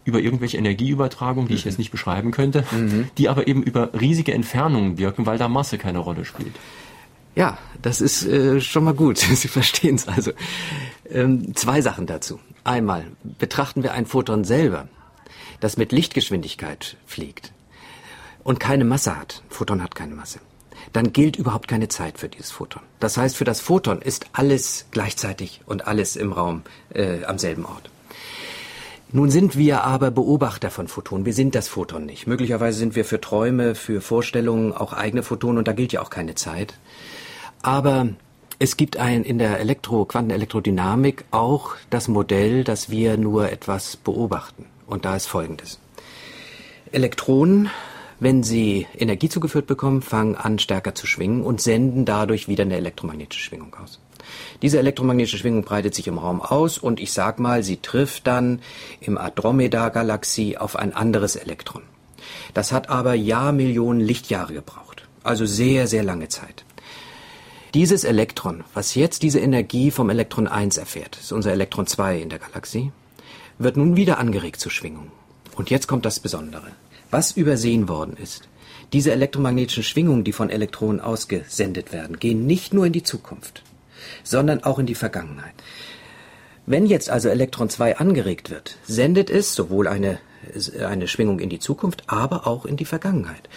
über 0.04 0.20
irgendwelche 0.20 0.58
Energieübertragung, 0.58 1.48
die 1.48 1.54
mhm. 1.54 1.60
ich 1.60 1.64
jetzt 1.64 1.80
nicht 1.80 1.90
beschreiben 1.90 2.32
könnte, 2.32 2.66
mhm. 2.70 3.10
die 3.18 3.30
aber 3.30 3.48
eben 3.48 3.64
über 3.64 3.94
riesige 3.94 4.34
Entfernungen 4.34 4.98
wirken, 4.98 5.26
weil 5.26 5.38
da 5.38 5.48
Masse 5.48 5.78
keine 5.78 6.00
Rolle 6.00 6.26
spielt. 6.26 6.54
Ja, 7.34 7.58
das 7.82 8.02
ist 8.02 8.26
äh, 8.26 8.60
schon 8.60 8.84
mal 8.84 8.94
gut. 8.94 9.18
Sie 9.20 9.48
verstehen 9.48 9.96
es 9.96 10.06
also. 10.10 10.34
Ähm, 11.10 11.56
zwei 11.56 11.80
Sachen 11.80 12.06
dazu. 12.06 12.42
Einmal 12.66 13.06
betrachten 13.24 13.84
wir 13.84 13.94
ein 13.94 14.06
Photon 14.06 14.44
selber, 14.44 14.90
das 15.62 15.78
mit 15.78 15.94
Lichtgeschwindigkeit 15.94 16.98
fliegt 17.06 17.54
und 18.44 18.60
keine 18.60 18.84
Masse 18.84 19.18
hat. 19.18 19.44
Photon 19.48 19.82
hat 19.82 19.96
keine 19.96 20.16
Masse 20.16 20.40
dann 20.94 21.14
gilt 21.14 21.36
überhaupt 21.36 21.68
keine 21.68 21.88
Zeit 21.88 22.18
für 22.18 22.30
dieses 22.30 22.52
Photon. 22.52 22.82
Das 23.00 23.18
heißt, 23.18 23.36
für 23.36 23.46
das 23.46 23.62
Photon 23.62 24.02
ist 24.02 24.28
alles 24.34 24.86
gleichzeitig 24.92 25.62
und 25.66 25.88
alles 25.88 26.16
im 26.16 26.32
Raum 26.32 26.64
äh, 26.94 27.24
am 27.24 27.38
selben 27.38 27.66
Ort. 27.66 27.90
Nun 29.12 29.32
sind 29.32 29.58
wir 29.58 29.84
aber 29.84 30.12
Beobachter 30.12 30.70
von 30.70 30.88
Photonen. 30.88 31.26
Wir 31.26 31.34
sind 31.34 31.56
das 31.56 31.68
Photon 31.68 32.06
nicht. 32.06 32.28
Möglicherweise 32.28 32.78
sind 32.78 32.96
wir 32.96 33.06
für 33.06 33.20
Träume, 33.20 33.74
für 33.74 34.02
Vorstellungen 34.02 34.72
auch 34.72 34.94
eigene 34.94 35.24
Photonen 35.24 35.58
und 35.58 35.68
da 35.68 35.74
gilt 35.74 35.94
ja 35.94 36.02
auch 36.02 36.12
keine 36.12 36.36
Zeit. 36.36 36.76
Aber 37.64 38.10
es 38.60 38.78
gibt 38.78 38.98
ein, 38.98 39.24
in 39.24 39.40
der 39.40 39.60
Elektro, 39.60 40.06
Quantenelektrodynamik 40.06 41.26
auch 41.32 41.76
das 41.90 42.08
Modell, 42.08 42.64
dass 42.64 42.92
wir 42.92 43.18
nur 43.18 43.52
etwas 43.52 43.98
beobachten. 43.98 44.66
Und 44.86 45.06
da 45.06 45.16
ist 45.16 45.26
Folgendes. 45.26 45.80
Elektronen 46.92 47.70
wenn 48.20 48.44
sie 48.44 48.88
Energie 48.98 49.30
zugeführt 49.30 49.68
bekommen, 49.68 50.02
fangen 50.02 50.36
an 50.36 50.60
stärker 50.60 50.96
zu 50.96 51.08
schwingen 51.08 51.44
und 51.44 51.62
senden 51.62 52.06
dadurch 52.06 52.48
wieder 52.48 52.64
eine 52.64 52.78
elektromagnetische 52.78 53.44
Schwingung 53.44 53.76
aus. 53.76 54.00
Diese 54.62 54.78
elektromagnetische 54.80 55.38
Schwingung 55.38 55.64
breitet 55.64 55.96
sich 55.96 56.08
im 56.08 56.18
Raum 56.18 56.42
aus 56.42 56.78
und 56.78 57.00
ich 57.00 57.14
sag 57.14 57.40
mal, 57.40 57.64
sie 57.64 57.78
trifft 57.78 58.28
dann 58.28 58.62
im 59.00 59.18
Andromeda-Galaxie 59.18 60.58
auf 60.58 60.76
ein 60.76 60.94
anderes 60.94 61.36
Elektron. 61.36 61.84
Das 62.54 62.72
hat 62.72 62.90
aber 62.90 63.14
Jahrmillionen 63.14 64.02
Lichtjahre 64.02 64.54
gebraucht. 64.54 65.08
Also 65.24 65.46
sehr, 65.46 65.88
sehr 65.88 66.04
lange 66.04 66.28
Zeit. 66.30 66.66
Dieses 67.74 68.04
Elektron, 68.04 68.64
was 68.74 68.96
jetzt 68.96 69.22
diese 69.22 69.40
Energie 69.40 69.92
vom 69.92 70.10
Elektron 70.10 70.48
1 70.48 70.78
erfährt, 70.78 71.18
ist 71.18 71.32
unser 71.32 71.52
Elektron 71.52 71.86
2 71.86 72.18
in 72.18 72.30
der 72.30 72.40
Galaxie, 72.40 72.92
wird 73.60 73.78
nun 73.78 73.96
wieder 73.96 74.18
angeregt 74.18 74.60
zur 74.60 74.72
Schwingung. 74.72 75.12
Und 75.56 75.70
jetzt 75.70 75.88
kommt 75.88 76.06
das 76.06 76.20
Besondere. 76.20 76.72
Was 77.12 77.32
übersehen 77.32 77.90
worden 77.90 78.18
ist, 78.22 78.48
diese 78.94 79.12
elektromagnetischen 79.12 79.84
Schwingungen, 79.84 80.24
die 80.24 80.32
von 80.32 80.50
Elektronen 80.50 81.00
ausgesendet 81.00 81.92
werden, 81.92 82.20
gehen 82.20 82.46
nicht 82.46 82.74
nur 82.74 82.86
in 82.86 82.94
die 82.94 83.04
Zukunft, 83.04 83.64
sondern 84.24 84.64
auch 84.64 84.80
in 84.80 84.86
die 84.86 84.96
Vergangenheit. 84.96 85.54
Wenn 86.66 86.86
jetzt 86.86 87.10
also 87.10 87.30
Elektron 87.30 87.70
2 87.70 87.98
angeregt 87.98 88.52
wird, 88.52 88.78
sendet 88.84 89.32
es 89.32 89.56
sowohl 89.56 89.88
eine, 89.88 90.20
eine 90.88 91.08
Schwingung 91.08 91.40
in 91.40 91.50
die 91.50 91.60
Zukunft, 91.60 92.04
aber 92.06 92.46
auch 92.46 92.66
in 92.66 92.78
die 92.78 92.86
Vergangenheit. 92.86 93.50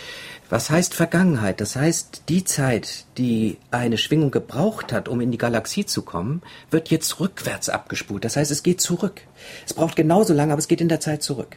Was 0.48 0.70
heißt 0.70 0.94
Vergangenheit? 0.94 1.60
Das 1.60 1.76
heißt, 1.76 2.24
die 2.28 2.44
Zeit, 2.44 3.04
die 3.16 3.58
eine 3.70 3.98
Schwingung 3.98 4.30
gebraucht 4.30 4.92
hat, 4.92 5.08
um 5.08 5.20
in 5.20 5.30
die 5.30 5.38
Galaxie 5.38 5.86
zu 5.86 6.02
kommen, 6.02 6.42
wird 6.70 6.90
jetzt 6.90 7.20
rückwärts 7.20 7.68
abgespult. 7.68 8.24
Das 8.24 8.36
heißt, 8.36 8.50
es 8.50 8.62
geht 8.62 8.80
zurück. 8.80 9.22
Es 9.66 9.74
braucht 9.74 9.96
genauso 9.96 10.34
lange, 10.34 10.52
aber 10.52 10.60
es 10.60 10.68
geht 10.68 10.80
in 10.80 10.88
der 10.88 11.00
Zeit 11.00 11.22
zurück. 11.22 11.56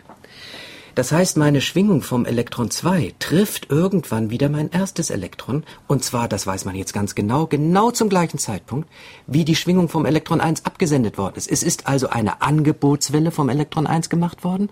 Das 0.96 1.12
heißt, 1.12 1.36
meine 1.36 1.60
Schwingung 1.60 2.02
vom 2.02 2.26
Elektron 2.26 2.72
2 2.72 3.16
trifft 3.20 3.70
irgendwann 3.70 4.30
wieder 4.30 4.48
mein 4.48 4.72
erstes 4.72 5.10
Elektron, 5.10 5.66
und 5.88 6.06
zwar, 6.06 6.30
das 6.30 6.48
weiß 6.48 6.64
man 6.64 6.74
jetzt 6.74 6.94
ganz 6.94 7.16
genau, 7.16 7.48
genau 7.48 7.92
zum 7.92 8.08
gleichen 8.08 8.38
Zeitpunkt, 8.38 8.90
wie 9.28 9.44
die 9.44 9.58
Schwingung 9.58 9.90
vom 9.90 10.06
Elektron 10.06 10.40
1 10.40 10.66
abgesendet 10.66 11.18
worden 11.18 11.36
ist. 11.36 11.52
Es 11.52 11.64
ist 11.64 11.88
also 11.88 12.08
eine 12.08 12.42
Angebotswelle 12.42 13.32
vom 13.32 13.50
Elektron 13.50 13.88
1 13.88 14.10
gemacht 14.10 14.46
worden. 14.46 14.70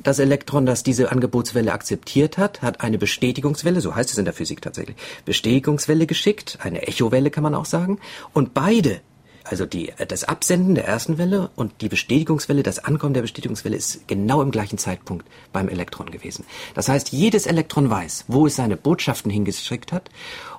Das 0.00 0.20
Elektron, 0.20 0.66
das 0.66 0.84
diese 0.84 1.10
Angebotswelle 1.10 1.72
akzeptiert 1.72 2.38
hat, 2.38 2.62
hat 2.62 2.82
eine 2.82 2.96
Bestätigungswelle, 2.96 3.80
so 3.80 3.96
heißt 3.96 4.12
es 4.12 4.18
in 4.18 4.24
der 4.24 4.34
Physik 4.34 4.62
tatsächlich, 4.62 4.96
Bestätigungswelle 5.24 6.06
geschickt, 6.06 6.60
eine 6.62 6.86
Echowelle 6.86 7.32
kann 7.32 7.42
man 7.42 7.56
auch 7.56 7.64
sagen, 7.64 7.98
und 8.32 8.54
beide 8.54 9.00
also 9.48 9.66
die, 9.66 9.92
das 10.08 10.24
Absenden 10.24 10.74
der 10.74 10.86
ersten 10.86 11.18
Welle 11.18 11.50
und 11.56 11.80
die 11.80 11.88
Bestätigungswelle, 11.88 12.62
das 12.62 12.78
Ankommen 12.78 13.14
der 13.14 13.22
Bestätigungswelle 13.22 13.76
ist 13.76 14.06
genau 14.08 14.42
im 14.42 14.50
gleichen 14.50 14.78
Zeitpunkt 14.78 15.26
beim 15.52 15.68
Elektron 15.68 16.10
gewesen. 16.10 16.44
Das 16.74 16.88
heißt, 16.88 17.12
jedes 17.12 17.46
Elektron 17.46 17.88
weiß, 17.88 18.24
wo 18.28 18.46
es 18.46 18.56
seine 18.56 18.76
Botschaften 18.76 19.30
hingeschickt 19.30 19.92
hat 19.92 20.10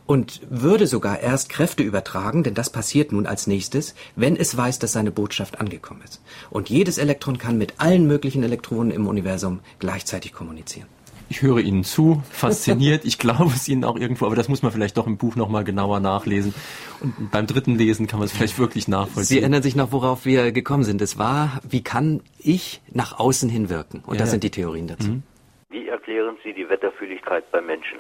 und 0.06 0.42
würde 0.50 0.88
sogar 0.88 1.20
erst 1.20 1.50
Kräfte 1.50 1.84
übertragen, 1.84 2.44
denn 2.44 2.54
das 2.54 2.70
passiert 2.70 3.12
nun 3.12 3.28
als 3.28 3.46
nächstes, 3.46 3.94
wenn 4.16 4.36
es 4.36 4.56
weiß, 4.56 4.80
dass 4.80 4.94
seine 4.94 5.12
Botschaft 5.12 5.60
angekommen 5.60 6.02
ist. 6.04 6.22
Und 6.50 6.70
jedes 6.70 6.98
Elektron 6.98 7.38
kann 7.38 7.58
mit 7.58 7.76
allen 7.78 8.08
möglichen 8.08 8.44
Elektronen 8.44 8.92
im 8.92 9.08
Universum 9.08 9.60
gleichzeitig 9.80 10.34
kommunizieren. 10.34 10.88
Ich 11.30 11.42
höre 11.42 11.60
Ihnen 11.60 11.84
zu, 11.84 12.24
fasziniert. 12.32 13.04
Ich 13.04 13.18
glaube 13.18 13.52
es 13.54 13.68
Ihnen 13.68 13.84
auch 13.84 13.98
irgendwo, 13.98 14.26
aber 14.26 14.36
das 14.36 14.48
muss 14.48 14.62
man 14.62 14.72
vielleicht 14.72 14.98
doch 14.98 15.08
im 15.08 15.18
Buch 15.18 15.36
nochmal 15.36 15.64
genauer 15.64 16.00
nachlesen. 16.00 16.54
Und 17.02 17.32
beim 17.32 17.48
dritten 17.48 17.76
Lesen 17.76 18.08
kann 18.08 18.20
man 18.20 18.28
es 18.28 18.32
vielleicht 18.32 18.58
wirklich 18.58 18.88
nachvollziehen. 18.88 19.24
Sie 19.24 19.40
erinnern 19.40 19.62
sich 19.62 19.76
noch, 19.76 19.92
worauf 19.92 20.26
wir 20.26 20.52
gekommen 20.52 20.84
sind. 20.84 21.02
Es 21.02 21.18
war, 21.18 21.60
wie 21.68 21.84
kann 21.84 22.22
ich 22.40 22.82
nach 22.92 23.20
außen 23.20 23.50
hin 23.50 23.70
wirken? 23.70 24.04
Und 24.06 24.16
ja, 24.16 24.22
das 24.22 24.32
sind 24.32 24.44
die 24.44 24.52
Theorien 24.52 24.88
dazu. 24.88 25.10
Mhm. 25.10 25.24
Wie 25.70 25.88
erklären 25.88 26.38
Sie 26.44 26.54
die 26.54 26.70
Wetterfühligkeit 26.70 27.52
beim 27.52 27.66
Menschen? 27.66 28.00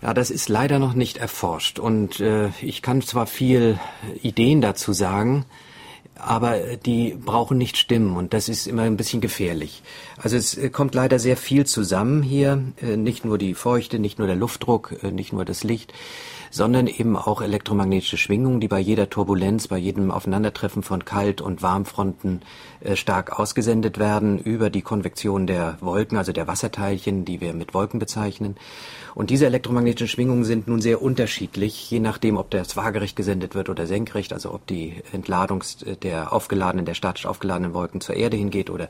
Ja, 0.00 0.12
das 0.12 0.30
ist 0.30 0.48
leider 0.48 0.78
noch 0.78 0.94
nicht 0.94 1.18
erforscht. 1.18 1.78
Und 1.78 2.20
äh, 2.20 2.48
ich 2.60 2.82
kann 2.82 3.02
zwar 3.02 3.26
viel 3.26 3.78
Ideen 4.22 4.60
dazu 4.60 4.92
sagen, 4.92 5.44
aber 6.16 6.76
die 6.76 7.14
brauchen 7.14 7.58
nicht 7.58 7.76
stimmen 7.76 8.16
und 8.16 8.34
das 8.34 8.48
ist 8.48 8.66
immer 8.66 8.82
ein 8.82 8.96
bisschen 8.96 9.20
gefährlich. 9.20 9.82
Also 10.16 10.36
es 10.36 10.56
äh, 10.56 10.70
kommt 10.70 10.94
leider 10.94 11.18
sehr 11.18 11.36
viel 11.36 11.66
zusammen 11.66 12.22
hier, 12.22 12.62
äh, 12.80 12.96
nicht 12.96 13.24
nur 13.24 13.36
die 13.36 13.54
Feuchte, 13.54 13.98
nicht 13.98 14.18
nur 14.18 14.28
der 14.28 14.36
Luftdruck, 14.36 14.94
äh, 15.02 15.10
nicht 15.10 15.32
nur 15.32 15.44
das 15.44 15.64
Licht, 15.64 15.92
sondern 16.50 16.86
eben 16.86 17.16
auch 17.16 17.42
elektromagnetische 17.42 18.16
Schwingungen, 18.16 18.60
die 18.60 18.68
bei 18.68 18.78
jeder 18.78 19.10
Turbulenz, 19.10 19.66
bei 19.66 19.76
jedem 19.76 20.12
Aufeinandertreffen 20.12 20.84
von 20.84 21.04
Kalt- 21.04 21.40
und 21.40 21.62
Warmfronten 21.62 22.42
stark 22.94 23.36
ausgesendet 23.40 23.98
werden 23.98 24.38
über 24.38 24.70
die 24.70 24.82
Konvektion 24.82 25.48
der 25.48 25.78
Wolken, 25.80 26.16
also 26.16 26.30
der 26.30 26.46
Wasserteilchen, 26.46 27.24
die 27.24 27.40
wir 27.40 27.54
mit 27.54 27.74
Wolken 27.74 27.98
bezeichnen. 27.98 28.54
Und 29.14 29.30
diese 29.30 29.46
elektromagnetischen 29.46 30.08
Schwingungen 30.08 30.44
sind 30.44 30.66
nun 30.66 30.80
sehr 30.80 31.00
unterschiedlich, 31.00 31.90
je 31.90 32.00
nachdem, 32.00 32.36
ob 32.36 32.50
das 32.50 32.76
waagerecht 32.76 33.14
gesendet 33.14 33.54
wird 33.54 33.68
oder 33.68 33.86
senkrecht, 33.86 34.32
also 34.32 34.52
ob 34.52 34.66
die 34.66 35.02
Entladungs 35.12 35.82
äh, 35.82 35.96
der 35.96 36.32
aufgeladenen, 36.32 36.84
der 36.84 36.94
statisch 36.94 37.26
aufgeladenen 37.26 37.74
Wolken 37.74 38.00
zur 38.00 38.16
Erde 38.16 38.36
hingeht 38.36 38.70
oder 38.70 38.88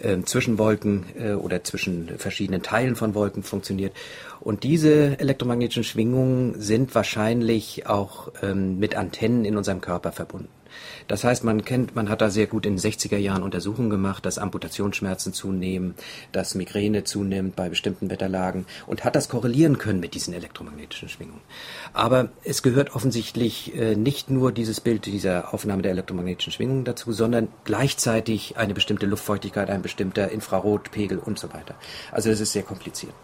äh, 0.00 0.22
zwischen 0.22 0.58
Wolken 0.58 1.04
äh, 1.18 1.32
oder 1.32 1.62
zwischen 1.64 2.08
verschiedenen 2.18 2.62
Teilen 2.62 2.96
von 2.96 3.14
Wolken 3.14 3.42
funktioniert. 3.42 3.92
Und 4.40 4.64
diese 4.64 5.18
elektromagnetischen 5.20 5.84
Schwingungen 5.84 6.60
sind 6.60 6.94
wahrscheinlich 6.94 7.86
auch 7.86 8.32
ähm, 8.42 8.78
mit 8.78 8.96
Antennen 8.96 9.44
in 9.44 9.56
unserem 9.56 9.80
Körper 9.80 10.12
verbunden. 10.12 10.48
Das 11.08 11.24
heißt, 11.24 11.44
man 11.44 11.64
kennt, 11.64 11.94
man 11.94 12.08
hat 12.08 12.20
da 12.20 12.30
sehr 12.30 12.46
gut 12.46 12.66
in 12.66 12.76
den 12.76 12.80
60er 12.80 13.16
Jahren 13.16 13.42
Untersuchungen 13.42 13.90
gemacht, 13.90 14.24
dass 14.24 14.38
Amputationsschmerzen 14.38 15.32
zunehmen, 15.32 15.94
dass 16.32 16.54
Migräne 16.54 17.04
zunimmt 17.04 17.56
bei 17.56 17.68
bestimmten 17.68 18.10
Wetterlagen 18.10 18.66
und 18.86 19.04
hat 19.04 19.16
das 19.16 19.28
korrelieren 19.28 19.78
können 19.78 20.00
mit 20.00 20.14
diesen 20.14 20.34
elektromagnetischen 20.34 21.08
Schwingungen. 21.08 21.40
Aber 21.92 22.28
es 22.44 22.62
gehört 22.62 22.94
offensichtlich 22.94 23.74
äh, 23.76 23.94
nicht 23.96 24.30
nur 24.30 24.52
dieses 24.52 24.80
Bild 24.80 25.06
dieser 25.06 25.52
Aufnahme 25.54 25.82
der 25.82 25.92
elektromagnetischen 25.92 26.52
Schwingungen 26.52 26.84
dazu, 26.84 27.12
sondern 27.12 27.48
gleichzeitig 27.64 28.56
eine 28.56 28.74
bestimmte 28.74 29.06
Luftfeuchtigkeit, 29.06 29.70
ein 29.70 29.82
bestimmter 29.82 30.30
Infrarotpegel 30.30 31.18
und 31.18 31.38
so 31.38 31.52
weiter. 31.52 31.74
Also 32.10 32.30
es 32.30 32.40
ist 32.40 32.52
sehr 32.52 32.62
kompliziert. 32.62 33.14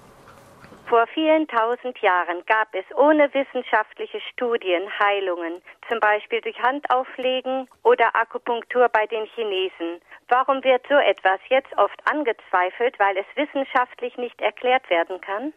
Vor 0.88 1.06
vielen 1.12 1.46
tausend 1.48 1.98
Jahren 2.00 2.42
gab 2.46 2.68
es 2.72 2.84
ohne 2.96 3.28
wissenschaftliche 3.34 4.22
Studien 4.32 4.88
Heilungen, 4.98 5.60
zum 5.86 6.00
Beispiel 6.00 6.40
durch 6.40 6.56
Handauflegen 6.62 7.68
oder 7.82 8.16
Akupunktur 8.16 8.88
bei 8.88 9.04
den 9.06 9.26
Chinesen. 9.34 10.00
Warum 10.28 10.64
wird 10.64 10.86
so 10.88 10.94
etwas 10.94 11.40
jetzt 11.50 11.76
oft 11.76 12.00
angezweifelt, 12.10 12.98
weil 12.98 13.18
es 13.18 13.26
wissenschaftlich 13.36 14.16
nicht 14.16 14.40
erklärt 14.40 14.88
werden 14.88 15.20
kann? 15.20 15.52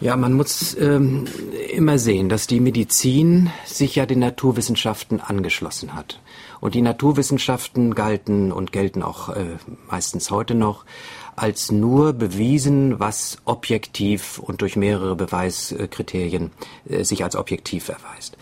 Ja, 0.00 0.16
man 0.16 0.32
muss 0.32 0.74
ähm, 0.78 1.26
immer 1.70 1.98
sehen, 1.98 2.30
dass 2.30 2.46
die 2.46 2.60
Medizin 2.60 3.50
sich 3.66 3.96
ja 3.96 4.06
den 4.06 4.20
Naturwissenschaften 4.20 5.20
angeschlossen 5.20 5.94
hat. 5.94 6.22
Und 6.60 6.74
die 6.74 6.82
Naturwissenschaften 6.82 7.94
galten 7.94 8.52
und 8.52 8.72
gelten 8.72 9.02
auch 9.02 9.28
äh, 9.30 9.58
meistens 9.90 10.30
heute 10.30 10.54
noch 10.54 10.84
als 11.38 11.70
nur 11.70 12.12
bewiesen, 12.12 12.98
was 12.98 13.38
objektiv 13.44 14.38
und 14.38 14.60
durch 14.60 14.76
mehrere 14.76 15.16
Beweiskriterien 15.16 16.50
äh, 16.88 17.04
sich 17.04 17.24
als 17.24 17.36
objektiv 17.36 17.88
erweist. 17.88 18.36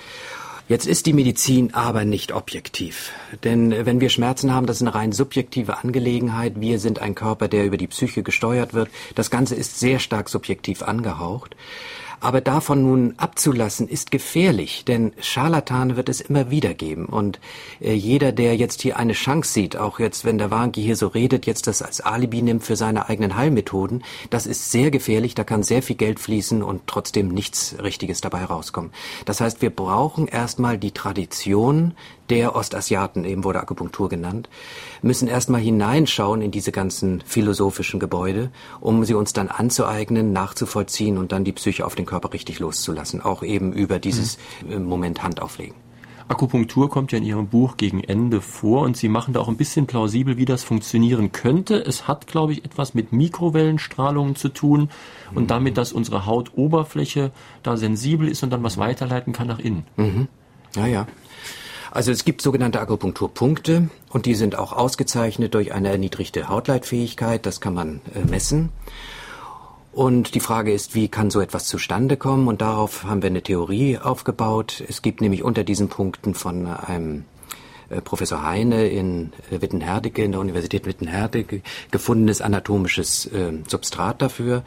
Jetzt 0.69 0.87
ist 0.87 1.07
die 1.07 1.13
Medizin 1.13 1.75
aber 1.75 2.05
nicht 2.05 2.33
objektiv. 2.33 3.13
Denn 3.45 3.71
äh, 3.71 3.87
wenn 3.87 4.01
wir 4.01 4.11
Schmerzen 4.11 4.53
haben, 4.53 4.67
das 4.67 4.79
ist 4.79 4.83
eine 4.83 4.95
rein 4.95 5.13
subjektive 5.13 5.79
Angelegenheit. 5.79 6.61
Wir 6.61 6.81
sind 6.81 7.01
ein 7.01 7.15
Körper, 7.15 7.47
der 7.47 7.65
über 7.67 7.77
die 7.77 7.87
Psyche 7.87 8.25
gesteuert 8.25 8.75
wird. 8.75 8.89
Das 9.15 9.31
Ganze 9.31 9.55
ist 9.55 9.79
sehr 9.79 10.01
stark 10.01 10.29
subjektiv 10.29 10.83
angehaucht. 10.83 11.55
Aber 12.21 12.41
davon 12.41 12.83
nun 12.83 13.15
abzulassen, 13.17 13.89
ist 13.89 14.11
gefährlich, 14.11 14.85
denn 14.85 15.13
Scharlatane 15.21 15.97
wird 15.97 16.09
es 16.09 16.21
immer 16.21 16.51
wieder 16.51 16.75
geben. 16.75 17.07
Und 17.07 17.41
äh, 17.81 17.93
jeder, 17.93 18.33
der 18.33 18.57
jetzt 18.57 18.83
hier 18.83 18.97
eine 18.97 19.13
Chance 19.13 19.53
sieht, 19.53 19.77
auch 19.77 19.99
jetzt, 19.99 20.25
wenn 20.25 20.39
der 20.39 20.51
Warnke 20.51 20.81
hier 20.81 20.97
so 20.97 21.09
redet, 21.09 21.47
jetzt 21.47 21.67
das 21.67 21.83
als 21.83 22.01
Alibi 22.01 22.43
nimmt 22.43 22.65
für 22.65 22.77
seine 22.77 23.09
eigenen 23.09 23.37
Heilmethoden, 23.37 24.03
das 24.31 24.47
ist 24.47 24.71
sehr 24.71 24.91
gefährlich, 24.91 25.35
da 25.35 25.45
kann 25.45 25.63
sehr 25.63 25.83
viel 25.83 25.97
Geld 25.97 26.21
fließen 26.21 26.63
und 26.63 26.83
trotzdem 26.87 27.29
nichts 27.29 27.77
Richtiges 27.83 28.21
dabei 28.21 28.45
rauskommen. 28.45 28.91
Das 29.25 29.41
heißt, 29.41 29.63
wir 29.63 29.71
brauchen 29.71 30.27
erstmal 30.29 30.79
die 30.79 30.93
Tradition 30.93 31.95
der 32.31 32.57
Ostasiaten, 32.57 33.25
eben 33.25 33.45
wurde 33.45 33.61
Akupunktur 33.61 34.09
genannt, 34.09 34.49
müssen 35.03 35.29
erstmal 35.29 35.61
hineinschauen 35.61 36.43
in 36.43 36.51
diese 36.51 36.73
ganzen 36.73 37.23
philosophischen 37.23 38.01
Gebäude, 38.01 38.51
um 38.81 39.05
sie 39.05 39.15
uns 39.15 39.33
dann 39.33 39.49
anzueignen, 39.49 40.33
nachzuvollziehen 40.33 41.19
und 41.19 41.33
dann 41.33 41.45
die 41.45 41.53
Psyche 41.53 41.85
auf 41.87 41.95
den 41.95 42.07
Körper 42.07 42.33
richtig 42.33 42.59
loszulassen, 42.59 43.21
auch 43.21 43.43
eben 43.43 43.73
über 43.73 43.99
dieses 43.99 44.39
mhm. 44.67 44.85
Moment 44.85 45.23
Hand 45.23 45.41
auflegen. 45.43 45.75
Akupunktur 46.29 46.91
kommt 46.91 47.13
ja 47.13 47.19
in 47.19 47.25
Ihrem 47.25 47.47
Buch 47.47 47.77
gegen 47.77 48.03
Ende 48.03 48.41
vor 48.41 48.83
und 48.83 48.97
Sie 48.97 49.09
machen 49.09 49.33
da 49.33 49.41
auch 49.41 49.49
ein 49.49 49.57
bisschen 49.57 49.87
plausibel, 49.87 50.37
wie 50.37 50.45
das 50.45 50.65
funktionieren 50.65 51.31
könnte. 51.31 51.77
Es 51.77 52.09
hat, 52.09 52.27
glaube 52.27 52.53
ich, 52.53 52.65
etwas 52.65 52.95
mit 52.95 53.13
Mikrowellenstrahlungen 53.13 54.35
zu 54.35 54.49
tun 54.49 54.91
und 55.35 55.45
mhm. 55.45 55.47
damit, 55.47 55.77
dass 55.77 55.93
unsere 55.93 56.27
Hautoberfläche 56.27 57.31
da 57.63 57.77
sensibel 57.77 58.29
ist 58.29 58.43
und 58.43 58.51
dann 58.51 58.65
was 58.65 58.77
weiterleiten 58.77 59.33
kann 59.33 59.47
nach 59.47 59.61
innen. 59.61 59.87
Mhm. 59.97 60.27
Ja, 60.75 60.87
ja. 60.87 61.07
Also 61.97 62.13
es 62.13 62.27
gibt 62.27 62.43
sogenannte 62.43 62.79
Akupunkturpunkte 62.79 63.89
und 64.11 64.27
die 64.27 64.35
sind 64.35 64.59
auch 64.59 64.75
ausgezeichnet 64.75 65.55
durch 65.55 65.73
eine 65.73 65.89
erniedrigte 65.89 66.51
Hautleitfähigkeit. 66.51 67.47
Das 67.47 67.63
kann 67.63 67.73
man 67.73 68.03
äh, 68.15 68.19
messen. 68.29 68.69
Und 69.93 70.35
die 70.35 70.41
Frage 70.41 70.75
ist, 70.75 70.95
wie 70.95 71.09
kann 71.09 71.31
so 71.31 71.41
etwas 71.41 71.69
zustande 71.69 72.19
kommen? 72.19 72.49
Und 72.49 72.61
darauf 72.61 73.05
haben 73.05 73.23
wir 73.23 73.31
eine 73.31 73.41
Theorie 73.41 73.97
aufgebaut. 73.97 74.85
Es 74.87 75.01
gibt 75.01 75.23
nämlich 75.23 75.43
unter 75.43 75.65
diesen 75.65 75.89
Punkten 75.89 76.35
von 76.35 76.67
einem 76.67 77.25
äh, 77.89 78.03
Professor 78.03 78.43
Heine 78.43 78.89
in 78.89 79.33
äh, 79.51 79.63
Wittenherdecke, 79.63 80.23
in 80.23 80.33
der 80.33 80.43
Universität 80.43 80.85
Wittenherdecke, 80.85 81.63
gefundenes 81.93 82.43
anatomisches 82.43 83.25
äh, 83.25 83.55
Substrat 83.67 84.21
dafür 84.21 84.65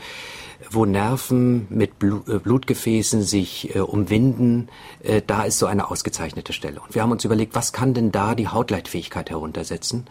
wo 0.71 0.85
Nerven 0.85 1.67
mit 1.69 1.91
äh, 2.01 2.39
Blutgefäßen 2.39 3.21
sich 3.23 3.75
äh, 3.75 3.79
umwinden, 3.79 4.69
äh, 5.03 5.21
da 5.25 5.43
ist 5.43 5.59
so 5.59 5.65
eine 5.65 5.89
ausgezeichnete 5.89 6.53
Stelle. 6.53 6.79
Und 6.79 6.95
wir 6.95 7.01
haben 7.01 7.11
uns 7.11 7.25
überlegt, 7.25 7.55
was 7.55 7.73
kann 7.73 7.93
denn 7.93 8.11
da 8.11 8.35
die 8.35 8.47
Hautleitfähigkeit 8.47 9.29
heruntersetzen? 9.29 10.05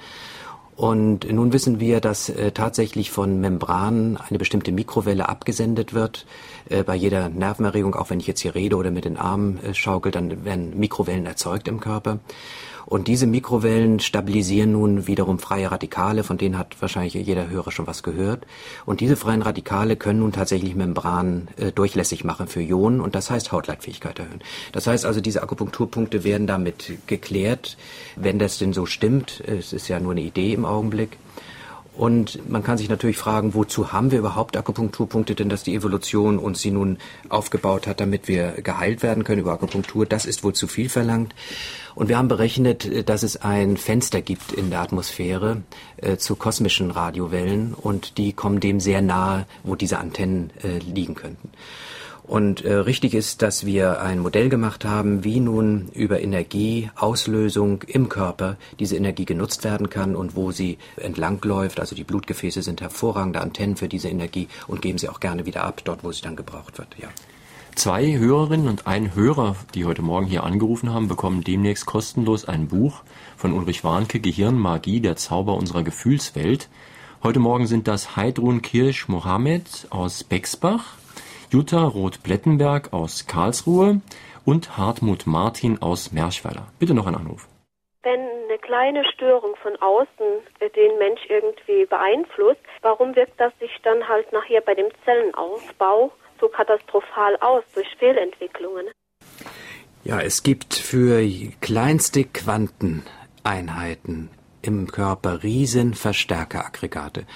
Und 0.78 1.28
nun 1.32 1.52
wissen 1.52 1.80
wir, 1.80 2.00
dass 2.00 2.28
äh, 2.28 2.52
tatsächlich 2.52 3.10
von 3.10 3.40
Membranen 3.40 4.16
eine 4.16 4.38
bestimmte 4.38 4.70
Mikrowelle 4.70 5.28
abgesendet 5.28 5.92
wird. 5.92 6.24
Äh, 6.68 6.84
bei 6.84 6.94
jeder 6.94 7.28
Nervenerregung, 7.28 7.96
auch 7.96 8.10
wenn 8.10 8.20
ich 8.20 8.28
jetzt 8.28 8.42
hier 8.42 8.54
rede 8.54 8.76
oder 8.76 8.92
mit 8.92 9.04
den 9.04 9.16
Armen 9.16 9.58
äh, 9.64 9.74
schaukel, 9.74 10.12
dann 10.12 10.44
werden 10.44 10.78
Mikrowellen 10.78 11.26
erzeugt 11.26 11.66
im 11.66 11.80
Körper. 11.80 12.20
Und 12.88 13.06
diese 13.06 13.26
Mikrowellen 13.26 14.00
stabilisieren 14.00 14.72
nun 14.72 15.06
wiederum 15.06 15.38
freie 15.38 15.70
Radikale, 15.70 16.24
von 16.24 16.38
denen 16.38 16.56
hat 16.56 16.74
wahrscheinlich 16.80 17.12
jeder 17.12 17.50
Hörer 17.50 17.70
schon 17.70 17.86
was 17.86 18.02
gehört. 18.02 18.46
Und 18.86 19.00
diese 19.00 19.14
freien 19.14 19.42
Radikale 19.42 19.96
können 19.96 20.20
nun 20.20 20.32
tatsächlich 20.32 20.74
Membranen 20.74 21.48
äh, 21.58 21.70
durchlässig 21.70 22.24
machen 22.24 22.46
für 22.46 22.62
Ionen 22.62 23.02
und 23.02 23.14
das 23.14 23.30
heißt 23.30 23.52
Hautleitfähigkeit 23.52 24.18
erhöhen. 24.18 24.40
Das 24.72 24.86
heißt 24.86 25.04
also, 25.04 25.20
diese 25.20 25.42
Akupunkturpunkte 25.42 26.24
werden 26.24 26.46
damit 26.46 26.92
geklärt, 27.06 27.76
wenn 28.16 28.38
das 28.38 28.56
denn 28.56 28.72
so 28.72 28.86
stimmt. 28.86 29.42
Es 29.46 29.74
ist 29.74 29.88
ja 29.88 30.00
nur 30.00 30.12
eine 30.12 30.22
Idee 30.22 30.54
im 30.54 30.64
Augenblick. 30.64 31.18
Und 31.98 32.48
man 32.48 32.62
kann 32.62 32.78
sich 32.78 32.88
natürlich 32.88 33.18
fragen, 33.18 33.54
wozu 33.54 33.92
haben 33.92 34.12
wir 34.12 34.20
überhaupt 34.20 34.56
Akupunkturpunkte? 34.56 35.34
Denn 35.34 35.48
dass 35.48 35.64
die 35.64 35.74
Evolution 35.74 36.38
uns 36.38 36.60
sie 36.60 36.70
nun 36.70 36.98
aufgebaut 37.28 37.88
hat, 37.88 37.98
damit 37.98 38.28
wir 38.28 38.52
geheilt 38.62 39.02
werden 39.02 39.24
können 39.24 39.40
über 39.40 39.54
Akupunktur, 39.54 40.06
das 40.06 40.24
ist 40.24 40.44
wohl 40.44 40.52
zu 40.52 40.68
viel 40.68 40.88
verlangt. 40.88 41.34
Und 41.96 42.08
wir 42.08 42.16
haben 42.16 42.28
berechnet, 42.28 43.08
dass 43.08 43.24
es 43.24 43.38
ein 43.38 43.76
Fenster 43.76 44.22
gibt 44.22 44.52
in 44.52 44.70
der 44.70 44.78
Atmosphäre 44.78 45.62
äh, 45.96 46.18
zu 46.18 46.36
kosmischen 46.36 46.92
Radiowellen 46.92 47.74
und 47.74 48.16
die 48.16 48.32
kommen 48.32 48.60
dem 48.60 48.78
sehr 48.78 49.02
nahe, 49.02 49.46
wo 49.64 49.74
diese 49.74 49.98
Antennen 49.98 50.50
äh, 50.62 50.78
liegen 50.78 51.16
könnten. 51.16 51.50
Und 52.28 52.62
äh, 52.62 52.74
richtig 52.74 53.14
ist, 53.14 53.40
dass 53.40 53.64
wir 53.64 54.02
ein 54.02 54.18
Modell 54.18 54.50
gemacht 54.50 54.84
haben, 54.84 55.24
wie 55.24 55.40
nun 55.40 55.88
über 55.94 56.20
Energieauslösung 56.20 57.84
im 57.86 58.10
Körper 58.10 58.58
diese 58.78 58.96
Energie 58.96 59.24
genutzt 59.24 59.64
werden 59.64 59.88
kann 59.88 60.14
und 60.14 60.36
wo 60.36 60.52
sie 60.52 60.76
entlangläuft. 60.98 61.80
Also 61.80 61.96
die 61.96 62.04
Blutgefäße 62.04 62.60
sind 62.60 62.82
hervorragende 62.82 63.40
Antennen 63.40 63.76
für 63.76 63.88
diese 63.88 64.10
Energie 64.10 64.46
und 64.66 64.82
geben 64.82 64.98
sie 64.98 65.08
auch 65.08 65.20
gerne 65.20 65.46
wieder 65.46 65.64
ab, 65.64 65.80
dort 65.84 66.04
wo 66.04 66.12
sie 66.12 66.20
dann 66.20 66.36
gebraucht 66.36 66.76
wird. 66.76 66.88
Ja. 67.00 67.08
Zwei 67.76 68.18
Hörerinnen 68.18 68.68
und 68.68 68.86
ein 68.86 69.14
Hörer, 69.14 69.56
die 69.74 69.86
heute 69.86 70.02
Morgen 70.02 70.26
hier 70.26 70.44
angerufen 70.44 70.92
haben, 70.92 71.08
bekommen 71.08 71.44
demnächst 71.44 71.86
kostenlos 71.86 72.44
ein 72.44 72.68
Buch 72.68 73.04
von 73.38 73.54
Ulrich 73.54 73.84
Warnke, 73.84 74.20
Gehirnmagie, 74.20 75.00
der 75.00 75.16
Zauber 75.16 75.54
unserer 75.54 75.82
Gefühlswelt. 75.82 76.68
Heute 77.22 77.38
Morgen 77.40 77.66
sind 77.66 77.88
das 77.88 78.16
Heidrun 78.16 78.60
Kirsch 78.60 79.08
Mohammed 79.08 79.86
aus 79.88 80.24
Bexbach, 80.24 80.97
Jutta 81.50 81.82
Roth-Plettenberg 81.82 82.92
aus 82.92 83.26
Karlsruhe 83.26 84.02
und 84.44 84.76
Hartmut 84.76 85.26
Martin 85.26 85.80
aus 85.80 86.12
Merschweiler. 86.12 86.66
Bitte 86.78 86.92
noch 86.94 87.06
ein 87.06 87.14
Anruf. 87.14 87.48
Wenn 88.02 88.20
eine 88.20 88.58
kleine 88.58 89.02
Störung 89.12 89.56
von 89.62 89.74
außen 89.76 90.42
den 90.60 90.98
Mensch 90.98 91.22
irgendwie 91.28 91.86
beeinflusst, 91.86 92.60
warum 92.82 93.16
wirkt 93.16 93.40
das 93.40 93.52
sich 93.60 93.70
dann 93.82 94.06
halt 94.08 94.30
nachher 94.32 94.60
bei 94.60 94.74
dem 94.74 94.88
Zellenausbau 95.04 96.12
so 96.40 96.48
katastrophal 96.48 97.36
aus 97.40 97.64
durch 97.74 97.88
Fehlentwicklungen? 97.98 98.86
Ja, 100.04 100.20
es 100.20 100.42
gibt 100.42 100.74
für 100.74 101.22
kleinste 101.60 102.24
Quanteneinheiten 102.24 104.30
im 104.62 104.86
Körper 104.86 105.42
riesen 105.42 105.94
Verstärkeraggregate. 105.94 107.26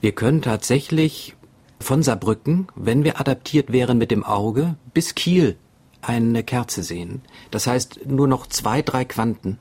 Wir 0.00 0.12
können 0.12 0.42
tatsächlich 0.42 1.34
von 1.80 2.02
Saarbrücken, 2.02 2.68
wenn 2.74 3.04
wir 3.04 3.20
adaptiert 3.20 3.72
wären 3.72 3.98
mit 3.98 4.10
dem 4.10 4.24
Auge, 4.24 4.76
bis 4.92 5.14
Kiel 5.14 5.56
eine 6.02 6.44
Kerze 6.44 6.82
sehen. 6.82 7.22
Das 7.50 7.66
heißt, 7.66 8.06
nur 8.06 8.28
noch 8.28 8.46
zwei, 8.46 8.82
drei 8.82 9.04
Quanten 9.04 9.58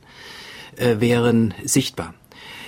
äh, 0.76 1.00
wären 1.00 1.54
sichtbar. 1.64 2.14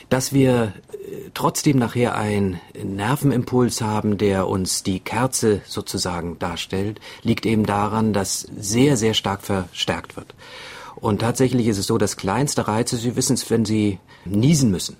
Dass 0.09 0.33
wir 0.33 0.73
äh, 0.91 1.29
trotzdem 1.33 1.77
nachher 1.77 2.15
einen 2.15 2.59
Nervenimpuls 2.81 3.81
haben, 3.81 4.17
der 4.17 4.47
uns 4.47 4.83
die 4.83 4.99
Kerze 4.99 5.61
sozusagen 5.65 6.39
darstellt, 6.39 6.99
liegt 7.23 7.45
eben 7.45 7.65
daran, 7.65 8.13
dass 8.13 8.47
sehr, 8.57 8.97
sehr 8.97 9.13
stark 9.13 9.41
verstärkt 9.43 10.15
wird. 10.15 10.35
Und 10.95 11.19
tatsächlich 11.19 11.67
ist 11.67 11.77
es 11.77 11.87
so, 11.87 11.97
dass 11.97 12.17
kleinste 12.17 12.67
Reize, 12.67 12.97
Sie 12.97 13.15
wissen 13.15 13.33
es, 13.33 13.49
wenn 13.49 13.65
Sie 13.65 13.99
niesen 14.23 14.71
müssen, 14.71 14.97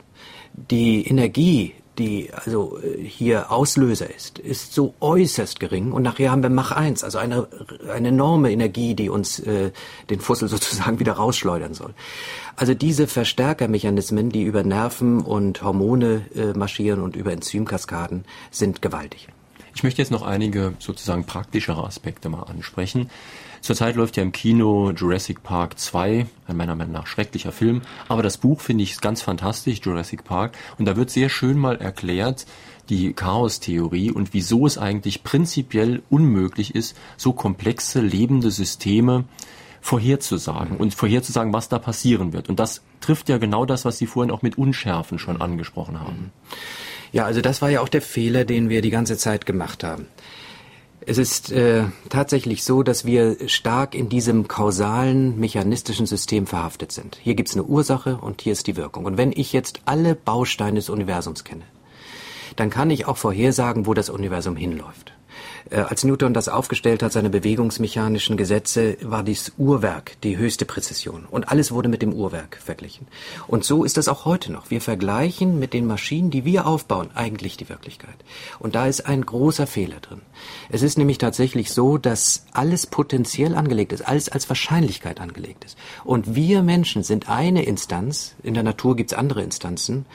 die 0.54 1.08
Energie, 1.08 1.74
die 1.98 2.30
also 2.34 2.80
äh, 2.80 3.04
hier 3.04 3.52
Auslöser 3.52 4.14
ist, 4.14 4.40
ist 4.40 4.74
so 4.74 4.94
äußerst 5.00 5.60
gering. 5.60 5.92
Und 5.92 6.04
nachher 6.04 6.32
haben 6.32 6.44
wir 6.44 6.50
Mach 6.50 6.72
1, 6.72 7.04
also 7.04 7.18
eine, 7.18 7.48
eine 7.92 8.10
enorme 8.10 8.52
Energie, 8.52 8.96
die 8.96 9.10
uns 9.10 9.40
äh, 9.40 9.72
den 10.10 10.20
Fussel 10.20 10.48
sozusagen 10.50 11.00
wieder 11.00 11.14
rausschleudern 11.14 11.74
soll. 11.74 11.94
Also 12.56 12.74
diese 12.74 13.08
Verstärkermechanismen, 13.08 14.30
die 14.30 14.44
über 14.44 14.64
Nerven 14.64 15.22
und 15.22 15.62
Hormone 15.62 16.26
äh, 16.36 16.58
marschieren 16.58 17.02
und 17.02 17.16
über 17.16 17.32
Enzymkaskaden, 17.32 18.26
sind 18.52 18.82
gewaltig. 18.82 19.28
Ich 19.76 19.84
möchte 19.84 20.02
jetzt 20.02 20.12
noch 20.12 20.22
einige 20.22 20.74
sozusagen 20.80 21.26
praktischere 21.26 21.84
Aspekte 21.84 22.30
mal 22.30 22.44
ansprechen. 22.44 23.10
Zurzeit 23.66 23.96
läuft 23.96 24.16
ja 24.16 24.22
im 24.22 24.32
Kino 24.32 24.92
Jurassic 24.92 25.42
Park 25.42 25.80
2, 25.80 26.28
ein 26.46 26.56
meiner 26.56 26.76
Meinung 26.76 26.94
nach 26.94 27.08
schrecklicher 27.08 27.52
Film, 27.52 27.82
aber 28.08 28.22
das 28.22 28.38
Buch 28.38 28.62
finde 28.62 28.84
ich 28.84 29.02
ganz 29.02 29.24
fantastisch, 29.24 29.80
Jurassic 29.84 30.24
Park, 30.24 30.56
und 30.78 30.86
da 30.86 30.96
wird 30.96 31.10
sehr 31.10 31.30
schön 31.30 31.58
mal 31.58 31.78
erklärt, 31.78 32.46
die 32.90 33.14
Chaostheorie 33.14 34.12
und 34.12 34.36
wieso 34.36 34.68
es 34.68 34.78
eigentlich 34.78 35.24
prinzipiell 35.24 36.04
unmöglich 36.12 36.76
ist, 36.76 36.96
so 37.18 37.34
komplexe 37.34 38.02
lebende 38.02 38.52
Systeme 38.52 39.24
vorherzusagen 39.82 40.78
und 40.78 40.94
vorherzusagen, 40.94 41.52
was 41.52 41.68
da 41.68 41.80
passieren 41.80 42.34
wird. 42.34 42.50
Und 42.50 42.60
das 42.60 42.84
trifft 43.02 43.30
ja 43.30 43.40
genau 43.40 43.66
das, 43.66 43.84
was 43.84 43.98
Sie 43.98 44.06
vorhin 44.06 44.30
auch 44.30 44.44
mit 44.44 44.60
Unschärfen 44.60 45.18
schon 45.18 45.42
angesprochen 45.42 46.00
haben. 46.00 46.32
Ja, 47.14 47.26
also 47.26 47.42
das 47.42 47.64
war 47.64 47.72
ja 47.72 47.82
auch 47.82 47.90
der 47.90 48.04
Fehler, 48.04 48.46
den 48.46 48.70
wir 48.70 48.84
die 48.84 48.92
ganze 48.92 49.18
Zeit 49.18 49.48
gemacht 49.48 49.84
haben. 49.84 50.06
Es 51.08 51.20
ist 51.20 51.52
äh, 51.52 51.84
tatsächlich 52.10 52.64
so, 52.64 52.82
dass 52.82 53.06
wir 53.06 53.38
stark 53.48 53.94
in 53.94 54.10
diesem 54.10 54.48
kausalen, 54.48 55.40
mechanistischen 55.40 56.08
System 56.08 56.48
verhaftet 56.48 56.92
sind. 56.92 57.20
Hier 57.22 57.36
gibt 57.36 57.50
es 57.50 57.56
eine 57.56 57.64
Ursache 57.64 58.18
und 58.18 58.42
hier 58.42 58.54
ist 58.54 58.66
die 58.66 58.76
Wirkung. 58.76 59.06
Und 59.06 59.16
wenn 59.16 59.32
ich 59.32 59.54
jetzt 59.54 59.82
alle 59.86 60.16
Bausteine 60.16 60.78
des 60.78 60.90
Universums 60.90 61.44
kenne, 61.44 61.62
dann 62.56 62.72
kann 62.72 62.90
ich 62.90 63.06
auch 63.06 63.18
vorhersagen, 63.18 63.86
wo 63.86 63.94
das 63.94 64.10
Universum 64.10 64.56
hinläuft. 64.56 65.15
Äh, 65.70 65.78
als 65.78 66.04
Newton 66.04 66.34
das 66.34 66.48
aufgestellt 66.48 67.02
hat, 67.02 67.12
seine 67.12 67.30
bewegungsmechanischen 67.30 68.38
Gesetze, 68.38 68.98
war 69.02 69.24
dies 69.24 69.54
Uhrwerk 69.58 70.20
die 70.22 70.38
höchste 70.38 70.66
Präzision. 70.66 71.26
Und 71.30 71.50
alles 71.50 71.72
wurde 71.72 71.90
mit 71.90 72.02
dem 72.02 72.14
Uhrwerk 72.14 72.58
verglichen. 72.64 73.08
Und 73.48 73.64
so 73.64 73.84
ist 73.84 73.98
das 73.98 74.08
auch 74.08 74.26
heute 74.26 74.52
noch. 74.52 74.70
Wir 74.70 74.82
vergleichen 74.82 75.58
mit 75.60 75.74
den 75.74 75.88
Maschinen, 75.88 76.30
die 76.30 76.46
wir 76.46 76.68
aufbauen, 76.68 77.10
eigentlich 77.16 77.58
die 77.58 77.70
Wirklichkeit. 77.70 78.16
Und 78.60 78.76
da 78.76 78.86
ist 78.86 79.08
ein 79.08 79.26
großer 79.26 79.68
Fehler 79.68 80.00
drin. 80.00 80.22
Es 80.70 80.82
ist 80.82 80.98
nämlich 80.98 81.18
tatsächlich 81.18 81.72
so, 81.72 81.98
dass 81.98 82.46
alles 82.54 82.86
potenziell 82.86 83.56
angelegt 83.56 83.92
ist, 83.92 84.08
alles 84.08 84.30
als 84.30 84.48
Wahrscheinlichkeit 84.50 85.20
angelegt 85.20 85.66
ist. 85.66 85.78
Und 86.04 86.36
wir 86.36 86.62
Menschen 86.62 87.04
sind 87.04 87.30
eine 87.30 87.66
Instanz, 87.66 88.36
in 88.44 88.54
der 88.54 88.64
Natur 88.64 88.96
gibt 88.96 89.12
es 89.12 89.18
andere 89.18 89.42
Instanzen, 89.42 90.06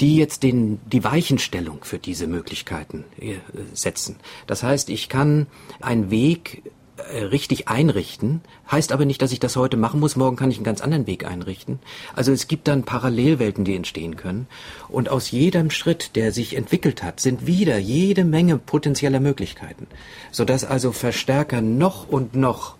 die 0.00 0.16
jetzt 0.16 0.42
den, 0.42 0.80
die 0.86 1.04
Weichenstellung 1.04 1.84
für 1.84 1.98
diese 1.98 2.26
Möglichkeiten 2.26 3.04
äh, 3.20 3.36
setzen. 3.72 4.16
Das 4.46 4.62
heißt, 4.62 4.90
ich 4.90 5.08
kann 5.08 5.46
einen 5.80 6.10
Weg 6.10 6.62
äh, 6.96 7.24
richtig 7.24 7.68
einrichten, 7.68 8.40
heißt 8.70 8.92
aber 8.92 9.04
nicht, 9.04 9.22
dass 9.22 9.32
ich 9.32 9.40
das 9.40 9.56
heute 9.56 9.76
machen 9.76 10.00
muss. 10.00 10.16
Morgen 10.16 10.36
kann 10.36 10.50
ich 10.50 10.58
einen 10.58 10.64
ganz 10.64 10.80
anderen 10.80 11.06
Weg 11.06 11.24
einrichten. 11.24 11.78
Also 12.14 12.32
es 12.32 12.48
gibt 12.48 12.68
dann 12.68 12.84
Parallelwelten, 12.84 13.64
die 13.64 13.76
entstehen 13.76 14.16
können. 14.16 14.46
Und 14.88 15.08
aus 15.08 15.30
jedem 15.30 15.70
Schritt, 15.70 16.16
der 16.16 16.32
sich 16.32 16.56
entwickelt 16.56 17.02
hat, 17.02 17.20
sind 17.20 17.46
wieder 17.46 17.78
jede 17.78 18.24
Menge 18.24 18.58
potenzieller 18.58 19.20
Möglichkeiten, 19.20 19.86
sodass 20.30 20.64
also 20.64 20.92
Verstärker 20.92 21.60
noch 21.60 22.08
und 22.08 22.34
noch 22.34 22.77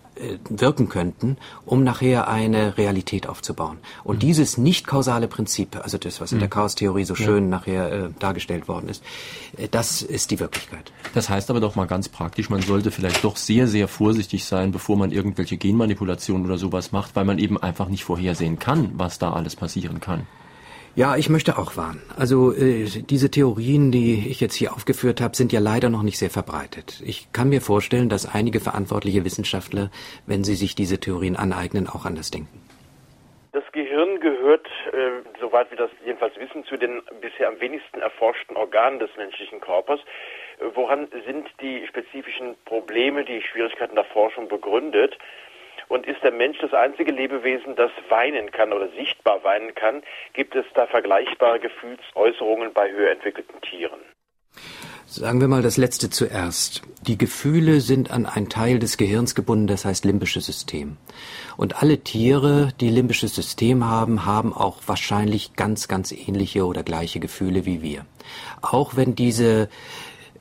wirken 0.49 0.89
könnten, 0.89 1.37
um 1.65 1.83
nachher 1.83 2.27
eine 2.27 2.77
Realität 2.77 3.27
aufzubauen. 3.27 3.77
Und 4.03 4.17
mhm. 4.17 4.19
dieses 4.19 4.57
nicht 4.57 4.87
kausale 4.87 5.27
Prinzip, 5.27 5.77
also 5.81 5.97
das, 5.97 6.21
was 6.21 6.31
in 6.31 6.39
der 6.39 6.47
mhm. 6.47 6.53
Chaostheorie 6.53 7.05
so 7.05 7.15
schön 7.15 7.45
ja. 7.45 7.49
nachher 7.49 7.91
äh, 7.91 8.09
dargestellt 8.19 8.67
worden 8.67 8.89
ist, 8.89 9.03
äh, 9.57 9.67
das 9.69 10.01
ist 10.01 10.31
die 10.31 10.39
Wirklichkeit. 10.39 10.91
Das 11.13 11.29
heißt 11.29 11.49
aber 11.49 11.59
doch 11.59 11.75
mal 11.75 11.85
ganz 11.85 12.09
praktisch, 12.09 12.49
man 12.49 12.61
sollte 12.61 12.91
vielleicht 12.91 13.23
doch 13.23 13.37
sehr, 13.37 13.67
sehr 13.67 13.87
vorsichtig 13.87 14.45
sein, 14.45 14.71
bevor 14.71 14.97
man 14.97 15.11
irgendwelche 15.11 15.57
Genmanipulationen 15.57 16.45
oder 16.45 16.57
sowas 16.57 16.91
macht, 16.91 17.15
weil 17.15 17.25
man 17.25 17.39
eben 17.39 17.57
einfach 17.57 17.87
nicht 17.89 18.03
vorhersehen 18.03 18.59
kann, 18.59 18.91
was 18.93 19.19
da 19.19 19.33
alles 19.33 19.55
passieren 19.55 19.99
kann. 19.99 20.27
Ja, 20.95 21.15
ich 21.15 21.29
möchte 21.29 21.57
auch 21.57 21.77
warnen. 21.77 22.01
Also 22.17 22.51
äh, 22.51 22.85
diese 22.85 23.31
Theorien, 23.31 23.91
die 23.91 24.27
ich 24.29 24.41
jetzt 24.41 24.55
hier 24.55 24.73
aufgeführt 24.73 25.21
habe, 25.21 25.35
sind 25.35 25.53
ja 25.53 25.59
leider 25.59 25.89
noch 25.89 26.03
nicht 26.03 26.17
sehr 26.17 26.29
verbreitet. 26.29 27.01
Ich 27.05 27.31
kann 27.31 27.49
mir 27.49 27.61
vorstellen, 27.61 28.09
dass 28.09 28.33
einige 28.33 28.59
verantwortliche 28.59 29.23
Wissenschaftler, 29.23 29.91
wenn 30.25 30.43
sie 30.43 30.55
sich 30.55 30.75
diese 30.75 30.99
Theorien 30.99 31.35
aneignen, 31.35 31.87
auch 31.87 32.05
anders 32.05 32.31
denken. 32.31 32.61
Das 33.51 33.63
Gehirn 33.71 34.19
gehört, 34.19 34.67
äh, 34.91 35.21
soweit 35.39 35.71
wir 35.71 35.77
das 35.77 35.89
jedenfalls 36.05 36.35
wissen, 36.37 36.63
zu 36.65 36.77
den 36.77 37.01
bisher 37.21 37.47
am 37.47 37.59
wenigsten 37.59 37.99
erforschten 37.99 38.55
Organen 38.57 38.99
des 38.99 39.09
menschlichen 39.17 39.59
Körpers. 39.59 39.99
Woran 40.75 41.07
sind 41.25 41.47
die 41.61 41.87
spezifischen 41.87 42.55
Probleme, 42.65 43.23
die 43.23 43.41
Schwierigkeiten 43.41 43.95
der 43.95 44.03
Forschung 44.05 44.47
begründet? 44.49 45.17
Und 45.89 46.05
ist 46.07 46.23
der 46.23 46.31
Mensch 46.31 46.59
das 46.59 46.73
einzige 46.73 47.11
Lebewesen, 47.11 47.75
das 47.75 47.91
weinen 48.09 48.51
kann 48.51 48.71
oder 48.71 48.89
sichtbar 48.89 49.43
weinen 49.43 49.73
kann? 49.75 50.03
Gibt 50.33 50.55
es 50.55 50.65
da 50.75 50.85
vergleichbare 50.85 51.59
Gefühlsäußerungen 51.59 52.73
bei 52.73 52.91
höher 52.91 53.11
entwickelten 53.11 53.59
Tieren? 53.61 53.99
Sagen 55.07 55.41
wir 55.41 55.47
mal 55.47 55.63
das 55.63 55.77
letzte 55.77 56.11
zuerst. 56.11 56.83
Die 57.07 57.17
Gefühle 57.17 57.81
sind 57.81 58.11
an 58.11 58.27
einen 58.27 58.47
Teil 58.47 58.77
des 58.77 58.95
Gehirns 58.95 59.33
gebunden, 59.33 59.65
das 59.65 59.83
heißt 59.83 60.05
limbisches 60.05 60.45
System. 60.45 60.97
Und 61.57 61.81
alle 61.81 62.01
Tiere, 62.01 62.71
die 62.79 62.89
limbisches 62.89 63.33
System 63.33 63.85
haben, 63.89 64.27
haben 64.27 64.53
auch 64.53 64.77
wahrscheinlich 64.85 65.55
ganz, 65.55 65.87
ganz 65.87 66.11
ähnliche 66.11 66.63
oder 66.67 66.83
gleiche 66.83 67.19
Gefühle 67.19 67.65
wie 67.65 67.81
wir. 67.81 68.05
Auch 68.61 68.95
wenn 68.95 69.15
diese 69.15 69.69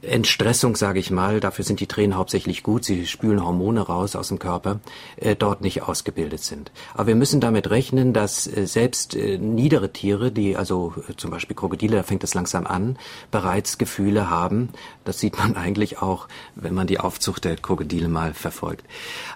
Entstressung, 0.00 0.76
sage 0.76 1.00
ich 1.00 1.10
mal, 1.10 1.40
dafür 1.40 1.64
sind 1.64 1.80
die 1.80 1.88
Tränen 1.88 2.16
hauptsächlich 2.16 2.62
gut, 2.62 2.84
sie 2.84 3.06
spülen 3.06 3.44
Hormone 3.44 3.80
raus 3.80 4.14
aus 4.14 4.28
dem 4.28 4.38
Körper, 4.38 4.78
äh, 5.16 5.34
dort 5.34 5.60
nicht 5.60 5.82
ausgebildet 5.82 6.40
sind. 6.40 6.70
Aber 6.94 7.08
wir 7.08 7.14
müssen 7.16 7.40
damit 7.40 7.68
rechnen, 7.70 8.12
dass 8.12 8.46
äh, 8.46 8.66
selbst 8.66 9.16
äh, 9.16 9.38
niedere 9.38 9.92
Tiere, 9.92 10.30
die 10.30 10.56
also 10.56 10.94
äh, 11.08 11.16
zum 11.16 11.32
Beispiel 11.32 11.56
Krokodile, 11.56 11.96
da 11.96 12.02
fängt 12.04 12.22
es 12.22 12.34
langsam 12.34 12.66
an, 12.66 12.96
bereits 13.32 13.76
Gefühle 13.76 14.30
haben. 14.30 14.68
Das 15.04 15.18
sieht 15.18 15.36
man 15.36 15.56
eigentlich 15.56 16.00
auch, 16.00 16.28
wenn 16.54 16.74
man 16.74 16.86
die 16.86 17.00
Aufzucht 17.00 17.44
der 17.44 17.56
Krokodile 17.56 18.08
mal 18.08 18.34
verfolgt. 18.34 18.84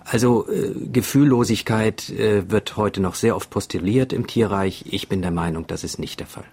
Also 0.04 0.48
äh, 0.48 0.72
Gefühllosigkeit 0.92 2.08
äh, 2.10 2.48
wird 2.50 2.76
heute 2.76 3.00
noch 3.00 3.16
sehr 3.16 3.34
oft 3.34 3.50
postuliert 3.50 4.12
im 4.12 4.28
Tierreich. 4.28 4.84
Ich 4.88 5.08
bin 5.08 5.22
der 5.22 5.32
Meinung, 5.32 5.66
das 5.66 5.82
ist 5.82 5.98
nicht 5.98 6.20
der 6.20 6.28
Fall. 6.28 6.44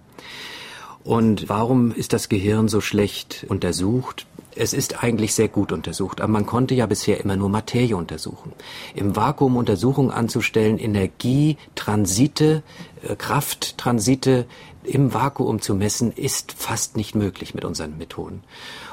Und 1.10 1.50
warum 1.50 1.92
ist 1.92 2.14
das 2.14 2.30
Gehirn 2.30 2.68
so 2.68 2.82
schlecht 2.82 3.44
untersucht? 3.50 4.28
Es 4.56 4.74
ist 4.74 5.04
eigentlich 5.04 5.34
sehr 5.34 5.48
gut 5.48 5.72
untersucht, 5.72 6.22
aber 6.22 6.32
man 6.32 6.46
konnte 6.46 6.76
ja 6.76 6.86
bisher 6.86 7.20
immer 7.20 7.36
nur 7.36 7.50
Materie 7.50 7.98
untersuchen. 7.98 8.54
Im 8.94 9.16
Vakuum 9.16 9.58
Untersuchungen 9.58 10.12
anzustellen, 10.12 10.78
Energietransite, 10.78 12.62
äh, 13.02 13.16
Krafttransite 13.16 14.46
im 14.84 15.12
Vakuum 15.12 15.64
zu 15.64 15.74
messen, 15.74 16.12
ist 16.12 16.52
fast 16.52 16.96
nicht 16.96 17.16
möglich 17.16 17.56
mit 17.56 17.66
unseren 17.66 17.98
Methoden. 17.98 18.44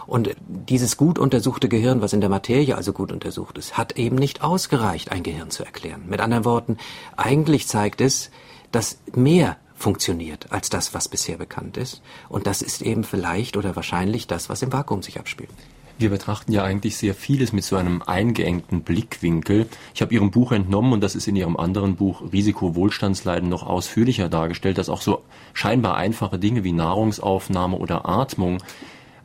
Und 0.06 0.34
dieses 0.48 0.96
gut 0.96 1.18
untersuchte 1.18 1.68
Gehirn, 1.68 2.00
was 2.00 2.14
in 2.14 2.22
der 2.22 2.30
Materie 2.30 2.76
also 2.76 2.94
gut 2.94 3.12
untersucht 3.12 3.58
ist, 3.58 3.76
hat 3.76 3.98
eben 3.98 4.16
nicht 4.16 4.42
ausgereicht, 4.42 5.12
ein 5.12 5.22
Gehirn 5.22 5.50
zu 5.50 5.66
erklären. 5.66 6.04
Mit 6.08 6.20
anderen 6.20 6.46
Worten, 6.46 6.78
eigentlich 7.18 7.68
zeigt 7.68 8.00
es, 8.00 8.30
dass 8.72 9.00
mehr 9.14 9.58
funktioniert 9.76 10.50
als 10.50 10.70
das, 10.70 10.94
was 10.94 11.08
bisher 11.08 11.36
bekannt 11.36 11.76
ist. 11.76 12.02
Und 12.28 12.46
das 12.46 12.62
ist 12.62 12.82
eben 12.82 13.04
vielleicht 13.04 13.56
oder 13.56 13.76
wahrscheinlich 13.76 14.26
das, 14.26 14.48
was 14.48 14.62
im 14.62 14.72
Vakuum 14.72 15.02
sich 15.02 15.20
abspielt. 15.20 15.50
Wir 15.98 16.10
betrachten 16.10 16.52
ja 16.52 16.62
eigentlich 16.62 16.98
sehr 16.98 17.14
vieles 17.14 17.54
mit 17.54 17.64
so 17.64 17.76
einem 17.76 18.02
eingeengten 18.02 18.82
Blickwinkel. 18.82 19.66
Ich 19.94 20.02
habe 20.02 20.12
Ihrem 20.12 20.30
Buch 20.30 20.52
entnommen, 20.52 20.92
und 20.92 21.00
das 21.00 21.14
ist 21.14 21.26
in 21.26 21.36
Ihrem 21.36 21.56
anderen 21.56 21.96
Buch 21.96 22.22
Risiko 22.32 22.74
Wohlstandsleiden 22.74 23.48
noch 23.48 23.66
ausführlicher 23.66 24.28
dargestellt, 24.28 24.76
dass 24.76 24.90
auch 24.90 25.00
so 25.00 25.22
scheinbar 25.54 25.96
einfache 25.96 26.38
Dinge 26.38 26.64
wie 26.64 26.72
Nahrungsaufnahme 26.72 27.78
oder 27.78 28.06
Atmung 28.06 28.58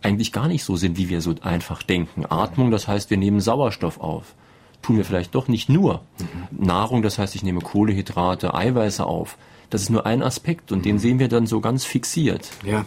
eigentlich 0.02 0.32
gar 0.32 0.48
nicht 0.48 0.64
so 0.64 0.78
sind, 0.78 0.98
wie 0.98 1.10
wir 1.10 1.22
so 1.22 1.36
einfach 1.42 1.84
denken. 1.84 2.26
Atmung, 2.30 2.72
das 2.72 2.88
heißt, 2.88 3.10
wir 3.10 3.18
nehmen 3.18 3.42
Sauerstoff 3.42 4.00
auf. 4.00 4.34
Tun 4.82 4.98
wir 4.98 5.06
vielleicht 5.06 5.36
doch 5.36 5.50
nicht 5.50 5.68
nur. 5.68 6.02
Mhm. 6.20 6.66
Nahrung, 6.66 7.02
das 7.02 7.20
heißt, 7.20 7.36
ich 7.36 7.44
nehme 7.44 7.60
Kohlehydrate, 7.60 8.54
Eiweiße 8.54 9.06
auf. 9.06 9.38
Das 9.72 9.82
ist 9.82 9.90
nur 9.90 10.06
ein 10.06 10.22
Aspekt 10.22 10.72
und 10.72 10.86
den 10.86 11.00
sehen 11.00 11.18
wir 11.18 11.28
dann 11.28 11.48
so 11.48 11.62
ganz 11.62 11.84
fixiert. 11.84 12.50
Ja. 12.64 12.86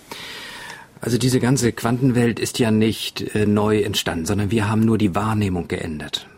Also 1.00 1.18
diese 1.18 1.40
ganze 1.40 1.72
Quantenwelt 1.72 2.38
ist 2.38 2.58
ja 2.58 2.70
nicht 2.70 3.34
äh, 3.34 3.46
neu 3.46 3.80
entstanden, 3.80 4.26
sondern 4.26 4.50
wir 4.50 4.70
haben 4.70 4.82
nur 4.82 4.96
die 4.96 5.14
Wahrnehmung 5.14 5.66
geändert. 5.68 6.28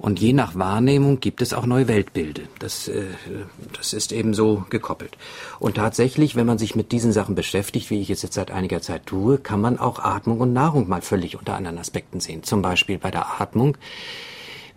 Und 0.00 0.18
je 0.18 0.32
nach 0.32 0.54
Wahrnehmung 0.54 1.20
gibt 1.20 1.42
es 1.42 1.52
auch 1.52 1.66
neue 1.66 1.86
Weltbilde. 1.86 2.42
Das, 2.58 2.88
äh, 2.88 3.04
das 3.76 3.92
ist 3.92 4.12
eben 4.12 4.32
so 4.32 4.64
gekoppelt. 4.70 5.18
Und 5.58 5.76
tatsächlich, 5.76 6.36
wenn 6.36 6.46
man 6.46 6.56
sich 6.56 6.74
mit 6.74 6.90
diesen 6.90 7.12
Sachen 7.12 7.34
beschäftigt, 7.34 7.90
wie 7.90 8.00
ich 8.00 8.08
es 8.08 8.22
jetzt 8.22 8.34
seit 8.34 8.50
einiger 8.50 8.80
Zeit 8.80 9.04
tue, 9.04 9.36
kann 9.36 9.60
man 9.60 9.78
auch 9.78 9.98
Atmung 9.98 10.40
und 10.40 10.54
Nahrung 10.54 10.88
mal 10.88 11.02
völlig 11.02 11.38
unter 11.38 11.54
anderen 11.54 11.76
Aspekten 11.76 12.20
sehen. 12.20 12.42
Zum 12.42 12.62
Beispiel 12.62 12.96
bei 12.96 13.10
der 13.10 13.40
Atmung 13.40 13.76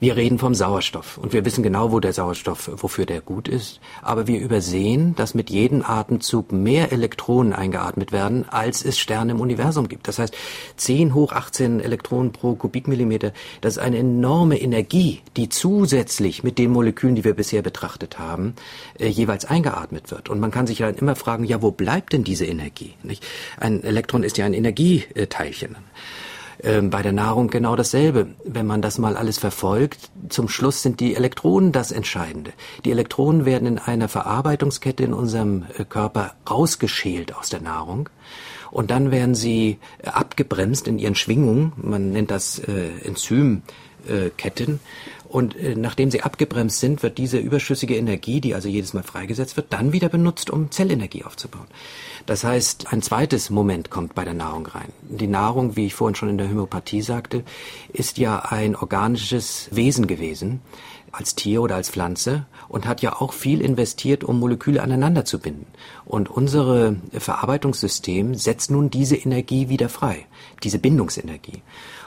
Wir 0.03 0.17
reden 0.17 0.37
vom 0.37 0.53
Sauerstoff 0.53 1.17
und 1.17 1.31
wir 1.31 1.45
wissen 1.45 1.63
genau, 1.63 1.93
wo 1.93 2.01
der 2.01 2.11
Sauerstoff, 2.11 2.69
wofür 2.75 3.05
der 3.05 3.21
gut 3.21 3.47
ist. 3.47 3.79
Aber 4.01 4.27
wir 4.27 4.41
übersehen, 4.41 5.15
dass 5.15 5.33
mit 5.33 5.49
jedem 5.49 5.81
Atemzug 5.81 6.51
mehr 6.51 6.91
Elektronen 6.91 7.53
eingeatmet 7.53 8.11
werden, 8.11 8.43
als 8.49 8.83
es 8.83 8.99
Sterne 8.99 9.31
im 9.31 9.39
Universum 9.39 9.87
gibt. 9.87 10.09
Das 10.09 10.19
heißt, 10.19 10.35
10 10.75 11.13
hoch 11.13 11.31
18 11.31 11.79
Elektronen 11.79 12.33
pro 12.33 12.55
Kubikmillimeter, 12.55 13.31
das 13.61 13.77
ist 13.77 13.81
eine 13.81 13.99
enorme 13.99 14.59
Energie, 14.59 15.21
die 15.37 15.47
zusätzlich 15.47 16.43
mit 16.43 16.57
den 16.57 16.71
Molekülen, 16.71 17.15
die 17.15 17.23
wir 17.23 17.33
bisher 17.33 17.61
betrachtet 17.61 18.19
haben, 18.19 18.55
äh, 18.99 19.07
jeweils 19.07 19.45
eingeatmet 19.45 20.11
wird. 20.11 20.27
Und 20.27 20.41
man 20.41 20.51
kann 20.51 20.67
sich 20.67 20.79
dann 20.79 20.95
immer 20.95 21.15
fragen, 21.15 21.45
ja, 21.45 21.61
wo 21.61 21.71
bleibt 21.71 22.11
denn 22.11 22.25
diese 22.25 22.45
Energie? 22.45 22.95
Ein 23.57 23.81
Elektron 23.85 24.23
ist 24.23 24.37
ja 24.37 24.45
ein 24.45 24.53
Energieteilchen. 24.53 25.77
Ähm, 26.61 26.89
bei 26.89 27.01
der 27.01 27.13
Nahrung 27.13 27.49
genau 27.49 27.75
dasselbe. 27.75 28.27
Wenn 28.43 28.65
man 28.65 28.81
das 28.81 28.97
mal 28.97 29.17
alles 29.17 29.37
verfolgt, 29.37 30.11
zum 30.29 30.47
Schluss 30.49 30.81
sind 30.81 30.99
die 30.99 31.15
Elektronen 31.15 31.71
das 31.71 31.91
Entscheidende. 31.91 32.53
Die 32.85 32.91
Elektronen 32.91 33.45
werden 33.45 33.67
in 33.67 33.79
einer 33.79 34.09
Verarbeitungskette 34.09 35.03
in 35.03 35.13
unserem 35.13 35.65
äh, 35.77 35.85
Körper 35.85 36.33
rausgeschält 36.49 37.35
aus 37.35 37.49
der 37.49 37.61
Nahrung 37.61 38.09
und 38.73 38.89
dann 38.89 39.11
werden 39.11 39.35
sie 39.35 39.77
äh, 39.99 40.07
abgebremst 40.07 40.87
in 40.87 40.97
ihren 40.97 41.13
Schwingungen. 41.13 41.73
Man 41.77 42.11
nennt 42.11 42.31
das 42.31 42.57
äh, 42.57 42.89
Enzymketten. 43.03 44.79
Und 45.29 45.55
äh, 45.55 45.75
nachdem 45.75 46.09
sie 46.09 46.21
abgebremst 46.21 46.79
sind, 46.79 47.03
wird 47.03 47.19
diese 47.19 47.37
überschüssige 47.37 47.95
Energie, 47.95 48.41
die 48.41 48.55
also 48.55 48.67
jedes 48.67 48.93
Mal 48.93 49.03
freigesetzt 49.03 49.57
wird, 49.57 49.71
dann 49.71 49.93
wieder 49.93 50.09
benutzt, 50.09 50.49
um 50.49 50.71
Zellenergie 50.71 51.23
aufzubauen. 51.23 51.67
Das 52.25 52.45
heißt, 52.45 52.93
ein 52.93 53.01
zweites 53.01 53.49
Moment 53.49 53.89
kommt 53.89 54.15
bei 54.15 54.23
der 54.23 54.33
Nahrung 54.33 54.65
rein. 54.65 54.93
Die 55.01 55.27
Nahrung, 55.27 55.75
wie 55.75 55.87
ich 55.87 55.93
vorhin 55.93 56.15
schon 56.15 56.29
in 56.29 56.37
der 56.37 56.49
Homöopathie 56.49 57.01
sagte, 57.01 57.43
ist 57.91 58.17
ja 58.17 58.39
ein 58.39 58.75
organisches 58.77 59.67
Wesen 59.71 60.07
gewesen, 60.07 60.61
als 61.11 61.35
Tier 61.35 61.61
oder 61.61 61.75
als 61.75 61.89
Pflanze 61.89 62.47
und 62.69 62.87
hat 62.87 63.01
ja 63.01 63.21
auch 63.21 63.33
viel 63.33 63.61
investiert, 63.61 64.23
um 64.23 64.39
Moleküle 64.39 64.81
aneinander 64.81 65.25
zu 65.25 65.37
binden. 65.37 65.67
Und 66.05 66.29
unser 66.29 66.95
Verarbeitungssystem 67.11 68.35
setzt 68.35 68.71
nun 68.71 68.89
diese 68.89 69.15
Energie 69.15 69.69
wieder 69.69 69.89
frei, 69.89 70.25
diese 70.63 70.79
Bindungsenergie. 70.79 71.61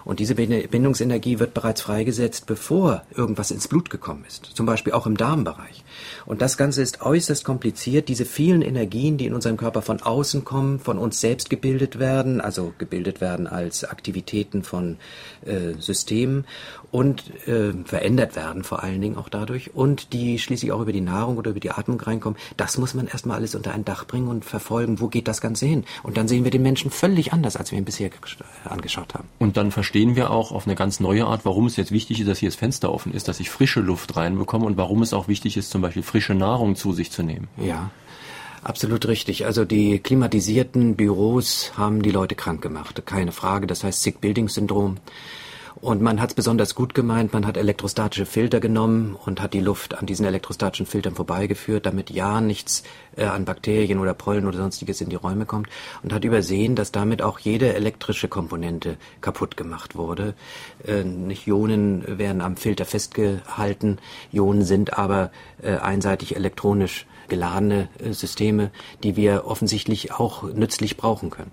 Und 0.05 0.19
diese 0.19 0.35
Bindungsenergie 0.35 1.39
wird 1.39 1.55
bereits 1.55 1.83
freigesetzt, 1.83 2.47
bevor 2.47 3.03
irgendwas 3.15 3.51
ins 3.51 3.69
Blut 3.69 3.91
gekommen 3.91 4.25
ist. 4.27 4.47
Zum 4.55 4.67
Beispiel 4.67 4.93
auch 4.93 5.07
im 5.07 5.17
Darmbereich. 5.17 5.85
Und 6.25 6.43
das 6.43 6.57
Ganze 6.57 6.83
ist 6.83 7.03
äußerst 7.03 7.45
kompliziert. 7.45 8.09
Diese 8.09 8.25
vielen 8.25 8.63
Energien, 8.63 9.17
die 9.17 9.27
in 9.27 9.35
unserem 9.35 9.57
Körper 9.57 9.83
von 9.83 10.03
außen 10.03 10.45
kommen, 10.45 10.79
von 10.81 10.99
uns 10.99 11.21
selbst 11.21 11.51
gebildet 11.51 11.99
werden, 11.99 12.41
also 12.41 12.73
gebildet 12.79 13.21
werden 13.21 13.47
als 13.47 13.85
Aktivitäten 13.85 14.63
von 14.63 14.97
äh, 15.45 15.75
Systemen 15.79 16.45
und 16.91 17.25
äh, 17.47 17.73
verändert 17.85 18.37
werden 18.37 18.65
vor 18.65 18.83
allen 18.83 19.01
Dingen 19.01 19.17
auch 19.17 19.29
dadurch 19.29 19.75
und 19.75 20.13
die 20.13 20.39
schließlich 20.39 20.73
auch 20.73 20.81
über 20.81 20.93
die 20.93 21.01
Nahrung 21.01 21.37
oder 21.37 21.51
über 21.51 21.61
die 21.61 21.71
Atmung 21.71 22.01
reinkommen. 22.01 22.39
Das 22.57 22.79
muss 22.79 22.95
man 22.95 23.07
erstmal 23.07 23.37
alles 23.39 23.55
unter 23.55 23.73
ein 23.73 23.85
Dach 23.85 24.07
bringen 24.07 24.29
und 24.29 24.45
verfolgen, 24.45 25.01
wo 25.01 25.09
geht 25.09 25.29
das 25.29 25.41
Ganze 25.41 25.67
hin. 25.67 25.85
Und 26.03 26.17
dann 26.17 26.29
sehen 26.29 26.45
wir 26.45 26.51
den 26.51 26.63
Menschen 26.63 26.91
völlig 26.91 27.33
anders, 27.33 27.57
als 27.57 27.71
wir 27.71 27.79
ihn 27.79 27.85
bisher 27.85 28.11
angeschaut 28.65 29.15
haben. 29.15 29.29
Und 29.39 29.57
dann 29.57 29.71
verstehen 29.73 30.17
wir 30.17 30.31
auch 30.31 30.53
auf 30.53 30.67
eine 30.67 30.75
ganz 30.75 31.01
neue 31.01 31.27
Art, 31.27 31.45
warum 31.45 31.67
es 31.67 31.77
jetzt 31.77 31.93
wichtig 31.93 32.21
ist, 32.21 32.29
dass 32.29 32.39
hier 32.39 32.49
das 32.49 32.57
Fenster 32.57 32.93
offen 32.93 33.13
ist, 33.13 33.29
dass 33.29 33.41
ich 33.41 33.51
frische 33.51 33.81
Luft 33.81 34.17
reinbekomme 34.17 34.65
und 34.65 34.77
warum 34.77 35.03
es 35.03 35.13
auch 35.13 35.29
wichtig 35.29 35.57
ist, 35.57 35.71
zum 35.71 35.83
Beispiel 35.87 36.03
frische 36.03 36.35
Nahrung 36.35 36.77
zu 36.77 36.93
sich 36.93 37.11
zu 37.11 37.23
nehmen. 37.23 37.49
Ja. 37.57 37.91
Absolut 38.63 39.07
richtig. 39.07 39.47
Also 39.47 39.65
die 39.65 40.01
klimatisierten 40.01 40.97
Büros 40.97 41.73
haben 41.77 42.03
die 42.03 42.11
Leute 42.11 42.35
krank 42.35 42.63
gemacht. 42.63 43.01
Keine 43.07 43.31
Frage. 43.31 43.69
Das 43.69 43.85
heißt 43.85 44.03
Sick 44.03 44.21
Building 44.21 44.49
Syndrom. 44.49 44.97
Und 45.81 46.01
man 46.01 46.23
hat 46.23 46.31
es 46.31 46.35
besonders 46.35 46.75
gut 46.75 46.95
gemeint, 46.95 47.35
man 47.35 47.47
hat 47.47 47.59
elektrostatische 47.59 48.25
Filter 48.25 48.61
genommen 48.61 49.15
und 49.27 49.43
hat 49.43 49.53
die 49.53 49.61
Luft 49.61 49.95
an 49.99 50.07
diesen 50.07 50.25
elektrostatischen 50.25 50.87
Filtern 50.87 51.15
vorbeigeführt, 51.15 51.85
damit 51.85 52.09
ja 52.09 52.41
nichts 52.41 52.83
äh, 53.15 53.25
an 53.25 53.45
Bakterien 53.45 53.99
oder 53.99 54.15
Pollen 54.15 54.47
oder 54.47 54.57
sonstiges 54.57 55.03
in 55.03 55.11
die 55.11 55.17
Räume 55.17 55.45
kommt 55.45 55.69
und 56.03 56.15
hat 56.15 56.25
übersehen, 56.25 56.77
dass 56.77 56.93
damit 56.93 57.21
auch 57.21 57.39
jede 57.39 57.75
elektrische 57.75 58.27
Komponente 58.27 58.97
kaputt 59.21 59.59
gemacht 59.59 59.97
wurde. 59.97 60.35
Äh, 60.87 61.05
nicht 61.05 61.47
Ionen 61.47 62.19
werden 62.19 62.41
am 62.41 62.57
Filter 62.57 62.87
festgehalten, 62.87 63.99
Ionen 64.33 64.65
sind 64.65 64.99
aber 64.99 65.31
äh, 65.63 65.77
einseitig 65.77 66.37
elektronisch 66.37 67.07
geladene 67.29 67.89
äh, 67.99 68.13
Systeme, 68.13 68.71
die 69.03 69.17
wir 69.17 69.47
offensichtlich 69.47 70.13
auch 70.13 70.43
nützlich 70.45 70.97
brauchen 70.97 71.31
können. 71.31 71.53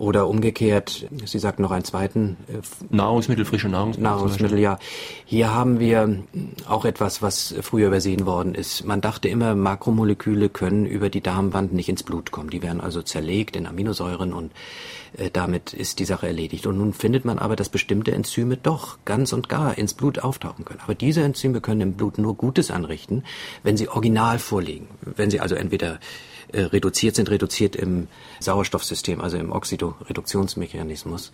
Oder 0.00 0.28
umgekehrt, 0.28 1.08
Sie 1.26 1.38
sagten 1.38 1.60
noch 1.60 1.72
einen 1.72 1.84
zweiten. 1.84 2.38
Äh, 2.48 2.62
Nahrungsmittel, 2.88 3.44
frische 3.44 3.68
Nahrungsmittel. 3.68 4.10
Nahrungsmittel, 4.10 4.58
ja. 4.58 4.78
Hier 5.26 5.52
haben 5.52 5.78
wir 5.78 6.20
auch 6.66 6.86
etwas, 6.86 7.20
was 7.20 7.54
früher 7.60 7.88
übersehen 7.88 8.24
worden 8.24 8.54
ist. 8.54 8.86
Man 8.86 9.02
dachte 9.02 9.28
immer, 9.28 9.54
Makromoleküle 9.54 10.48
können 10.48 10.86
über 10.86 11.10
die 11.10 11.20
Darmwand 11.20 11.74
nicht 11.74 11.90
ins 11.90 12.02
Blut 12.02 12.30
kommen. 12.30 12.48
Die 12.48 12.62
werden 12.62 12.80
also 12.80 13.02
zerlegt 13.02 13.56
in 13.56 13.66
Aminosäuren 13.66 14.32
und 14.32 14.52
äh, 15.18 15.28
damit 15.30 15.74
ist 15.74 15.98
die 15.98 16.06
Sache 16.06 16.28
erledigt. 16.28 16.66
Und 16.66 16.78
nun 16.78 16.94
findet 16.94 17.26
man 17.26 17.38
aber, 17.38 17.54
dass 17.54 17.68
bestimmte 17.68 18.12
Enzyme 18.12 18.56
doch 18.56 18.96
ganz 19.04 19.34
und 19.34 19.50
gar 19.50 19.76
ins 19.76 19.92
Blut 19.92 20.20
auftauchen 20.20 20.64
können. 20.64 20.80
Aber 20.82 20.94
diese 20.94 21.22
Enzyme 21.22 21.60
können 21.60 21.82
im 21.82 21.92
Blut 21.92 22.16
nur 22.16 22.36
Gutes 22.36 22.70
anrichten, 22.70 23.22
wenn 23.62 23.76
sie 23.76 23.90
original 23.90 24.38
vorliegen. 24.38 24.88
Wenn 25.02 25.30
sie 25.30 25.40
also 25.40 25.56
entweder 25.56 26.00
äh, 26.52 26.62
reduziert 26.62 27.16
sind, 27.16 27.30
reduziert 27.30 27.76
im 27.76 28.08
Sauerstoffsystem, 28.40 29.20
also 29.20 29.36
im 29.36 29.52
Oxidoreduktionsmechanismus. 29.52 31.32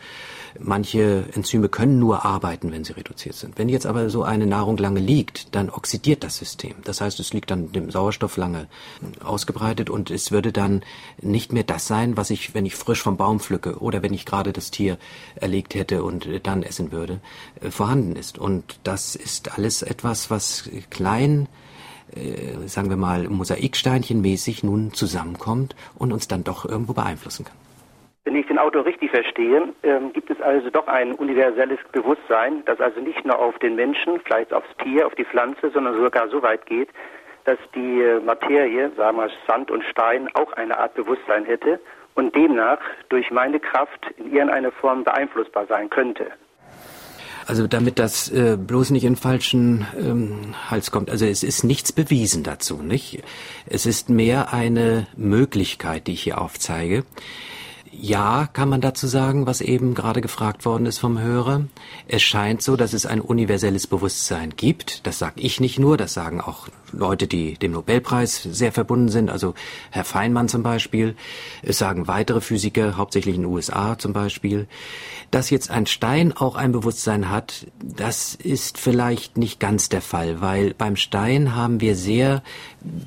Manche 0.59 1.25
Enzyme 1.33 1.69
können 1.69 1.99
nur 1.99 2.25
arbeiten, 2.25 2.73
wenn 2.73 2.85
sie 2.85 2.93
reduziert 2.93 3.35
sind. 3.35 3.59
Wenn 3.59 3.69
jetzt 3.69 3.87
aber 3.87 4.11
so 4.11 4.23
eine 4.23 4.47
Nahrung 4.47 4.77
lange 4.77 5.01
liegt, 5.01 5.55
dann 5.55 5.71
oxidiert 5.71 6.25
das 6.25 6.37
System. 6.37 6.75
Das 6.85 7.01
heißt, 7.01 7.21
es 7.21 7.33
liegt 7.33 7.51
dann 7.51 7.73
dem 7.73 7.91
Sauerstoff 7.91 8.37
lange 8.37 8.69
ausgebreitet 9.23 9.91
und 9.91 10.11
es 10.11 10.33
würde 10.33 10.53
dann 10.53 10.83
nicht 11.21 11.53
mehr 11.53 11.65
das 11.65 11.87
sein, 11.87 12.17
was 12.17 12.31
ich, 12.31 12.55
wenn 12.55 12.67
ich 12.67 12.75
frisch 12.75 13.03
vom 13.03 13.17
Baum 13.17 13.41
pflücke 13.41 13.79
oder 13.79 14.03
wenn 14.03 14.15
ich 14.15 14.27
gerade 14.27 14.53
das 14.53 14.71
Tier 14.71 14.99
erlegt 15.35 15.75
hätte 15.75 16.03
und 16.03 16.29
dann 16.45 16.63
essen 16.63 16.93
würde, 16.93 17.21
äh, 17.61 17.71
vorhanden 17.71 18.17
ist. 18.17 18.39
Und 18.39 18.79
das 18.85 19.15
ist 19.15 19.57
alles 19.57 19.83
etwas, 19.83 20.31
was 20.31 20.69
klein 20.91 21.49
äh, 22.15 22.69
sagen 22.69 22.91
wir 22.91 22.97
mal, 22.97 23.29
Mosaiksteinchenmäßig 23.29 24.63
nun 24.63 24.93
zusammenkommt 24.93 25.75
und 25.99 26.13
uns 26.13 26.29
dann 26.29 26.45
doch 26.45 26.65
irgendwo 26.65 26.93
beeinflussen 26.93 27.45
kann. 27.45 27.57
Wenn 28.25 28.35
ich 28.35 28.47
den 28.47 28.59
Autor 28.59 28.85
richtig 28.85 29.11
verstehe, 29.11 29.69
ähm, 29.85 30.13
gibt 30.13 30.31
es 30.31 30.41
also 30.41 30.69
doch 30.71 30.89
ein 30.89 31.13
universelles 31.13 31.79
Bewusstsein, 31.93 32.65
das 32.65 32.81
also 32.81 33.01
nicht 33.01 33.25
nur 33.25 33.39
auf 33.39 33.57
den 33.61 33.77
Menschen, 33.77 34.21
vielleicht 34.25 34.53
aufs 34.53 34.69
Tier, 34.83 35.07
auf 35.07 35.15
die 35.15 35.25
Pflanze, 35.25 35.71
sondern 35.71 35.97
sogar 35.97 36.29
so 36.29 36.43
weit 36.43 36.67
geht, 36.67 36.89
dass 37.45 37.59
die 37.75 38.03
äh, 38.03 38.19
Materie, 38.21 38.91
sagen 38.97 39.19
wir 39.19 39.31
Sand 39.47 39.71
und 39.71 39.85
Stein, 39.85 40.29
auch 40.35 40.53
eine 40.55 40.77
Art 40.77 40.95
Bewusstsein 40.95 41.45
hätte 41.45 41.81
und 42.15 42.35
demnach 42.35 42.81
durch 43.09 43.31
meine 43.31 43.61
Kraft 43.61 44.11
in 44.17 44.33
irgendeiner 44.33 44.73
Form 44.73 45.05
beeinflussbar 45.05 45.67
sein 45.67 45.89
könnte. 45.89 46.27
Also 47.47 47.69
damit 47.69 48.01
das 48.01 48.29
äh, 48.29 48.57
bloß 48.57 48.91
nicht 48.91 49.05
in 49.05 49.15
falschen 49.15 49.87
ähm, 49.99 50.55
Hals 50.69 50.91
kommt. 50.91 51.11
Also 51.11 51.27
es 51.27 51.45
ist 51.45 51.63
nichts 51.63 51.93
bewiesen 51.93 52.43
dazu, 52.43 52.79
nicht? 52.79 53.23
Es 53.67 53.87
ist 53.87 54.11
mehr 54.11 54.53
eine 54.53 55.07
Möglichkeit, 55.17 56.09
die 56.09 56.13
ich 56.13 56.23
hier 56.25 56.41
aufzeige. 56.41 57.05
Ja, 57.99 58.47
kann 58.53 58.69
man 58.69 58.83
dazu 58.83 59.07
sagen, 59.07 59.47
was 59.47 59.63
eben 59.63 59.95
gerade 59.95 60.21
gefragt 60.21 60.67
worden 60.67 60.85
ist 60.85 60.99
vom 60.99 61.19
Hörer. 61.19 61.63
Es 62.07 62.23
scheint 62.23 62.61
so, 62.61 62.77
dass 62.77 62.93
es 62.93 63.07
ein 63.07 63.23
universelles 63.23 63.87
Bewusstsein 63.87 64.53
gibt. 64.55 65.07
Das 65.07 65.19
sage 65.19 65.41
ich 65.41 65.61
nicht 65.61 65.79
nur, 65.79 65.97
das 65.97 66.13
sagen 66.13 66.43
auch 66.43 66.69
Leute, 66.93 67.27
die 67.27 67.55
dem 67.55 67.73
Nobelpreis 67.73 68.43
sehr 68.43 68.73
verbunden 68.73 69.09
sind, 69.09 69.31
also 69.31 69.55
Herr 69.91 70.05
Feynman 70.05 70.49
zum 70.49 70.63
Beispiel. 70.63 71.17
Es 71.63 71.79
sagen 71.79 72.07
weitere 72.07 72.41
Physiker, 72.41 72.97
hauptsächlich 72.97 73.35
in 73.35 73.43
den 73.43 73.51
USA 73.51 73.99
zum 73.99 74.13
Beispiel. 74.13 74.67
Dass 75.31 75.51
jetzt 75.51 75.71
ein 75.71 75.87
Stein 75.87 76.37
auch 76.37 76.55
ein 76.55 76.73
Bewusstsein 76.73 77.31
hat, 77.31 77.67
das 77.83 78.35
ist 78.35 78.79
vielleicht 78.79 79.37
nicht 79.37 79.59
ganz 79.59 79.89
der 79.89 80.03
Fall, 80.03 80.41
weil 80.41 80.75
beim 80.75 80.97
Stein 80.97 81.55
haben 81.55 81.81
wir 81.81 81.97
sehr 81.97 82.43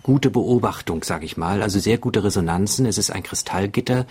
gute 0.03 0.29
Beobachtung, 0.29 1.03
sage 1.03 1.25
ich 1.25 1.37
mal, 1.37 1.61
also 1.61 1.79
sehr 1.79 1.97
gute 1.97 2.23
Resonanzen. 2.23 2.85
Es 2.85 2.97
ist 2.97 3.11
ein 3.11 3.23
Kristallgitter, 3.23 4.05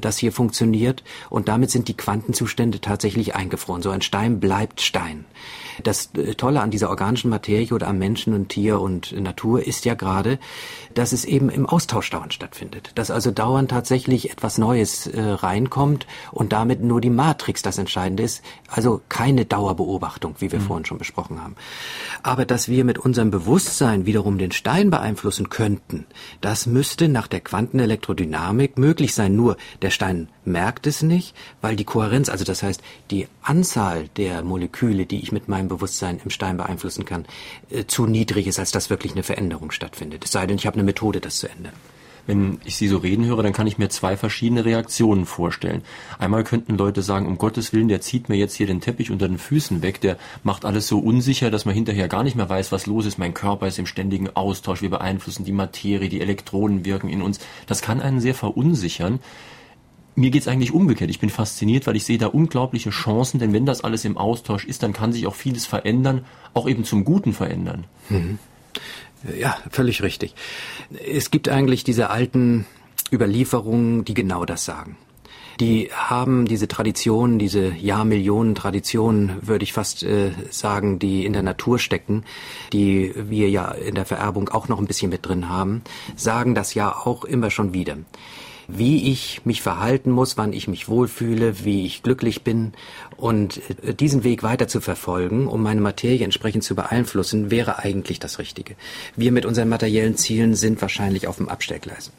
das 0.00 0.21
hier 0.22 0.32
funktioniert 0.32 1.04
und 1.28 1.48
damit 1.48 1.70
sind 1.70 1.88
die 1.88 1.96
Quantenzustände 1.96 2.80
tatsächlich 2.80 3.34
eingefroren. 3.34 3.82
So 3.82 3.90
ein 3.90 4.00
Stein 4.00 4.40
bleibt 4.40 4.80
Stein. 4.80 5.26
Das 5.82 6.10
äh, 6.14 6.34
Tolle 6.34 6.60
an 6.60 6.70
dieser 6.70 6.90
organischen 6.90 7.30
Materie 7.30 7.74
oder 7.74 7.88
am 7.88 7.98
Menschen 7.98 8.34
und 8.34 8.48
Tier 8.48 8.80
und 8.80 9.12
Natur 9.12 9.66
ist 9.66 9.84
ja 9.84 9.94
gerade, 9.94 10.38
dass 10.94 11.12
es 11.12 11.24
eben 11.24 11.48
im 11.48 11.66
Austausch 11.66 12.10
dauernd 12.10 12.34
stattfindet. 12.34 12.92
Dass 12.94 13.10
also 13.10 13.30
dauernd 13.30 13.70
tatsächlich 13.70 14.30
etwas 14.30 14.58
Neues 14.58 15.06
äh, 15.06 15.20
reinkommt 15.20 16.06
und 16.30 16.52
damit 16.52 16.82
nur 16.82 17.00
die 17.00 17.10
Matrix 17.10 17.62
das 17.62 17.78
Entscheidende 17.78 18.22
ist. 18.22 18.42
Also 18.68 19.00
keine 19.08 19.44
Dauerbeobachtung, 19.44 20.36
wie 20.38 20.52
wir 20.52 20.60
mhm. 20.60 20.64
vorhin 20.64 20.84
schon 20.84 20.98
besprochen 20.98 21.42
haben. 21.42 21.56
Aber 22.22 22.44
dass 22.44 22.68
wir 22.68 22.84
mit 22.84 22.98
unserem 22.98 23.30
Bewusstsein 23.30 24.06
wiederum 24.06 24.38
den 24.38 24.52
Stein 24.52 24.90
beeinflussen 24.90 25.48
könnten, 25.48 26.06
das 26.40 26.66
müsste 26.66 27.08
nach 27.08 27.26
der 27.26 27.40
Quantenelektrodynamik 27.40 28.78
möglich 28.78 29.14
sein. 29.14 29.36
Nur 29.36 29.56
der 29.80 29.90
Stein 29.90 30.28
merkt 30.44 30.86
es 30.86 31.02
nicht, 31.02 31.34
weil 31.60 31.76
die 31.76 31.84
Kohärenz, 31.84 32.28
also 32.28 32.44
das 32.44 32.62
heißt 32.62 32.82
die 33.10 33.28
Anzahl 33.42 34.08
der 34.16 34.42
Moleküle, 34.42 35.06
die 35.06 35.20
ich 35.20 35.32
mit 35.32 35.48
meinem 35.48 35.68
Bewusstsein 35.74 36.20
im 36.24 36.30
Stein 36.30 36.56
beeinflussen 36.56 37.04
kann, 37.04 37.26
äh, 37.70 37.84
zu 37.86 38.06
niedrig 38.06 38.46
ist, 38.46 38.58
als 38.58 38.70
dass 38.70 38.90
wirklich 38.90 39.12
eine 39.12 39.22
Veränderung 39.22 39.70
stattfindet. 39.70 40.24
Es 40.24 40.32
sei 40.32 40.46
denn, 40.46 40.56
ich 40.56 40.66
habe 40.66 40.74
eine 40.74 40.84
Methode, 40.84 41.20
das 41.20 41.36
zu 41.36 41.48
ändern 41.48 41.74
wenn 42.26 42.60
ich 42.64 42.76
Sie 42.76 42.88
so 42.88 42.98
reden 42.98 43.24
höre, 43.24 43.42
dann 43.42 43.52
kann 43.52 43.66
ich 43.66 43.78
mir 43.78 43.88
zwei 43.88 44.16
verschiedene 44.16 44.64
Reaktionen 44.64 45.26
vorstellen. 45.26 45.82
Einmal 46.18 46.44
könnten 46.44 46.76
Leute 46.76 47.02
sagen, 47.02 47.26
um 47.26 47.38
Gottes 47.38 47.72
Willen, 47.72 47.88
der 47.88 48.00
zieht 48.00 48.28
mir 48.28 48.36
jetzt 48.36 48.54
hier 48.54 48.66
den 48.66 48.80
Teppich 48.80 49.10
unter 49.10 49.28
den 49.28 49.38
Füßen 49.38 49.82
weg, 49.82 50.00
der 50.00 50.16
macht 50.44 50.64
alles 50.64 50.86
so 50.86 50.98
unsicher, 50.98 51.50
dass 51.50 51.64
man 51.64 51.74
hinterher 51.74 52.08
gar 52.08 52.22
nicht 52.22 52.36
mehr 52.36 52.48
weiß, 52.48 52.72
was 52.72 52.86
los 52.86 53.06
ist. 53.06 53.18
Mein 53.18 53.34
Körper 53.34 53.66
ist 53.66 53.78
im 53.78 53.86
ständigen 53.86 54.30
Austausch, 54.34 54.82
wir 54.82 54.90
beeinflussen 54.90 55.44
die 55.44 55.52
Materie, 55.52 56.08
die 56.08 56.20
Elektronen 56.20 56.84
wirken 56.84 57.08
in 57.08 57.22
uns. 57.22 57.40
Das 57.66 57.82
kann 57.82 58.00
einen 58.00 58.20
sehr 58.20 58.34
verunsichern. 58.34 59.20
Mir 60.14 60.30
geht's 60.30 60.48
eigentlich 60.48 60.72
umgekehrt. 60.72 61.10
Ich 61.10 61.20
bin 61.20 61.30
fasziniert, 61.30 61.86
weil 61.86 61.96
ich 61.96 62.04
sehe 62.04 62.18
da 62.18 62.26
unglaubliche 62.26 62.90
Chancen, 62.90 63.38
denn 63.38 63.52
wenn 63.52 63.64
das 63.64 63.82
alles 63.82 64.04
im 64.04 64.18
Austausch 64.18 64.66
ist, 64.66 64.82
dann 64.82 64.92
kann 64.92 65.12
sich 65.12 65.26
auch 65.26 65.34
vieles 65.34 65.64
verändern, 65.64 66.24
auch 66.52 66.68
eben 66.68 66.84
zum 66.84 67.04
Guten 67.04 67.32
verändern. 67.32 67.84
Mhm. 68.10 68.38
Ja, 69.38 69.56
völlig 69.70 70.02
richtig. 70.02 70.34
Es 71.08 71.30
gibt 71.30 71.48
eigentlich 71.48 71.84
diese 71.84 72.10
alten 72.10 72.66
Überlieferungen, 73.12 74.04
die 74.04 74.14
genau 74.14 74.44
das 74.44 74.64
sagen. 74.64 74.96
Die 75.60 75.90
haben 75.92 76.46
diese 76.46 76.66
Tradition, 76.66 77.38
diese 77.38 77.72
Jahrmillionen 77.72 78.54
Traditionen, 78.54 79.36
würde 79.42 79.64
ich 79.64 79.72
fast 79.72 80.02
äh, 80.02 80.32
sagen, 80.50 80.98
die 80.98 81.24
in 81.24 81.34
der 81.34 81.42
Natur 81.42 81.78
stecken, 81.78 82.24
die 82.72 83.12
wir 83.14 83.48
ja 83.50 83.70
in 83.70 83.94
der 83.94 84.06
Vererbung 84.06 84.48
auch 84.48 84.68
noch 84.68 84.78
ein 84.78 84.86
bisschen 84.86 85.10
mit 85.10 85.26
drin 85.26 85.48
haben, 85.48 85.82
sagen 86.16 86.54
das 86.54 86.74
ja 86.74 86.94
auch 86.94 87.24
immer 87.24 87.50
schon 87.50 87.74
wieder 87.74 87.96
wie 88.78 89.10
ich 89.10 89.44
mich 89.44 89.62
verhalten 89.62 90.10
muss, 90.10 90.38
wann 90.38 90.52
ich 90.52 90.68
mich 90.68 90.88
wohlfühle, 90.88 91.64
wie 91.64 91.86
ich 91.86 92.02
glücklich 92.02 92.42
bin. 92.44 92.72
Und 93.16 93.60
äh, 93.82 93.94
diesen 93.94 94.24
Weg 94.24 94.42
weiter 94.42 94.68
zu 94.68 94.80
verfolgen, 94.80 95.46
um 95.46 95.62
meine 95.62 95.80
Materie 95.80 96.24
entsprechend 96.24 96.64
zu 96.64 96.74
beeinflussen, 96.74 97.50
wäre 97.50 97.78
eigentlich 97.78 98.18
das 98.18 98.38
Richtige. 98.38 98.76
Wir 99.16 99.32
mit 99.32 99.46
unseren 99.46 99.68
materiellen 99.68 100.16
Zielen 100.16 100.54
sind 100.54 100.80
wahrscheinlich 100.80 101.28
auf 101.28 101.36
dem 101.36 101.48
Abstellgleis. 101.48 102.12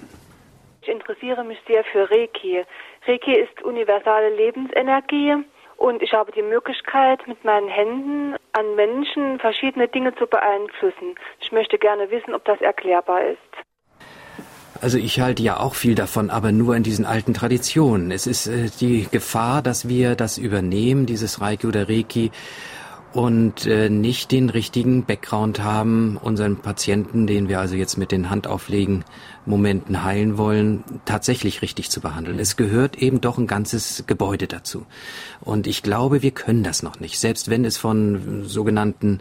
Ich 0.81 0.89
interessiere 0.89 1.43
mich 1.43 1.59
sehr 1.67 1.83
für 1.85 2.09
Reiki. 2.11 2.63
Reiki 3.07 3.33
ist 3.33 3.63
universale 3.63 4.35
Lebensenergie 4.35 5.35
und 5.77 6.01
ich 6.01 6.13
habe 6.13 6.31
die 6.31 6.41
Möglichkeit, 6.41 7.27
mit 7.27 7.43
meinen 7.43 7.67
Händen 7.67 8.35
an 8.51 8.75
Menschen 8.75 9.39
verschiedene 9.39 9.87
Dinge 9.87 10.15
zu 10.15 10.27
beeinflussen. 10.27 11.15
Ich 11.41 11.51
möchte 11.51 11.77
gerne 11.77 12.11
wissen, 12.11 12.33
ob 12.33 12.45
das 12.45 12.61
erklärbar 12.61 13.23
ist. 13.25 13.72
Also 14.81 14.97
ich 14.97 15.19
halte 15.19 15.43
ja 15.43 15.59
auch 15.59 15.75
viel 15.75 15.95
davon, 15.95 16.29
aber 16.29 16.51
nur 16.51 16.75
in 16.75 16.83
diesen 16.83 17.05
alten 17.05 17.33
Traditionen. 17.33 18.11
Es 18.11 18.27
ist 18.27 18.47
äh, 18.47 18.69
die 18.79 19.07
Gefahr, 19.09 19.61
dass 19.61 19.87
wir 19.87 20.15
das 20.15 20.37
übernehmen, 20.37 21.05
dieses 21.05 21.41
Reiki 21.41 21.67
oder 21.67 21.87
Reiki, 21.89 22.31
und 23.13 23.67
äh, 23.67 23.89
nicht 23.89 24.31
den 24.31 24.49
richtigen 24.49 25.05
Background 25.05 25.63
haben, 25.63 26.17
unseren 26.17 26.57
Patienten, 26.57 27.27
den 27.27 27.47
wir 27.47 27.59
also 27.59 27.75
jetzt 27.75 27.97
mit 27.97 28.11
den 28.11 28.29
Handauflegen 28.29 29.05
Momenten 29.45 30.03
heilen 30.03 30.37
wollen, 30.37 30.83
tatsächlich 31.05 31.61
richtig 31.61 31.91
zu 31.91 32.01
behandeln. 32.01 32.39
Es 32.39 32.55
gehört 32.55 32.97
eben 32.97 33.21
doch 33.21 33.37
ein 33.37 33.45
ganzes 33.45 34.05
Gebäude 34.07 34.47
dazu. 34.47 34.85
Und 35.41 35.67
ich 35.67 35.83
glaube, 35.83 36.21
wir 36.21 36.31
können 36.31 36.63
das 36.63 36.81
noch 36.81 36.99
nicht. 36.99 37.19
Selbst 37.19 37.49
wenn 37.49 37.65
es 37.65 37.77
von 37.77 38.45
sogenannten 38.45 39.19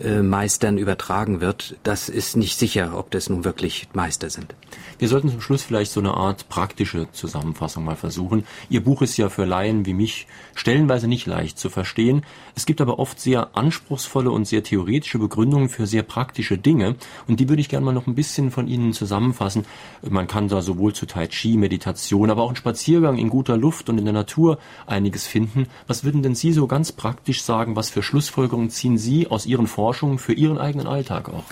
äh, 0.00 0.22
Meistern 0.22 0.78
übertragen 0.78 1.40
wird, 1.40 1.76
das 1.82 2.08
ist 2.08 2.36
nicht 2.36 2.58
sicher, 2.58 2.96
ob 2.96 3.10
das 3.10 3.28
nun 3.28 3.44
wirklich 3.44 3.88
Meister 3.92 4.30
sind. 4.30 4.54
Wir 4.98 5.08
sollten 5.08 5.28
zum 5.28 5.40
Schluss 5.40 5.62
vielleicht 5.62 5.92
so 5.92 6.00
eine 6.00 6.14
Art 6.14 6.48
praktische 6.48 7.08
Zusammenfassung 7.12 7.84
mal 7.84 7.96
versuchen. 7.96 8.46
Ihr 8.68 8.82
Buch 8.82 9.02
ist 9.02 9.16
ja 9.16 9.28
für 9.28 9.44
Laien 9.44 9.86
wie 9.86 9.94
mich 9.94 10.26
stellenweise 10.54 11.08
nicht 11.08 11.26
leicht 11.26 11.58
zu 11.58 11.70
verstehen. 11.70 12.24
Es 12.54 12.66
gibt 12.66 12.80
aber 12.80 12.98
oft 12.98 13.20
sehr 13.20 13.56
anspruchsvolle 13.56 14.30
und 14.30 14.46
sehr 14.46 14.62
theoretische 14.62 15.18
Begründungen 15.18 15.68
für 15.68 15.86
sehr 15.86 16.02
praktische 16.02 16.58
Dinge. 16.58 16.96
Und 17.26 17.40
die 17.40 17.48
würde 17.48 17.60
ich 17.60 17.68
gerne 17.68 17.84
mal 17.84 17.92
noch 17.92 18.06
ein 18.06 18.14
bisschen 18.14 18.50
von 18.50 18.68
Ihnen 18.68 18.92
zusammenfassen. 18.92 19.64
Man 20.02 20.26
kann 20.26 20.48
da 20.48 20.62
sowohl 20.62 20.94
zu 20.94 21.06
Tai 21.06 21.26
Chi, 21.26 21.56
Meditation, 21.56 22.30
aber 22.30 22.42
auch 22.42 22.48
einen 22.48 22.56
Spaziergang 22.56 23.18
in 23.18 23.30
guter 23.30 23.56
Luft 23.56 23.88
und 23.88 23.98
in 23.98 24.04
der 24.04 24.14
Natur 24.14 24.58
einiges 24.86 25.26
finden. 25.26 25.66
Was 25.86 26.04
würden 26.04 26.22
denn 26.22 26.34
Sie 26.34 26.52
so 26.52 26.66
ganz 26.66 26.92
praktisch 26.92 27.42
sagen? 27.42 27.76
Was 27.76 27.90
für 27.90 28.02
Schlussfolgerungen 28.02 28.70
ziehen 28.70 28.98
Sie 28.98 29.26
aus 29.26 29.46
Ihren 29.46 29.66
Forschungen 29.66 30.18
für 30.18 30.32
Ihren 30.32 30.58
eigenen 30.58 30.86
Alltag 30.86 31.28
auch? 31.28 31.44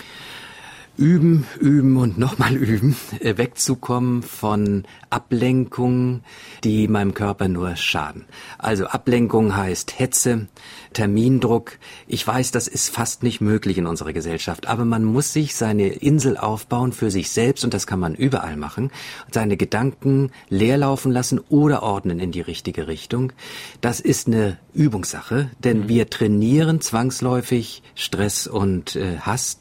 Üben, 0.97 1.45
üben 1.59 1.97
und 1.97 2.17
nochmal 2.17 2.55
üben, 2.55 2.95
äh, 3.19 3.37
wegzukommen 3.37 4.21
von 4.23 4.83
Ablenkungen, 5.09 6.23
die 6.63 6.87
meinem 6.87 7.13
Körper 7.13 7.47
nur 7.47 7.75
schaden. 7.75 8.25
Also 8.57 8.85
Ablenkung 8.85 9.55
heißt 9.55 9.99
Hetze, 9.99 10.47
Termindruck. 10.93 11.79
Ich 12.07 12.25
weiß, 12.25 12.51
das 12.51 12.67
ist 12.67 12.89
fast 12.89 13.23
nicht 13.23 13.41
möglich 13.41 13.77
in 13.77 13.87
unserer 13.87 14.13
Gesellschaft, 14.13 14.67
aber 14.67 14.85
man 14.85 15.03
muss 15.03 15.33
sich 15.33 15.55
seine 15.55 15.87
Insel 15.87 16.37
aufbauen 16.37 16.93
für 16.93 17.11
sich 17.11 17.31
selbst 17.31 17.63
und 17.63 17.73
das 17.73 17.87
kann 17.87 17.99
man 17.99 18.15
überall 18.15 18.57
machen. 18.57 18.91
Seine 19.31 19.57
Gedanken 19.57 20.31
leerlaufen 20.49 21.11
lassen 21.11 21.39
oder 21.49 21.83
ordnen 21.83 22.19
in 22.19 22.31
die 22.31 22.41
richtige 22.41 22.87
Richtung. 22.87 23.33
Das 23.81 23.99
ist 23.99 24.27
eine 24.27 24.57
Übungssache, 24.73 25.49
denn 25.59 25.81
mhm. 25.81 25.89
wir 25.89 26.09
trainieren 26.09 26.81
zwangsläufig 26.81 27.83
Stress 27.95 28.47
und 28.47 28.95
äh, 28.95 29.17
Hass 29.19 29.59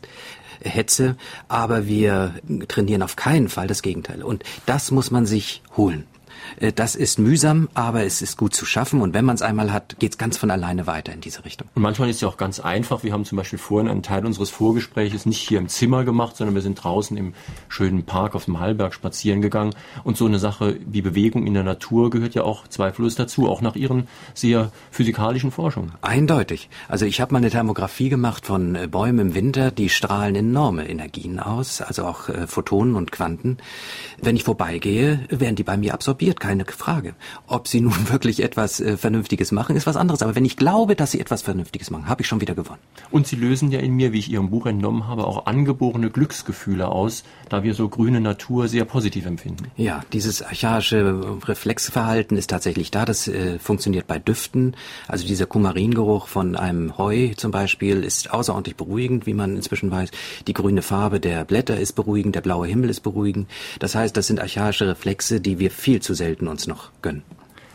Hetze, 0.64 1.16
aber 1.48 1.86
wir 1.86 2.34
trainieren 2.68 3.02
auf 3.02 3.16
keinen 3.16 3.48
Fall 3.48 3.66
das 3.66 3.82
Gegenteil. 3.82 4.22
Und 4.22 4.44
das 4.66 4.90
muss 4.90 5.10
man 5.10 5.26
sich 5.26 5.62
holen. 5.76 6.06
Äh, 6.60 6.72
das 6.72 6.94
ist 6.94 7.18
mühsam, 7.18 7.68
aber 7.74 8.04
es 8.04 8.22
ist 8.22 8.36
gut 8.36 8.54
zu 8.54 8.66
schaffen. 8.66 9.00
Und 9.00 9.14
wenn 9.14 9.24
man 9.24 9.34
es 9.34 9.42
einmal 9.42 9.72
hat, 9.72 9.98
geht 9.98 10.12
es 10.12 10.18
ganz 10.18 10.36
von 10.36 10.50
alleine 10.50 10.86
weiter 10.86 11.12
in 11.12 11.20
diese 11.20 11.44
Richtung. 11.44 11.68
Und 11.74 11.82
manchmal 11.82 12.08
ist 12.08 12.16
es 12.16 12.22
ja 12.22 12.28
auch 12.28 12.36
ganz 12.36 12.60
einfach. 12.60 13.02
Wir 13.02 13.12
haben 13.12 13.24
zum 13.24 13.36
Beispiel 13.36 13.58
vorhin 13.58 13.90
einen 13.90 14.02
Teil 14.02 14.24
unseres 14.26 14.50
Vorgespräches 14.50 15.26
nicht 15.26 15.40
hier 15.40 15.58
im 15.58 15.68
Zimmer 15.68 16.04
gemacht, 16.04 16.36
sondern 16.36 16.54
wir 16.54 16.62
sind 16.62 16.82
draußen 16.82 17.16
im 17.16 17.34
schönen 17.68 18.04
Park 18.04 18.34
auf 18.34 18.46
dem 18.46 18.60
Hallberg 18.60 18.94
spazieren 18.94 19.42
gegangen. 19.42 19.74
Und 20.04 20.16
so 20.16 20.26
eine 20.26 20.38
Sache 20.38 20.78
wie 20.86 21.02
Bewegung 21.02 21.46
in 21.46 21.54
der 21.54 21.64
Natur 21.64 22.10
gehört 22.10 22.34
ja 22.34 22.42
auch 22.42 22.68
zweifellos 22.68 23.14
dazu, 23.14 23.48
auch 23.48 23.60
nach 23.60 23.76
Ihren 23.76 24.08
sehr 24.34 24.72
physikalischen 24.90 25.50
Forschungen. 25.50 25.92
Eindeutig. 26.02 26.68
Also 26.88 27.06
ich 27.06 27.20
habe 27.20 27.32
mal 27.32 27.38
eine 27.38 27.50
Thermografie 27.50 28.08
gemacht 28.08 28.46
von 28.46 28.74
äh, 28.74 28.86
Bäumen 28.86 29.18
im 29.18 29.34
Winter, 29.34 29.70
die 29.70 29.88
strahlen 29.88 30.34
enorme 30.34 30.88
Energien 30.88 31.38
aus, 31.38 31.80
also 31.80 32.04
auch 32.04 32.28
äh, 32.28 32.46
Photonen 32.46 32.94
und 32.94 33.12
Quanten. 33.12 33.58
Wenn 34.20 34.36
ich 34.36 34.44
vorbeigehe, 34.44 35.20
werden 35.28 35.56
die 35.56 35.62
bei 35.62 35.76
mir 35.76 35.94
absorbiert 35.94 36.31
keine 36.40 36.64
Frage. 36.64 37.14
Ob 37.46 37.68
sie 37.68 37.80
nun 37.80 38.08
wirklich 38.10 38.42
etwas 38.42 38.80
äh, 38.80 38.96
Vernünftiges 38.96 39.52
machen, 39.52 39.76
ist 39.76 39.86
was 39.86 39.96
anderes. 39.96 40.22
Aber 40.22 40.34
wenn 40.34 40.44
ich 40.44 40.56
glaube, 40.56 40.96
dass 40.96 41.12
sie 41.12 41.20
etwas 41.20 41.42
Vernünftiges 41.42 41.90
machen, 41.90 42.08
habe 42.08 42.22
ich 42.22 42.28
schon 42.28 42.40
wieder 42.40 42.54
gewonnen. 42.54 42.80
Und 43.10 43.26
sie 43.26 43.36
lösen 43.36 43.70
ja 43.70 43.80
in 43.80 43.94
mir, 43.94 44.12
wie 44.12 44.18
ich 44.18 44.30
Ihrem 44.30 44.50
Buch 44.50 44.66
entnommen 44.66 45.06
habe, 45.06 45.26
auch 45.26 45.46
angeborene 45.46 46.10
Glücksgefühle 46.10 46.88
aus, 46.88 47.24
da 47.48 47.62
wir 47.62 47.74
so 47.74 47.88
grüne 47.88 48.20
Natur 48.20 48.68
sehr 48.68 48.84
positiv 48.84 49.26
empfinden. 49.26 49.66
Ja, 49.76 50.02
dieses 50.12 50.42
archaische 50.42 51.38
Reflexverhalten 51.46 52.36
ist 52.36 52.50
tatsächlich 52.50 52.90
da. 52.90 53.04
Das 53.04 53.28
äh, 53.28 53.58
funktioniert 53.58 54.06
bei 54.06 54.18
Düften. 54.18 54.76
Also 55.08 55.26
dieser 55.26 55.46
Kumaringeruch 55.46 56.28
von 56.28 56.56
einem 56.56 56.96
Heu 56.98 57.34
zum 57.36 57.50
Beispiel 57.50 58.02
ist 58.04 58.30
außerordentlich 58.30 58.76
beruhigend, 58.76 59.26
wie 59.26 59.34
man 59.34 59.56
inzwischen 59.56 59.90
weiß. 59.90 60.10
Die 60.46 60.54
grüne 60.54 60.82
Farbe 60.82 61.20
der 61.20 61.44
Blätter 61.44 61.78
ist 61.78 61.92
beruhigend, 61.92 62.34
der 62.34 62.40
blaue 62.40 62.66
Himmel 62.66 62.90
ist 62.90 63.00
beruhigend. 63.00 63.48
Das 63.78 63.94
heißt, 63.94 64.16
das 64.16 64.26
sind 64.26 64.40
archaische 64.40 64.88
Reflexe, 64.88 65.40
die 65.40 65.58
wir 65.58 65.70
viel 65.70 66.00
zu 66.00 66.14
selten 66.14 66.21
selten 66.22 66.46
uns 66.46 66.68
noch 66.68 66.90
gönnen. 67.02 67.24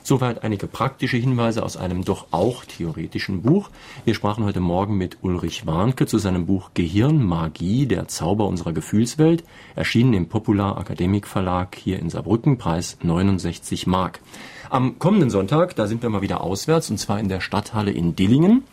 Soweit 0.03 0.45
einige 0.45 0.67
praktische 0.67 1.17
Hinweise 1.17 1.63
aus 1.63 1.75
einem 1.75 2.05
doch 2.05 2.27
auch 2.31 2.63
theoretischen 2.63 3.41
Buch. 3.41 3.69
Wir 4.05 4.15
sprachen 4.15 4.45
heute 4.45 4.61
Morgen 4.61 4.97
mit 4.97 5.17
Ulrich 5.21 5.65
Warnke 5.65 6.05
zu 6.05 6.17
seinem 6.17 6.45
Buch 6.45 6.69
Gehirnmagie, 6.73 7.87
der 7.87 8.07
Zauber 8.07 8.47
unserer 8.47 8.71
Gefühlswelt, 8.71 9.43
erschienen 9.75 10.13
im 10.13 10.29
Popular 10.29 10.77
Akademik 10.77 11.27
Verlag 11.27 11.75
hier 11.75 11.99
in 11.99 12.09
Saarbrücken, 12.09 12.57
Preis 12.57 12.97
69 13.03 13.85
Mark. 13.85 14.21
Am 14.69 14.97
kommenden 14.97 15.29
Sonntag, 15.29 15.75
da 15.75 15.87
sind 15.87 16.01
wir 16.03 16.09
mal 16.09 16.21
wieder 16.21 16.39
auswärts, 16.39 16.89
und 16.89 16.99
zwar 16.99 17.19
in 17.19 17.27
der 17.27 17.41
Stadthalle 17.41 17.91
in 17.91 18.15
Dillingen. 18.15 18.63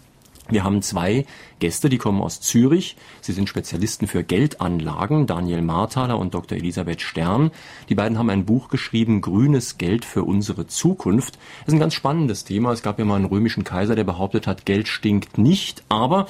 Wir 0.51 0.63
haben 0.63 0.83
zwei 0.83 1.25
Gäste, 1.59 1.89
die 1.89 1.97
kommen 1.97 2.21
aus 2.21 2.41
Zürich. 2.41 2.97
Sie 3.23 3.33
sind 3.33 3.49
Spezialisten 3.49 4.07
für 4.07 4.25
Geldanlagen, 4.25 5.27
Daniel 5.27 5.63
Marthaler 5.63 6.19
und 6.19 6.35
Dr. 6.35 6.59
Elisabeth 6.59 7.01
Stern. 7.01 7.51
Die 7.89 7.95
beiden 7.95 8.19
haben 8.19 8.29
ein 8.29 8.45
Buch 8.45 8.69
geschrieben, 8.69 9.23
Grünes 9.23 9.79
Geld 9.79 10.05
für 10.05 10.25
unsere 10.25 10.67
Zukunft. 10.67 11.39
Das 11.61 11.69
ist 11.69 11.75
ein 11.75 11.81
ganz 11.81 11.95
spannendes 11.95 12.45
Thema. 12.45 12.73
Es 12.73 12.83
gab 12.83 12.99
ja 12.99 13.07
mal 13.07 13.17
einen 13.17 13.25
römischen 13.25 13.65
Kaiser, 13.65 13.95
der 13.95 14.05
behauptet 14.05 14.47
hat, 14.47 14.67
Geld 14.67 14.89
stinkt 14.89 15.39
nicht, 15.39 15.83
aber 15.89 16.27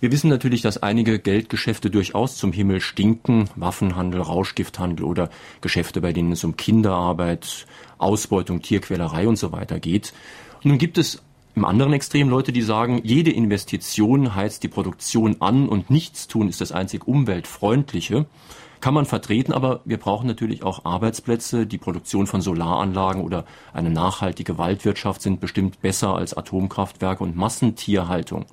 wir 0.00 0.10
wissen 0.10 0.30
natürlich, 0.30 0.62
dass 0.62 0.82
einige 0.82 1.20
Geldgeschäfte 1.20 1.88
durchaus 1.88 2.36
zum 2.36 2.52
Himmel 2.52 2.80
stinken. 2.80 3.48
Waffenhandel, 3.54 4.20
Rauschgifthandel 4.20 5.04
oder 5.04 5.30
Geschäfte, 5.60 6.00
bei 6.00 6.12
denen 6.12 6.32
es 6.32 6.42
um 6.42 6.56
Kinderarbeit, 6.56 7.66
Ausbeutung, 7.98 8.62
Tierquälerei 8.62 9.28
und 9.28 9.36
so 9.36 9.52
weiter 9.52 9.78
geht. 9.78 10.12
Nun 10.64 10.78
gibt 10.78 10.98
es 10.98 11.22
Im 11.54 11.66
anderen 11.66 11.92
Extrem 11.92 12.30
Leute, 12.30 12.50
die 12.50 12.62
sagen, 12.62 13.02
jede 13.04 13.30
Investition 13.30 14.34
heizt 14.34 14.62
die 14.62 14.68
Produktion 14.68 15.36
an 15.40 15.68
und 15.68 15.90
nichts 15.90 16.26
tun 16.26 16.48
ist 16.48 16.62
das 16.62 16.72
einzig 16.72 17.06
umweltfreundliche. 17.06 18.24
Kann 18.80 18.94
man 18.94 19.04
vertreten, 19.04 19.52
aber 19.52 19.80
wir 19.84 19.98
brauchen 19.98 20.26
natürlich 20.26 20.62
auch 20.62 20.86
Arbeitsplätze. 20.86 21.66
Die 21.66 21.76
Produktion 21.76 22.26
von 22.26 22.40
Solaranlagen 22.40 23.22
oder 23.22 23.44
eine 23.74 23.90
nachhaltige 23.90 24.56
Waldwirtschaft 24.56 25.20
sind 25.20 25.40
bestimmt 25.40 25.82
besser 25.82 26.16
als 26.16 26.34
Atomkraftwerke 26.34 27.22
und 27.22 27.36
Massentierhaltung. 27.36 28.46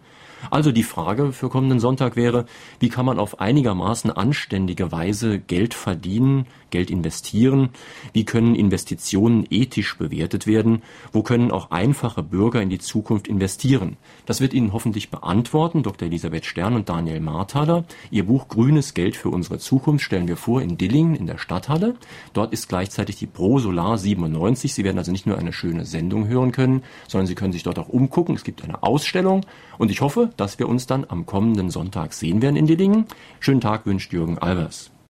Also 0.51 0.71
die 0.71 0.83
Frage 0.83 1.31
für 1.31 1.49
kommenden 1.49 1.79
Sonntag 1.79 2.15
wäre, 2.15 2.45
wie 2.79 2.89
kann 2.89 3.05
man 3.05 3.19
auf 3.19 3.39
einigermaßen 3.39 4.11
anständige 4.11 4.91
Weise 4.91 5.39
Geld 5.39 5.73
verdienen, 5.73 6.47
Geld 6.69 6.89
investieren? 6.89 7.69
Wie 8.13 8.25
können 8.25 8.55
Investitionen 8.55 9.45
ethisch 9.49 9.97
bewertet 9.97 10.47
werden? 10.47 10.83
Wo 11.11 11.23
können 11.23 11.51
auch 11.51 11.71
einfache 11.71 12.23
Bürger 12.23 12.61
in 12.61 12.69
die 12.69 12.79
Zukunft 12.79 13.27
investieren? 13.27 13.97
Das 14.25 14.41
wird 14.41 14.53
Ihnen 14.53 14.73
hoffentlich 14.73 15.09
beantworten 15.09 15.83
Dr. 15.83 16.07
Elisabeth 16.07 16.45
Stern 16.45 16.75
und 16.75 16.89
Daniel 16.89 17.19
Marthaler. 17.19 17.85
Ihr 18.11 18.25
Buch 18.25 18.47
Grünes 18.47 18.93
Geld 18.93 19.15
für 19.15 19.29
unsere 19.29 19.59
Zukunft 19.59 20.03
stellen 20.03 20.27
wir 20.27 20.37
vor 20.37 20.61
in 20.61 20.77
Dillingen 20.77 21.15
in 21.15 21.27
der 21.27 21.37
Stadthalle. 21.37 21.95
Dort 22.33 22.53
ist 22.53 22.69
gleichzeitig 22.69 23.17
die 23.17 23.27
Pro 23.27 23.59
Solar 23.59 23.97
97. 23.97 24.73
Sie 24.73 24.83
werden 24.83 24.97
also 24.97 25.11
nicht 25.11 25.27
nur 25.27 25.37
eine 25.37 25.53
schöne 25.53 25.85
Sendung 25.85 26.27
hören 26.27 26.51
können, 26.51 26.83
sondern 27.07 27.27
Sie 27.27 27.35
können 27.35 27.53
sich 27.53 27.63
dort 27.63 27.79
auch 27.79 27.89
umgucken. 27.89 28.35
Es 28.35 28.43
gibt 28.43 28.63
eine 28.63 28.83
Ausstellung 28.83 29.45
und 29.77 29.91
ich 29.91 30.01
hoffe, 30.01 30.31
dass 30.37 30.59
wir 30.59 30.69
uns 30.69 30.87
dann 30.87 31.05
am 31.07 31.25
kommenden 31.25 31.69
Sonntag 31.69 32.13
sehen 32.13 32.41
werden 32.41 32.55
in 32.55 32.67
Dillingen. 32.67 33.05
Schönen 33.39 33.61
Tag 33.61 33.85
wünscht 33.85 34.13
Jürgen 34.13 34.37
Albers. 34.37 34.91